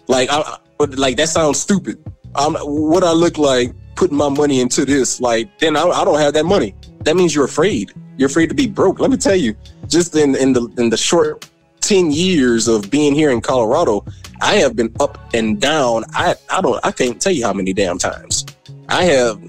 [0.08, 2.04] like I, like that sounds stupid.
[2.36, 6.20] I'm, what I look like putting my money into this, like then I, I don't
[6.20, 6.76] have that money.
[7.02, 7.92] That means you're afraid.
[8.18, 9.00] You're afraid to be broke.
[9.00, 9.56] Let me tell you,
[9.88, 11.50] just in in the in the short
[11.82, 14.06] ten years of being here in Colorado,
[14.42, 16.06] I have been up and down.
[16.14, 18.46] I I don't I can't tell you how many damn times.
[18.90, 19.42] I have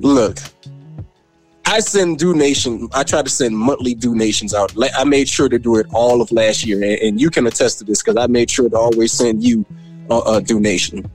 [0.00, 0.38] look.
[1.66, 2.88] I send donation.
[2.94, 4.74] I try to send monthly donations out.
[4.74, 7.78] Like, I made sure to do it all of last year, and, you can attest
[7.78, 9.66] to this because I made sure to always send you
[10.08, 11.10] a, a donation.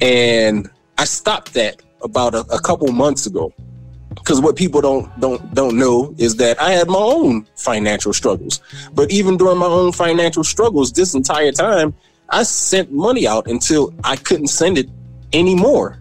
[0.00, 3.52] And I stopped that about a, a couple months ago
[4.14, 8.60] because what people don't don't don't know is that I had my own financial struggles.
[8.92, 11.94] But even during my own financial struggles, this entire time,
[12.30, 14.88] I sent money out until I couldn't send it
[15.32, 15.98] anymore.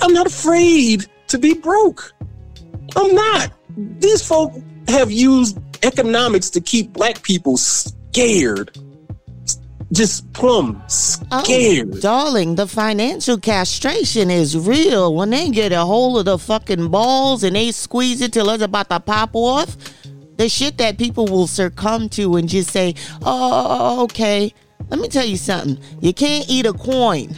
[0.00, 2.12] I'm not afraid to be broke.
[2.96, 3.52] I'm not.
[3.76, 4.52] These folk
[4.88, 8.76] have used economics to keep black people scared.
[9.90, 10.82] Just plumb
[11.30, 11.94] oh, scared.
[11.94, 15.14] Oh, darling, the financial castration is real.
[15.14, 18.62] When they get a hold of the fucking balls and they squeeze it till it's
[18.62, 19.76] about to pop off,
[20.36, 24.52] the shit that people will succumb to and just say, oh, okay.
[24.90, 25.78] Let me tell you something.
[26.00, 27.34] You can't eat a coin.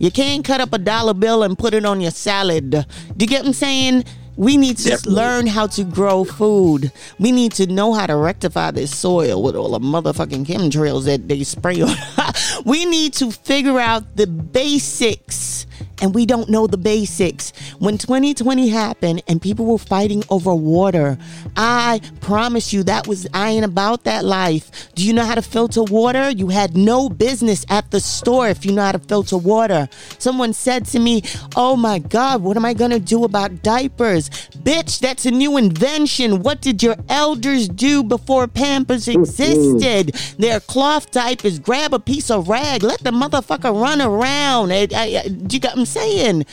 [0.00, 2.70] You can't cut up a dollar bill and put it on your salad.
[2.70, 2.84] Do
[3.18, 4.04] you get what I'm saying?
[4.34, 5.12] We need to Definitely.
[5.14, 6.90] learn how to grow food.
[7.18, 11.28] We need to know how to rectify this soil with all the motherfucking chemtrails that
[11.28, 11.94] they spray on.
[12.64, 15.66] we need to figure out the basics.
[16.00, 17.52] And we don't know the basics.
[17.78, 21.18] When 2020 happened and people were fighting over water,
[21.56, 24.92] I promise you that was, I ain't about that life.
[24.94, 26.30] Do you know how to filter water?
[26.30, 29.88] You had no business at the store if you know how to filter water.
[30.18, 31.22] Someone said to me,
[31.56, 34.30] Oh my God, what am I gonna do about diapers?
[34.30, 36.42] Bitch, that's a new invention.
[36.42, 40.14] What did your elders do before Pampers existed?
[40.38, 41.58] They're cloth diapers.
[41.58, 44.72] Grab a piece of rag, let the motherfucker run around.
[44.72, 46.46] I, I, you got I'm saying?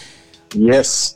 [0.53, 1.15] Yes.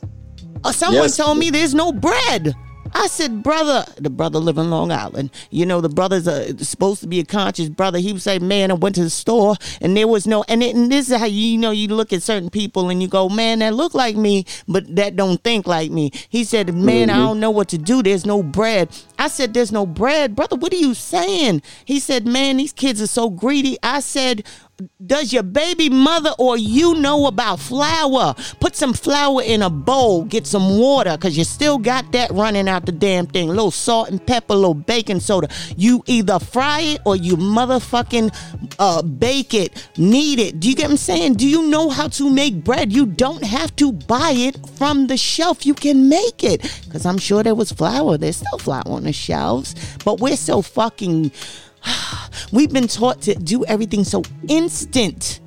[0.64, 1.16] Uh, someone Yes.
[1.16, 2.54] told me there's no bread.
[2.94, 5.30] I said, brother, the brother live in Long Island.
[5.48, 7.98] You know, the brother's uh, supposed to be a conscious brother.
[7.98, 10.76] He would say, man, I went to the store and there was no, and, it,
[10.76, 13.30] and this is how you, you know, you look at certain people and you go,
[13.30, 16.10] man, that look like me, but that don't think like me.
[16.28, 18.02] He said, man, I don't know what to do.
[18.02, 18.90] There's no bread.
[19.18, 20.36] I said, there's no bread.
[20.36, 21.62] Brother, what are you saying?
[21.86, 23.78] He said, man, these kids are so greedy.
[23.82, 24.44] I said,
[25.04, 28.34] does your baby mother or you know about flour?
[28.60, 32.68] Put some flour in a bowl, get some water, because you still got that running
[32.68, 33.48] out the damn thing.
[33.48, 35.48] A little salt and pepper, a little baking soda.
[35.76, 40.60] You either fry it or you motherfucking uh, bake it, knead it.
[40.60, 41.34] Do you get what I'm saying?
[41.34, 42.92] Do you know how to make bread?
[42.92, 45.66] You don't have to buy it from the shelf.
[45.66, 46.62] You can make it.
[46.84, 48.18] Because I'm sure there was flour.
[48.18, 49.74] There's still flour on the shelves.
[50.04, 51.32] But we're so fucking
[52.52, 55.40] We've been taught to do everything so instant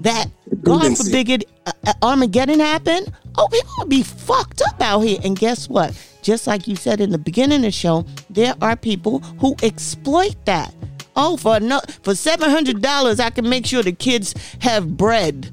[0.00, 0.26] that
[0.62, 3.04] God forbid uh, uh, Armageddon happen.
[3.36, 5.18] Oh, people would be fucked up out here.
[5.22, 5.94] And guess what?
[6.22, 10.34] Just like you said in the beginning of the show, there are people who exploit
[10.46, 10.74] that.
[11.16, 15.52] Oh, for no, for seven hundred dollars, I can make sure the kids have bread.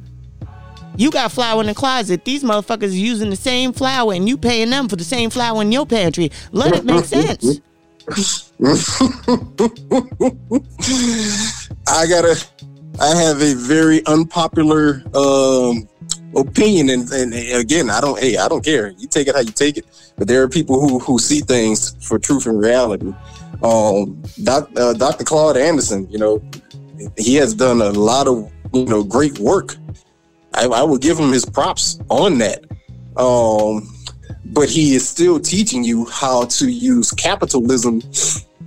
[0.97, 2.23] You got flour in the closet.
[2.23, 5.61] These motherfuckers are using the same flour, and you paying them for the same flour
[5.61, 6.31] in your pantry.
[6.51, 7.61] Let it make sense.
[11.87, 12.45] I gotta.
[12.99, 15.89] I have a very unpopular um,
[16.35, 18.19] opinion, and, and again, I don't.
[18.19, 18.91] Hey, I don't care.
[18.91, 19.85] You take it how you take it.
[20.17, 23.13] But there are people who who see things for truth and reality.
[23.63, 25.23] Um, Doc, uh, Dr.
[25.23, 26.41] Claude Anderson, you know,
[27.17, 29.75] he has done a lot of you know great work.
[30.53, 32.63] I, I would give him his props on that.
[33.17, 33.94] Um,
[34.45, 38.01] but he is still teaching you how to use capitalism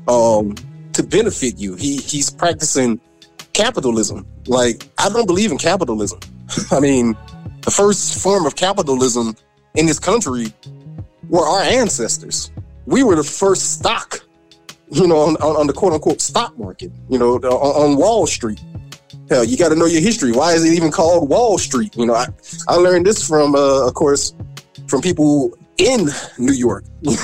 [0.08, 0.54] um,
[0.92, 1.74] to benefit you.
[1.76, 3.00] He he's practicing
[3.52, 4.26] capitalism.
[4.46, 6.20] Like I don't believe in capitalism.
[6.70, 7.16] I mean,
[7.62, 9.36] the first form of capitalism
[9.74, 10.52] in this country
[11.28, 12.50] were our ancestors.
[12.86, 14.20] We were the first stock,
[14.90, 18.60] you know, on, on, the quote unquote stock market, you know, on, on Wall Street.
[19.28, 20.32] Hell, you got to know your history.
[20.32, 21.94] Why is it even called Wall Street?
[21.96, 22.28] You know, I,
[22.66, 24.32] I learned this from, uh, of course,
[24.86, 26.84] from people in New York.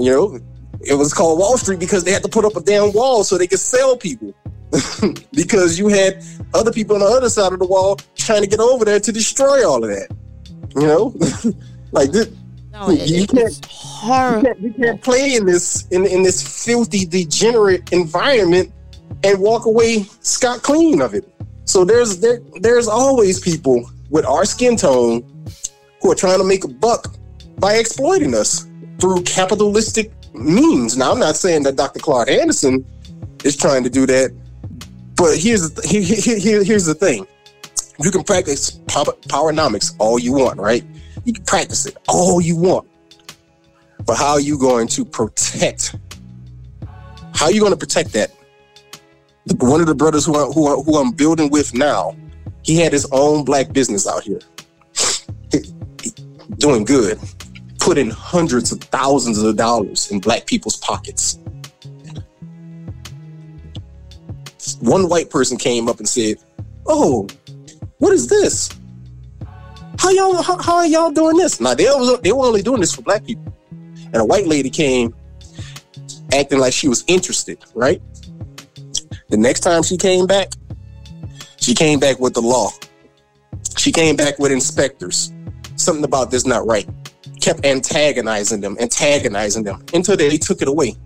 [0.00, 0.38] You know,
[0.80, 3.36] it was called Wall Street because they had to put up a damn wall so
[3.36, 4.32] they could sell people.
[5.32, 6.22] because you had
[6.54, 9.10] other people on the other side of the wall trying to get over there to
[9.10, 10.08] destroy all of that.
[10.76, 11.16] You know,
[11.90, 12.28] like this.
[12.70, 17.04] No, it- you can't, you can't you can't play in this in in this filthy,
[17.04, 18.72] degenerate environment
[19.24, 21.28] and walk away scot clean of it.
[21.64, 25.24] So there's there there's always people with our skin tone
[26.02, 27.16] who are trying to make a buck
[27.58, 28.66] by exploiting us
[29.00, 30.96] through capitalistic means.
[30.96, 32.00] Now I'm not saying that Dr.
[32.00, 32.84] Claude Anderson
[33.44, 34.34] is trying to do that,
[35.16, 37.26] but here's the, here, here, here- here's the thing:
[38.02, 40.84] you can practice power, powernomics all you want, right?
[41.24, 42.88] You can practice it all you want,
[44.06, 45.96] but how are you going to protect?
[47.34, 48.32] How are you going to protect that?
[49.60, 52.16] One of the brothers who I, who, I, who I'm building with now,
[52.62, 54.40] he had his own black business out here,
[56.58, 57.18] doing good,
[57.88, 61.38] putting hundreds of thousands of dollars in black people's pockets.
[64.80, 66.36] One white person came up and said,
[66.84, 67.26] "Oh,
[67.96, 68.68] what is this?
[69.98, 72.80] How y'all how, how are y'all doing this?" Now they was they were only doing
[72.80, 75.14] this for black people, and a white lady came
[76.34, 77.56] acting like she was interested.
[77.74, 78.02] Right.
[79.30, 80.52] The next time she came back,
[81.56, 82.68] she came back with the law.
[83.78, 85.32] She came back with inspectors.
[85.76, 86.86] Something about this not right.
[87.40, 90.96] Kept antagonizing them, antagonizing them until they took it away.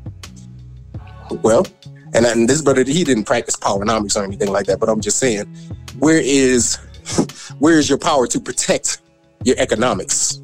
[1.43, 1.67] Well,
[2.15, 5.19] and, and this brother, he didn't practice powernomics or anything like that, but I'm just
[5.19, 5.47] saying,
[5.99, 6.77] where is
[7.59, 9.01] where is your power to protect
[9.45, 10.41] your economics?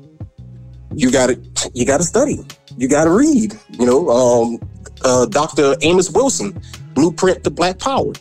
[0.94, 2.40] You got to you got to study.
[2.76, 3.54] You got to read.
[3.70, 4.60] You know, um,
[5.04, 5.74] uh, Dr.
[5.82, 6.60] Amos Wilson,
[6.94, 8.12] Blueprint to Black Power.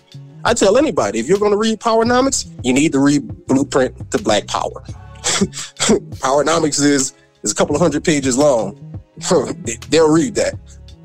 [0.43, 4.17] I tell anybody if you're going to read Powernomics, you need to read Blueprint to
[4.17, 4.81] Black Power.
[6.21, 7.13] Powernomics is
[7.47, 8.77] is a couple of hundred pages long.
[9.65, 10.53] They- They'll read that.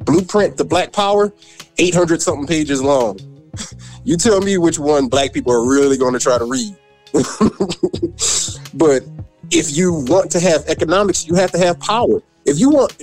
[0.04, 1.32] Blueprint to Black Power,
[1.78, 3.18] 800 something pages long.
[4.04, 6.74] You tell me which one black people are really going to try to read.
[8.74, 9.04] but
[9.52, 12.20] if you want to have economics, you have to have power.
[12.44, 13.00] If you want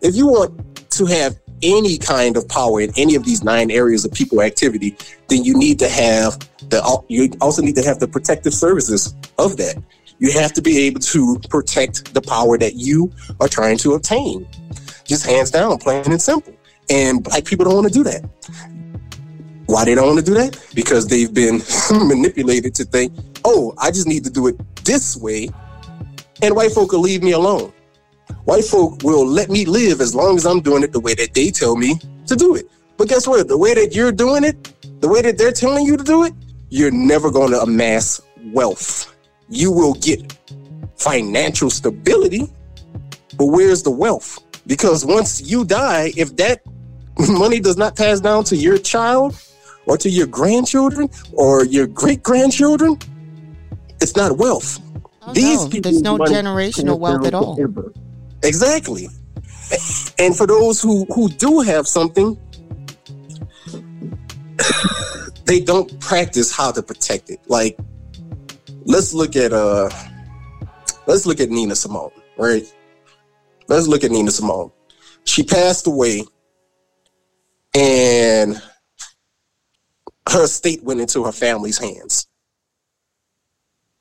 [0.00, 4.06] if you want to have any kind of power in any of these nine areas
[4.06, 4.96] of people activity,
[5.28, 6.38] then you need to have
[6.70, 9.76] the you also need to have the protective services of that.
[10.18, 14.48] You have to be able to protect the power that you are trying to obtain.
[15.04, 16.54] Just hands down, plain and simple.
[16.90, 18.24] And black people don't want to do that.
[19.66, 20.58] Why they don't want to do that?
[20.74, 23.12] Because they've been manipulated to think,
[23.44, 25.50] oh, I just need to do it this way,
[26.42, 27.72] and white folk will leave me alone.
[28.44, 31.34] White folk will let me live as long as I'm doing it the way that
[31.34, 31.96] they tell me
[32.26, 32.66] to do it.
[32.96, 33.46] But guess what?
[33.46, 36.32] The way that you're doing it, the way that they're telling you to do it,
[36.70, 38.20] you're never going to amass
[38.52, 39.14] wealth.
[39.48, 40.36] You will get
[40.96, 42.52] financial stability,
[43.36, 44.38] but where's the wealth?
[44.66, 46.60] Because once you die, if that
[47.18, 49.40] money does not pass down to your child
[49.86, 52.98] or to your grandchildren or your great grandchildren,
[54.00, 54.80] it's not wealth.
[55.22, 57.56] Oh, These no, people there's no generational wealth at all.
[57.56, 57.92] forever.
[58.42, 59.08] Exactly.
[60.18, 62.38] And for those who who do have something,
[65.44, 67.40] they don't practice how to protect it.
[67.46, 67.78] Like,
[68.88, 69.88] let's look at uh,
[71.06, 72.64] let's look at Nina Simone, right?
[73.68, 74.72] Let's look at Nina Simone.
[75.24, 76.24] She passed away,
[77.74, 78.60] and
[80.28, 82.26] her estate went into her family's hands.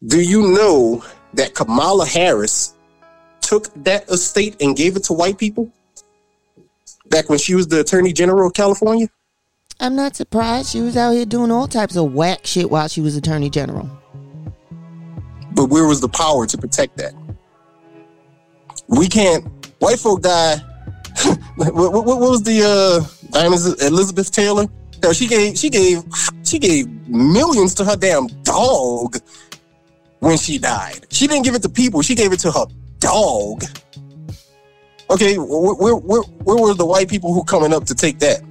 [0.05, 1.03] Do you know
[1.33, 2.75] that Kamala Harris
[3.41, 5.71] took that estate and gave it to white people
[7.09, 9.09] back when she was the Attorney General of California?
[9.79, 10.71] I'm not surprised.
[10.71, 13.89] She was out here doing all types of whack shit while she was attorney general.
[15.51, 17.13] But where was the power to protect that?
[18.87, 19.45] We can't.
[19.79, 20.57] White folk die.
[21.55, 24.67] what, what, what was the uh, Diamonds Elizabeth Taylor?
[25.03, 26.03] No, she gave she gave
[26.43, 29.17] she gave millions to her damn dog
[30.19, 31.05] when she died.
[31.11, 32.01] She didn't give it to people.
[32.01, 32.65] She gave it to her
[32.99, 33.63] dog.
[35.09, 38.41] Okay, where where where, where were the white people who coming up to take that?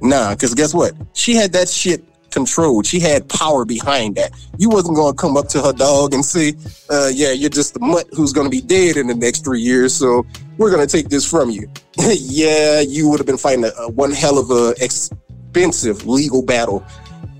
[0.00, 0.92] Nah, because guess what?
[1.14, 2.04] She had that shit
[2.34, 2.84] controlled.
[2.84, 4.32] She had power behind that.
[4.58, 6.54] You wasn't gonna come up to her dog and say,
[6.90, 9.94] uh, "Yeah, you're just a mutt who's gonna be dead in the next three years,
[9.94, 10.26] so
[10.58, 14.10] we're gonna take this from you." yeah, you would have been fighting a, a one
[14.10, 16.84] hell of a expensive legal battle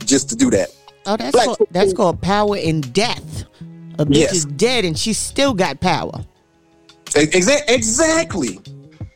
[0.07, 0.71] just to do that.
[1.07, 3.45] Oh, that's Black called, that's called power in death.
[3.99, 4.33] A bitch Yes.
[4.33, 6.25] is dead and she still got power.
[7.11, 8.59] Exa- exactly.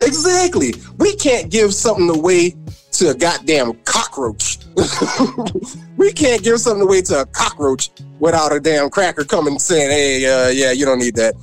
[0.03, 0.75] Exactly.
[0.99, 2.55] We can't give something away
[2.93, 4.59] to a goddamn cockroach.
[5.97, 7.91] we can't give something away to a cockroach
[8.21, 11.35] without a damn cracker coming saying, "Hey, uh, yeah, you don't need that."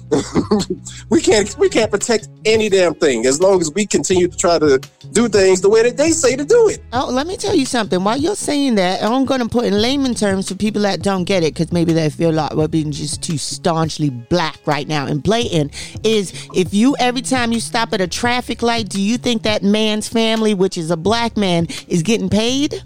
[1.10, 4.60] we can't we can't protect any damn thing as long as we continue to try
[4.60, 4.80] to
[5.12, 6.82] do things the way that they say to do it.
[6.94, 8.03] Oh, let me tell you something.
[8.03, 11.26] While you're saying that, I'm going to put in layman terms for people that don't
[11.26, 15.06] get it, because maybe they feel like we're being just too staunchly black right now
[15.06, 15.74] and blatant.
[16.06, 19.64] Is if you every time you stop at a traffic light, do you think that
[19.64, 22.82] man's family, which is a black man, is getting paid?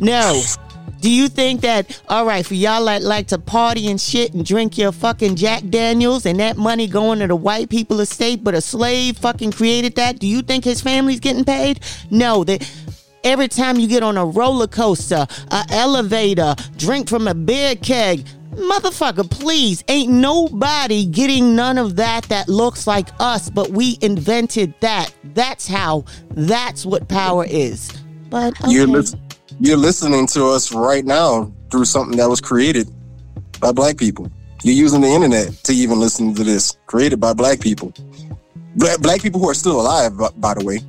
[0.00, 0.42] No.
[1.00, 4.44] Do you think that all right for y'all that like to party and shit and
[4.44, 8.54] drink your fucking Jack Daniels and that money going to the white people estate, but
[8.54, 10.18] a slave fucking created that?
[10.18, 11.80] Do you think his family's getting paid?
[12.10, 12.44] No.
[12.44, 12.70] That
[13.24, 18.26] every time you get on a roller coaster, a elevator, drink from a beer keg.
[18.50, 19.82] Motherfucker, please.
[19.88, 25.14] Ain't nobody getting none of that that looks like us, but we invented that.
[25.32, 27.90] That's how, that's what power is.
[28.28, 28.72] But okay.
[28.72, 29.14] You're, lis-
[29.60, 32.90] you're listening to us right now through something that was created
[33.60, 34.30] by black people.
[34.62, 37.92] You're using the internet to even listen to this, created by black people.
[38.76, 40.80] Black, black people who are still alive, by, by the way.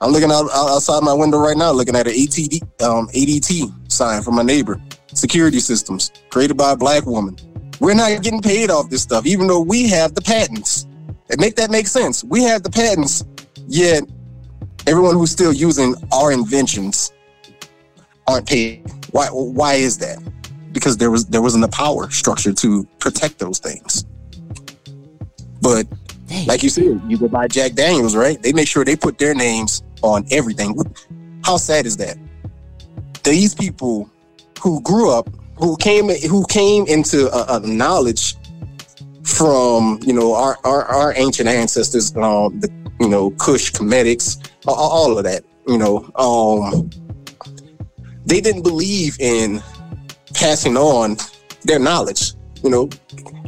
[0.00, 3.90] I'm looking out, out outside my window right now, looking at an ATD, um, ADT
[3.90, 4.80] sign from my neighbor.
[5.14, 7.36] Security systems created by a black woman.
[7.78, 10.86] We're not getting paid off this stuff, even though we have the patents.
[11.30, 12.24] And make that make sense.
[12.24, 13.24] We have the patents,
[13.68, 14.02] yet
[14.86, 17.12] everyone who's still using our inventions
[18.28, 18.90] aren't paid.
[19.10, 19.26] Why?
[19.28, 20.18] Why is that?
[20.72, 24.04] Because there was there wasn't a power structure to protect those things.
[25.62, 25.86] But
[26.46, 28.40] like you said, you go buy Jack Daniels, right?
[28.42, 30.76] They make sure they put their names on everything.
[31.44, 32.18] How sad is that?
[33.24, 34.10] These people
[34.60, 38.36] who grew up, who came who came into a, a knowledge
[39.22, 42.70] from you know our our, our ancient ancestors, um, the
[43.00, 45.44] you know Kush, Kemetics, all, all of that.
[45.66, 46.90] You know, um,
[48.26, 49.62] they didn't believe in
[50.34, 51.16] passing on
[51.64, 52.32] their knowledge.
[52.62, 52.88] You know,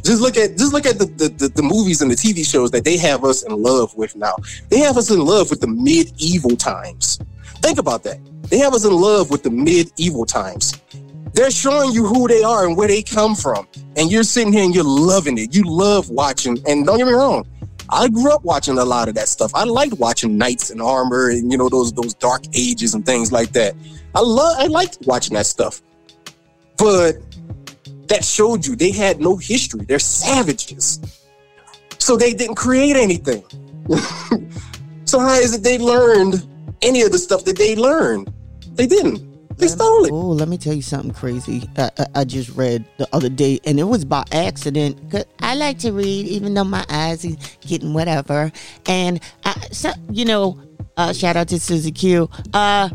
[0.02, 2.84] just look at just look at the, the, the, movies and the TV shows that
[2.84, 4.34] they have us in love with now.
[4.68, 7.18] They have us in love with the medieval times.
[7.60, 8.18] Think about that.
[8.48, 10.80] They have us in love with the medieval times.
[11.32, 13.66] They're showing you who they are and where they come from.
[13.96, 15.54] And you're sitting here and you're loving it.
[15.54, 16.58] You love watching.
[16.66, 17.46] And don't get me wrong,
[17.90, 19.52] I grew up watching a lot of that stuff.
[19.54, 23.32] I liked watching knights in armor and you know those those dark ages and things
[23.32, 23.74] like that.
[24.14, 25.80] I love I liked watching that stuff.
[26.76, 27.16] But
[28.08, 29.84] that showed you they had no history.
[29.84, 31.00] They're savages.
[31.98, 33.44] So they didn't create anything.
[35.04, 36.46] so how is it they learned
[36.82, 38.32] any of the stuff that they learned?
[38.74, 39.27] They didn't.
[39.58, 40.12] They stole it.
[40.12, 41.68] Oh, let me tell you something crazy.
[41.76, 45.10] I, I, I, just read the other day, and it was by accident.
[45.10, 48.52] Cause I like to read, even though my eyes is getting whatever.
[48.86, 50.60] And I, so, you know,
[50.96, 52.30] uh, shout out to Susie Q.
[52.54, 52.88] Uh,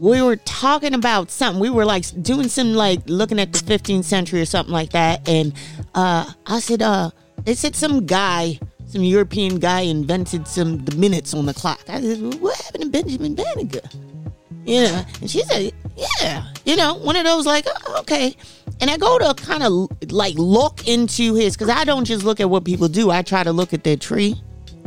[0.00, 1.60] we were talking about something.
[1.60, 5.28] We were like doing some like looking at the 15th century or something like that.
[5.28, 5.52] And
[5.94, 7.10] uh, I said, uh,
[7.44, 11.82] they said some guy, some European guy invented some the minutes on the clock.
[11.88, 13.88] I said, what happened to Benjamin Banneker?
[14.64, 18.36] You know, and she said, yeah, you know, one of those like, oh, okay.
[18.80, 22.40] And I go to kind of like look into his, because I don't just look
[22.40, 23.10] at what people do.
[23.10, 24.40] I try to look at their tree,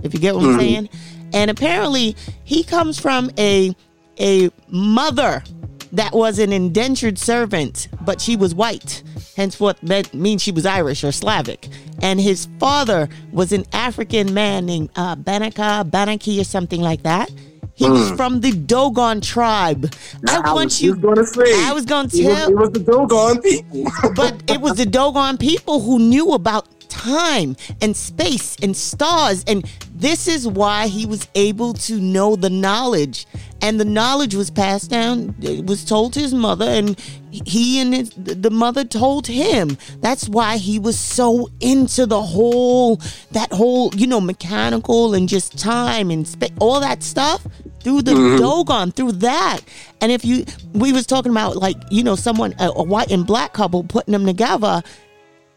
[0.03, 0.53] if you get what mm-hmm.
[0.53, 0.89] I'm saying.
[1.33, 3.75] And apparently, he comes from a
[4.19, 5.43] a mother
[5.91, 9.03] that was an indentured servant, but she was white.
[9.35, 11.67] Henceforth, that means she was Irish or Slavic.
[12.01, 17.31] And his father was an African man named uh, Banaka, Banaki, or something like that.
[17.75, 17.91] He mm.
[17.91, 18.15] was hmm.
[18.15, 19.91] from the Dogon tribe.
[20.27, 20.95] I, I want you.
[20.95, 22.49] Gonna say, I was going to tell.
[22.49, 23.83] It was, it was the Dogon people.
[24.15, 29.43] but it was the Dogon people who knew about time and space and stars.
[29.47, 29.65] And
[29.95, 33.25] this is why he was able to know the knowledge.
[33.61, 36.99] And the knowledge was passed down, it was told to his mother, and
[37.31, 39.77] he and his, the mother told him.
[40.01, 42.97] That's why he was so into the whole,
[43.31, 47.47] that whole, you know, mechanical and just time and space, all that stuff
[47.79, 48.41] through the mm-hmm.
[48.41, 49.61] Dogon, through that.
[50.01, 53.25] And if you, we was talking about like, you know, someone, a, a white and
[53.25, 54.83] black couple putting them together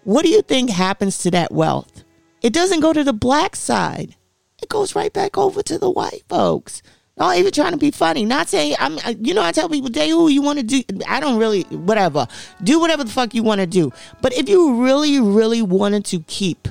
[0.07, 2.05] what do you think happens to that wealth?
[2.41, 4.15] It doesn't go to the black side.
[4.63, 6.81] It goes right back over to the white folks.
[7.17, 8.25] Not even trying to be funny.
[8.25, 8.99] Not saying I'm.
[8.99, 11.63] Uh, you know, I tell people, "Day who you want to do." I don't really,
[11.63, 12.29] whatever.
[12.63, 13.93] Do whatever the fuck you want to do.
[14.23, 16.69] But if you really, really wanted to keep,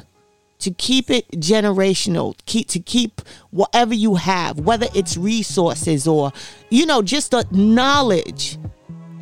[0.59, 6.31] to keep it generational, keep to keep whatever you have, whether it's resources or,
[6.69, 8.57] you know, just the knowledge,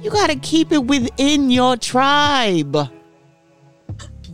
[0.01, 2.89] you got to keep it within your tribe.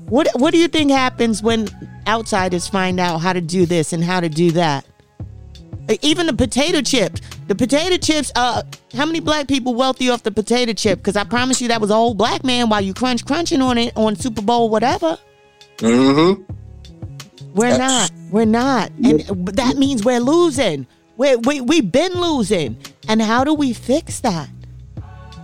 [0.09, 1.67] What What do you think happens when
[2.07, 4.85] outsiders find out how to do this and how to do that?
[6.01, 7.21] Even the potato chips.
[7.47, 8.31] The potato chips.
[8.35, 8.63] Uh,
[8.93, 10.99] how many black people wealthy off the potato chip?
[10.99, 13.77] Because I promise you, that was a whole black man while you crunch crunching on
[13.77, 15.17] it on Super Bowl whatever.
[15.77, 16.43] Mm-hmm.
[17.53, 18.11] We're not.
[18.29, 18.91] We're not.
[19.03, 19.21] And
[19.55, 20.85] that means we're losing.
[21.17, 22.77] We we we've been losing.
[23.07, 24.49] And how do we fix that?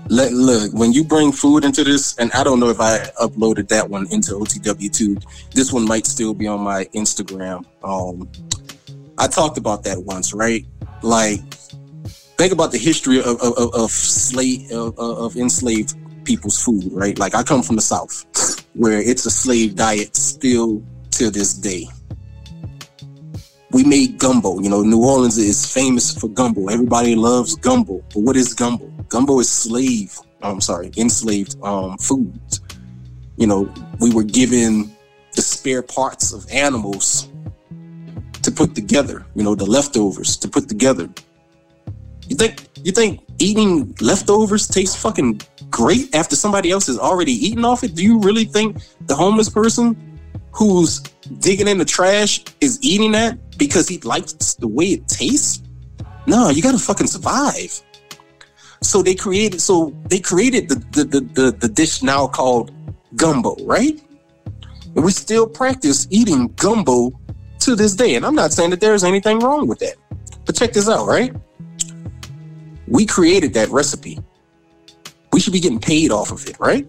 [0.08, 3.68] Let, look, when you bring food into this, and I don't know if I uploaded
[3.70, 5.24] that one into OTW2.
[5.52, 7.66] This one might still be on my Instagram.
[7.84, 8.30] Um,
[9.18, 10.66] I talked about that once, right?
[11.02, 11.42] Like,
[12.38, 17.18] think about the history of of, of, of slave of, of enslaved people's food, right?
[17.18, 18.26] Like, I come from the South,
[18.74, 21.88] where it's a slave diet still to this day.
[23.76, 24.62] We made gumbo.
[24.62, 26.70] You know, New Orleans is famous for gumbo.
[26.70, 28.02] Everybody loves gumbo.
[28.14, 28.86] But what is gumbo?
[29.10, 30.18] Gumbo is slave.
[30.42, 32.62] I'm sorry, enslaved um, foods.
[33.36, 34.96] You know, we were given
[35.34, 37.28] the spare parts of animals
[38.44, 39.26] to put together.
[39.36, 41.10] You know, the leftovers to put together.
[42.30, 47.66] You think you think eating leftovers tastes fucking great after somebody else has already eaten
[47.66, 47.94] off it?
[47.94, 48.78] Do you really think
[49.08, 50.16] the homeless person
[50.54, 51.02] who's
[51.40, 55.64] digging in the trash is eating that because he likes the way it tastes?
[56.28, 57.82] No, you gotta fucking survive.
[58.82, 62.72] So they created so they created the the, the, the, the dish now called
[63.16, 64.02] gumbo, right?
[64.96, 67.20] And we still practice eating gumbo
[67.60, 68.16] to this day.
[68.16, 69.96] And I'm not saying that there's anything wrong with that.
[70.46, 71.36] But check this out, right?
[72.88, 74.20] We created that recipe.
[75.34, 76.88] We should be getting paid off of it, right?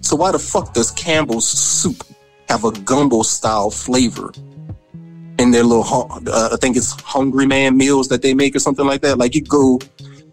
[0.00, 2.02] So why the fuck does Campbell's soup
[2.48, 4.32] have a gumbo style flavor
[5.38, 5.84] in their little,
[6.28, 9.18] uh, I think it's Hungry Man meals that they make or something like that?
[9.18, 9.78] Like you go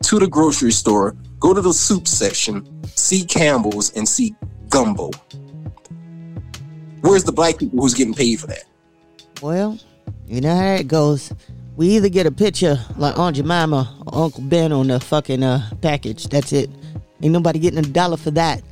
[0.03, 4.36] to the grocery store, go to the soup section, see Campbell's and see
[4.69, 5.11] gumbo.
[7.02, 8.64] Where's the black people who's getting paid for that?
[9.41, 9.77] Well,
[10.27, 11.32] you know how it goes.
[11.76, 15.69] We either get a picture like Aunt Jemima or Uncle Ben on the fucking uh,
[15.82, 16.27] package.
[16.27, 16.69] That's it.
[17.22, 18.64] Ain't nobody getting a dollar for that.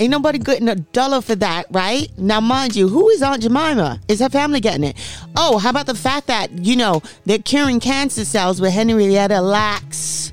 [0.00, 2.08] Ain't nobody getting a dollar for that, right?
[2.16, 4.00] Now, mind you, who is Aunt Jemima?
[4.06, 4.96] Is her family getting it?
[5.36, 10.32] Oh, how about the fact that, you know, they're curing cancer cells with Henrietta Lacks?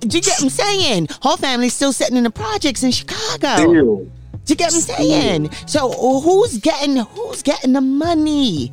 [0.00, 1.08] Do you get what I'm saying?
[1.22, 3.72] Her family's still sitting in the projects in Chicago.
[3.72, 4.12] Ew.
[4.44, 5.50] Do you get what I'm saying?
[5.66, 8.72] So who's getting who's getting the money?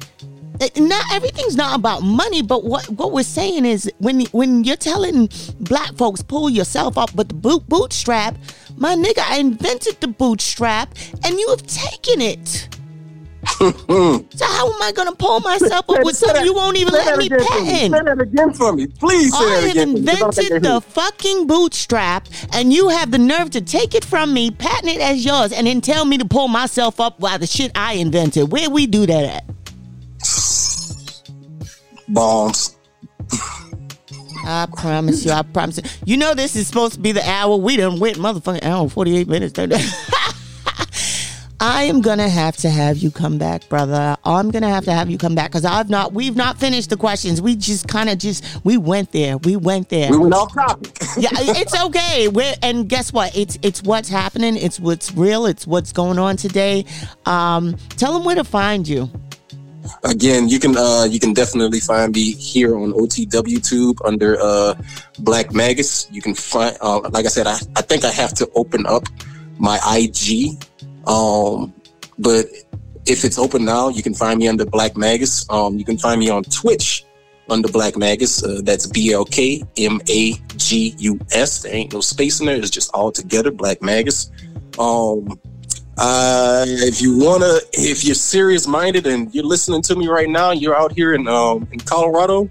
[0.62, 4.76] Eh, Not everything's not about money, but what what we're saying is when when you're
[4.78, 5.30] telling
[5.60, 8.38] black folks pull yourself up with the boot bootstrap,
[8.78, 10.94] my nigga, I invented the bootstrap
[11.26, 12.70] and you have taken it.
[13.60, 17.28] so how am I gonna pull myself up with something you won't even let me
[17.28, 17.48] again for me.
[17.70, 17.94] patent?
[17.94, 18.88] Say that again for me.
[18.88, 19.92] Please I have again.
[19.92, 23.52] for me, 'cause don't think I invented the fucking bootstrap, and you have the nerve
[23.52, 26.48] to take it from me, patent it as yours, and then tell me to pull
[26.48, 28.52] myself up by the shit I invented.
[28.52, 29.44] Where we do that at?
[32.08, 32.76] Bombs.
[34.48, 35.84] I promise you, I promise you.
[36.06, 37.58] You know this is supposed to be the hour.
[37.58, 39.54] We done went motherfucking hour and 48 minutes.
[41.60, 44.18] I am gonna have to have you come back, brother.
[44.24, 46.98] I'm gonna have to have you come back because I've not we've not finished the
[46.98, 47.42] questions.
[47.42, 49.38] We just kind of just we went there.
[49.38, 50.12] We went there.
[50.12, 50.96] We went off topic.
[51.18, 52.28] yeah, it's okay.
[52.28, 53.36] We're, and guess what?
[53.36, 54.58] It's it's what's happening.
[54.58, 55.46] It's what's real.
[55.46, 56.86] It's what's going on today.
[57.26, 59.10] Um, tell them where to find you.
[60.04, 64.76] Again, you can uh you can definitely find me here on OTW Tube under uh
[65.20, 66.08] Black Magus.
[66.12, 69.04] You can find uh like I said, I, I think I have to open up
[69.58, 70.62] my IG.
[71.08, 71.74] Um
[72.18, 72.46] but
[73.06, 75.50] if it's open now, you can find me under Black Magus.
[75.50, 77.06] Um you can find me on Twitch
[77.50, 78.44] under Black Magus.
[78.44, 81.64] Uh, that's B L K M A G U S.
[81.64, 82.56] There ain't no space in there.
[82.56, 84.32] It's just all together, Black Magus.
[84.80, 85.40] Um,
[85.98, 90.52] uh, if you wanna, if you're serious minded and you're listening to me right now,
[90.52, 92.48] you're out here in um in Colorado,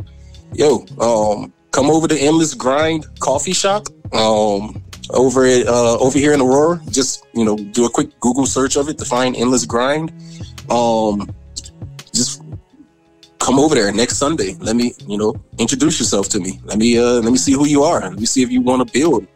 [0.53, 3.89] yo, um, come over to Endless Grind Coffee Shop.
[4.12, 8.47] Um, over at uh over here in Aurora, just you know, do a quick Google
[8.47, 10.12] search of it to find Endless Grind.
[10.71, 11.29] Um,
[12.12, 12.43] just
[13.45, 14.57] come over there next Sunday.
[14.61, 16.61] Let me, you know, introduce yourself to me.
[16.65, 18.01] Let me, uh, let me see who you are.
[18.01, 19.27] Let me see if you want to build.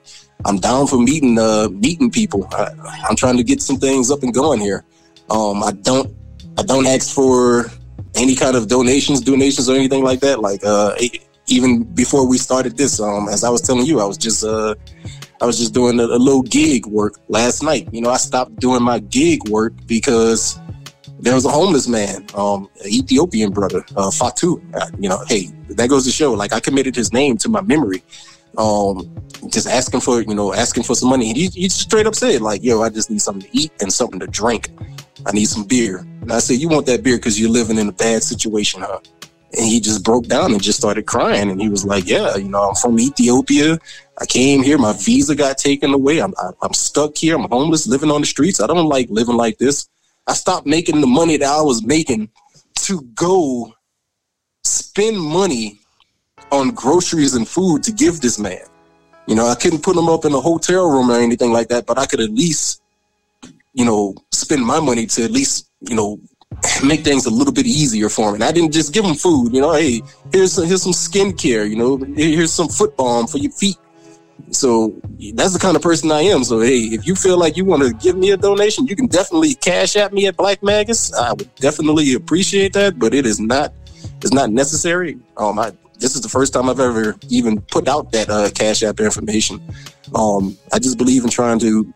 [0.44, 2.48] I'm down for meeting, uh, meeting people.
[2.52, 2.70] I,
[3.09, 4.85] I'm trying to get some things up and going here.
[5.31, 6.15] Um, I don't,
[6.56, 7.66] I don't ask for
[8.15, 10.40] any kind of donations, donations or anything like that.
[10.40, 10.94] Like, uh,
[11.47, 14.74] even before we started this, um, as I was telling you, I was just, uh,
[15.40, 17.89] I was just doing a, a little gig work last night.
[17.93, 20.59] You know, I stopped doing my gig work because
[21.20, 24.62] there was a homeless man, um, an Ethiopian brother, uh, Fatu.
[24.74, 26.32] Uh, you know, hey, that goes to show.
[26.32, 28.02] Like I committed his name to my memory,
[28.59, 29.09] um,
[29.48, 31.32] just asking for you know asking for some money.
[31.32, 34.20] He, he straight up said like, "Yo, I just need something to eat and something
[34.20, 34.70] to drink.
[35.26, 37.89] I need some beer." And I said, "You want that beer because you're living in
[37.89, 39.01] a bad situation, huh?"
[39.56, 41.51] and he just broke down and just started crying.
[41.51, 43.78] And he was like, "Yeah, you know, I'm from Ethiopia.
[44.18, 44.76] I came here.
[44.76, 46.18] My visa got taken away.
[46.18, 47.36] I'm I'm stuck here.
[47.36, 48.60] I'm homeless, living on the streets.
[48.60, 49.89] I don't like living like this.
[50.26, 52.28] I stopped making the money that I was making
[52.80, 53.72] to go
[54.64, 55.80] spend money
[56.50, 58.64] on groceries and food to give this man.
[59.26, 61.86] You know, I couldn't put him up in a hotel room or anything like that,
[61.86, 62.80] but I could at least,
[63.74, 66.18] you know, spend my money to at least, you know,
[66.84, 68.36] make things a little bit easier for him.
[68.36, 70.02] And I didn't just give him food, you know, hey,
[70.32, 73.76] here's here's some skincare, you know, here's some foot balm for your feet.
[74.50, 74.94] So
[75.34, 76.42] that's the kind of person I am.
[76.42, 79.06] So hey, if you feel like you want to give me a donation, you can
[79.06, 81.12] definitely cash at me at Black Magus.
[81.12, 83.72] I would definitely appreciate that, but it is not
[84.22, 85.18] it's not necessary.
[85.36, 88.82] Um, I this is the first time I've ever even put out that uh, Cash
[88.82, 89.60] App information.
[90.14, 91.92] Um, I just believe in trying to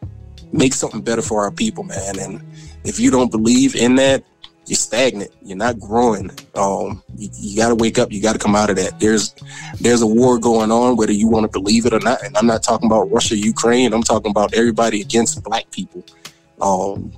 [0.53, 2.19] make something better for our people, man.
[2.19, 2.43] And
[2.85, 4.25] if you don't believe in that,
[4.67, 5.31] you're stagnant.
[5.43, 6.31] You're not growing.
[6.55, 8.13] Um, you, you got to wake up.
[8.13, 9.01] You got to come out of that.
[9.01, 9.35] There's
[9.81, 12.23] there's a war going on, whether you want to believe it or not.
[12.23, 13.93] And I'm not talking about Russia, Ukraine.
[13.93, 16.05] I'm talking about everybody against Black people.
[16.63, 17.13] Um,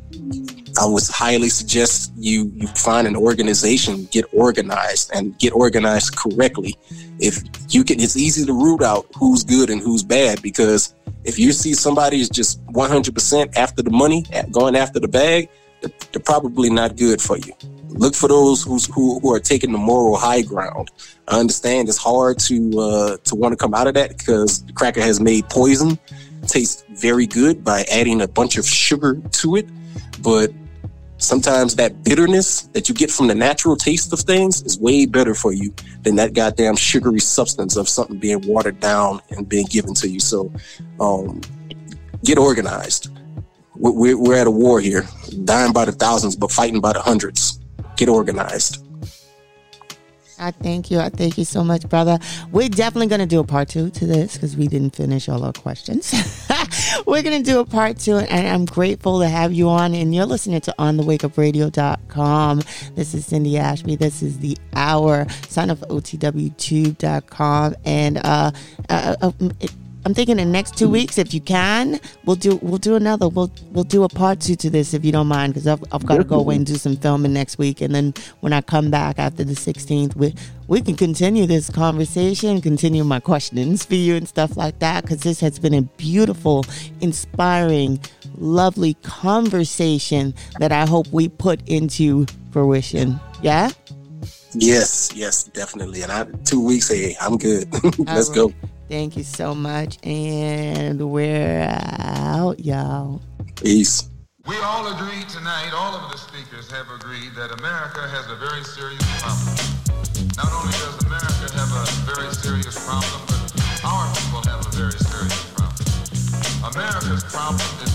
[0.81, 6.75] I would highly suggest you you find an organization, get organized, and get organized correctly.
[7.21, 11.39] If you can, it's easy to root out who's good and who's bad because if
[11.39, 15.49] you see somebody is just 100% after the money, going after the bag,
[15.81, 17.53] they're probably not good for you.
[17.89, 20.91] Look for those who's, who who are taking the moral high ground.
[21.29, 24.73] I understand it's hard to uh, to want to come out of that because the
[24.73, 25.99] cracker has made poison
[26.45, 29.69] taste very good by adding a bunch of sugar to it,
[30.23, 30.53] but
[31.19, 35.35] sometimes that bitterness that you get from the natural taste of things is way better
[35.35, 35.73] for you
[36.03, 40.21] than that goddamn sugary substance of something being watered down and being given to you.
[40.21, 40.53] So,
[41.01, 41.41] um,
[42.25, 43.09] get organized.
[43.77, 45.05] We're, we're at a war here,
[45.45, 47.59] dying by the thousands, but fighting by the hundreds.
[47.97, 48.84] Get organized.
[50.39, 50.99] I thank you.
[50.99, 52.19] I thank you so much, brother.
[52.51, 55.45] We're definitely going to do a part two to this because we didn't finish all
[55.45, 56.13] our questions.
[57.07, 59.95] We're going to do a part two, and I'm grateful to have you on.
[59.95, 62.63] And you're listening to OnTheWakeUpRadio.com.
[62.95, 63.97] This is Cindy Ashby.
[63.97, 65.27] This is the hour.
[65.49, 67.75] Sign up for OTWTube.com.
[67.85, 68.51] And uh,
[68.89, 69.73] uh, uh it,
[70.07, 70.93] I'm thinking in the next two mm.
[70.93, 73.29] weeks, if you can, we'll do we'll do another.
[73.29, 76.05] We'll we'll do a part two to this if you don't mind, because I've, I've
[76.05, 78.91] got to go away and do some filming next week, and then when I come
[78.91, 80.35] back after the 16th, we
[80.69, 85.23] we can continue this conversation, continue my questions for you and stuff like that, because
[85.23, 86.65] this has been a beautiful,
[87.01, 87.99] inspiring,
[88.37, 93.19] lovely conversation that I hope we put into fruition.
[93.43, 93.71] Yeah.
[94.55, 96.03] Yes, yes, definitely.
[96.03, 97.69] And I two weeks, hey, I'm good.
[97.99, 98.35] Let's right.
[98.35, 98.53] go.
[98.89, 99.99] Thank you so much.
[100.05, 103.23] And we're out, y'all.
[103.57, 104.11] Peace.
[104.47, 108.63] We all agree tonight, all of the speakers have agreed that America has a very
[108.63, 109.57] serious problem.
[110.37, 113.41] Not only does America have a very serious problem, but
[113.85, 115.65] our people have a very serious problem.
[116.77, 117.93] America's problem is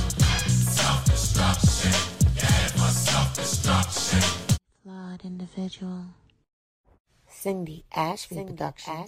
[0.74, 1.94] self-destruction.
[2.36, 4.22] Yeah, for self-destruction.
[4.82, 6.06] Flawed individual.
[7.42, 9.06] Cindy Ashby Production.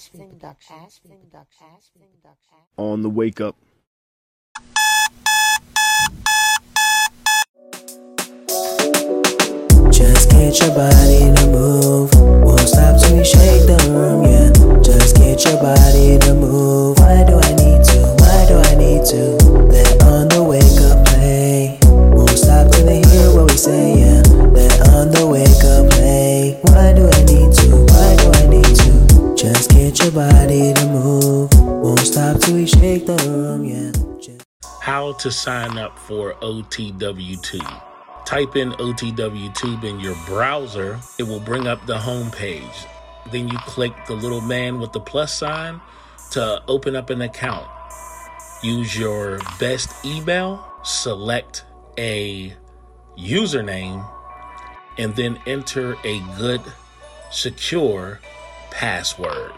[2.77, 3.57] On the wake up.
[9.91, 12.13] Just get your body to move.
[12.45, 14.81] Won't stop till we shake the room, yeah.
[14.81, 16.99] Just get your body to move.
[16.99, 18.15] Why do I need to?
[18.17, 19.35] Why do I need to?
[19.67, 19.90] Let
[30.03, 31.49] your body to move.
[31.61, 33.91] Won't stop till we shake the room, yeah.
[34.81, 37.83] How to sign up for OTWTube.
[38.25, 40.99] Type in OTWTube in your browser.
[41.19, 42.87] It will bring up the home page.
[43.31, 45.79] Then you click the little man with the plus sign
[46.31, 47.67] to open up an account.
[48.63, 51.63] Use your best email, select
[51.99, 52.55] a
[53.17, 54.07] username,
[54.97, 56.61] and then enter a good,
[57.29, 58.19] secure
[58.71, 59.51] password.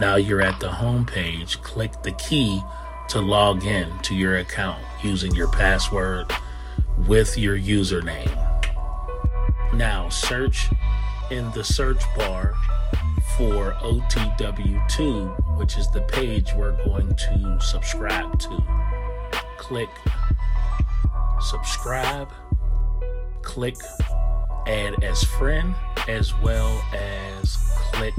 [0.00, 1.60] Now you're at the home page.
[1.62, 2.62] Click the key
[3.08, 6.32] to log in to your account using your password
[7.06, 8.38] with your username.
[9.74, 10.70] Now search
[11.30, 12.54] in the search bar
[13.36, 18.64] for OTW2, which is the page we're going to subscribe to.
[19.58, 19.88] Click
[21.40, 22.30] subscribe,
[23.42, 23.76] click
[24.66, 25.74] add as friend,
[26.08, 27.56] as well as
[27.92, 28.14] click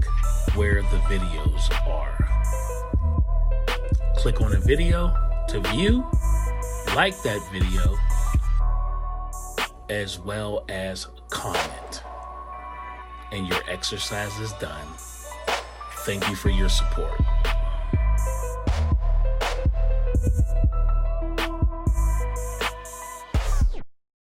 [0.56, 2.18] where the videos are.
[4.18, 5.14] Click on a video
[5.50, 6.06] to view,
[6.96, 7.98] like that video,
[9.90, 12.04] as well as comment.
[13.34, 14.88] and your exercise is done.
[16.06, 17.20] Thank you for your support.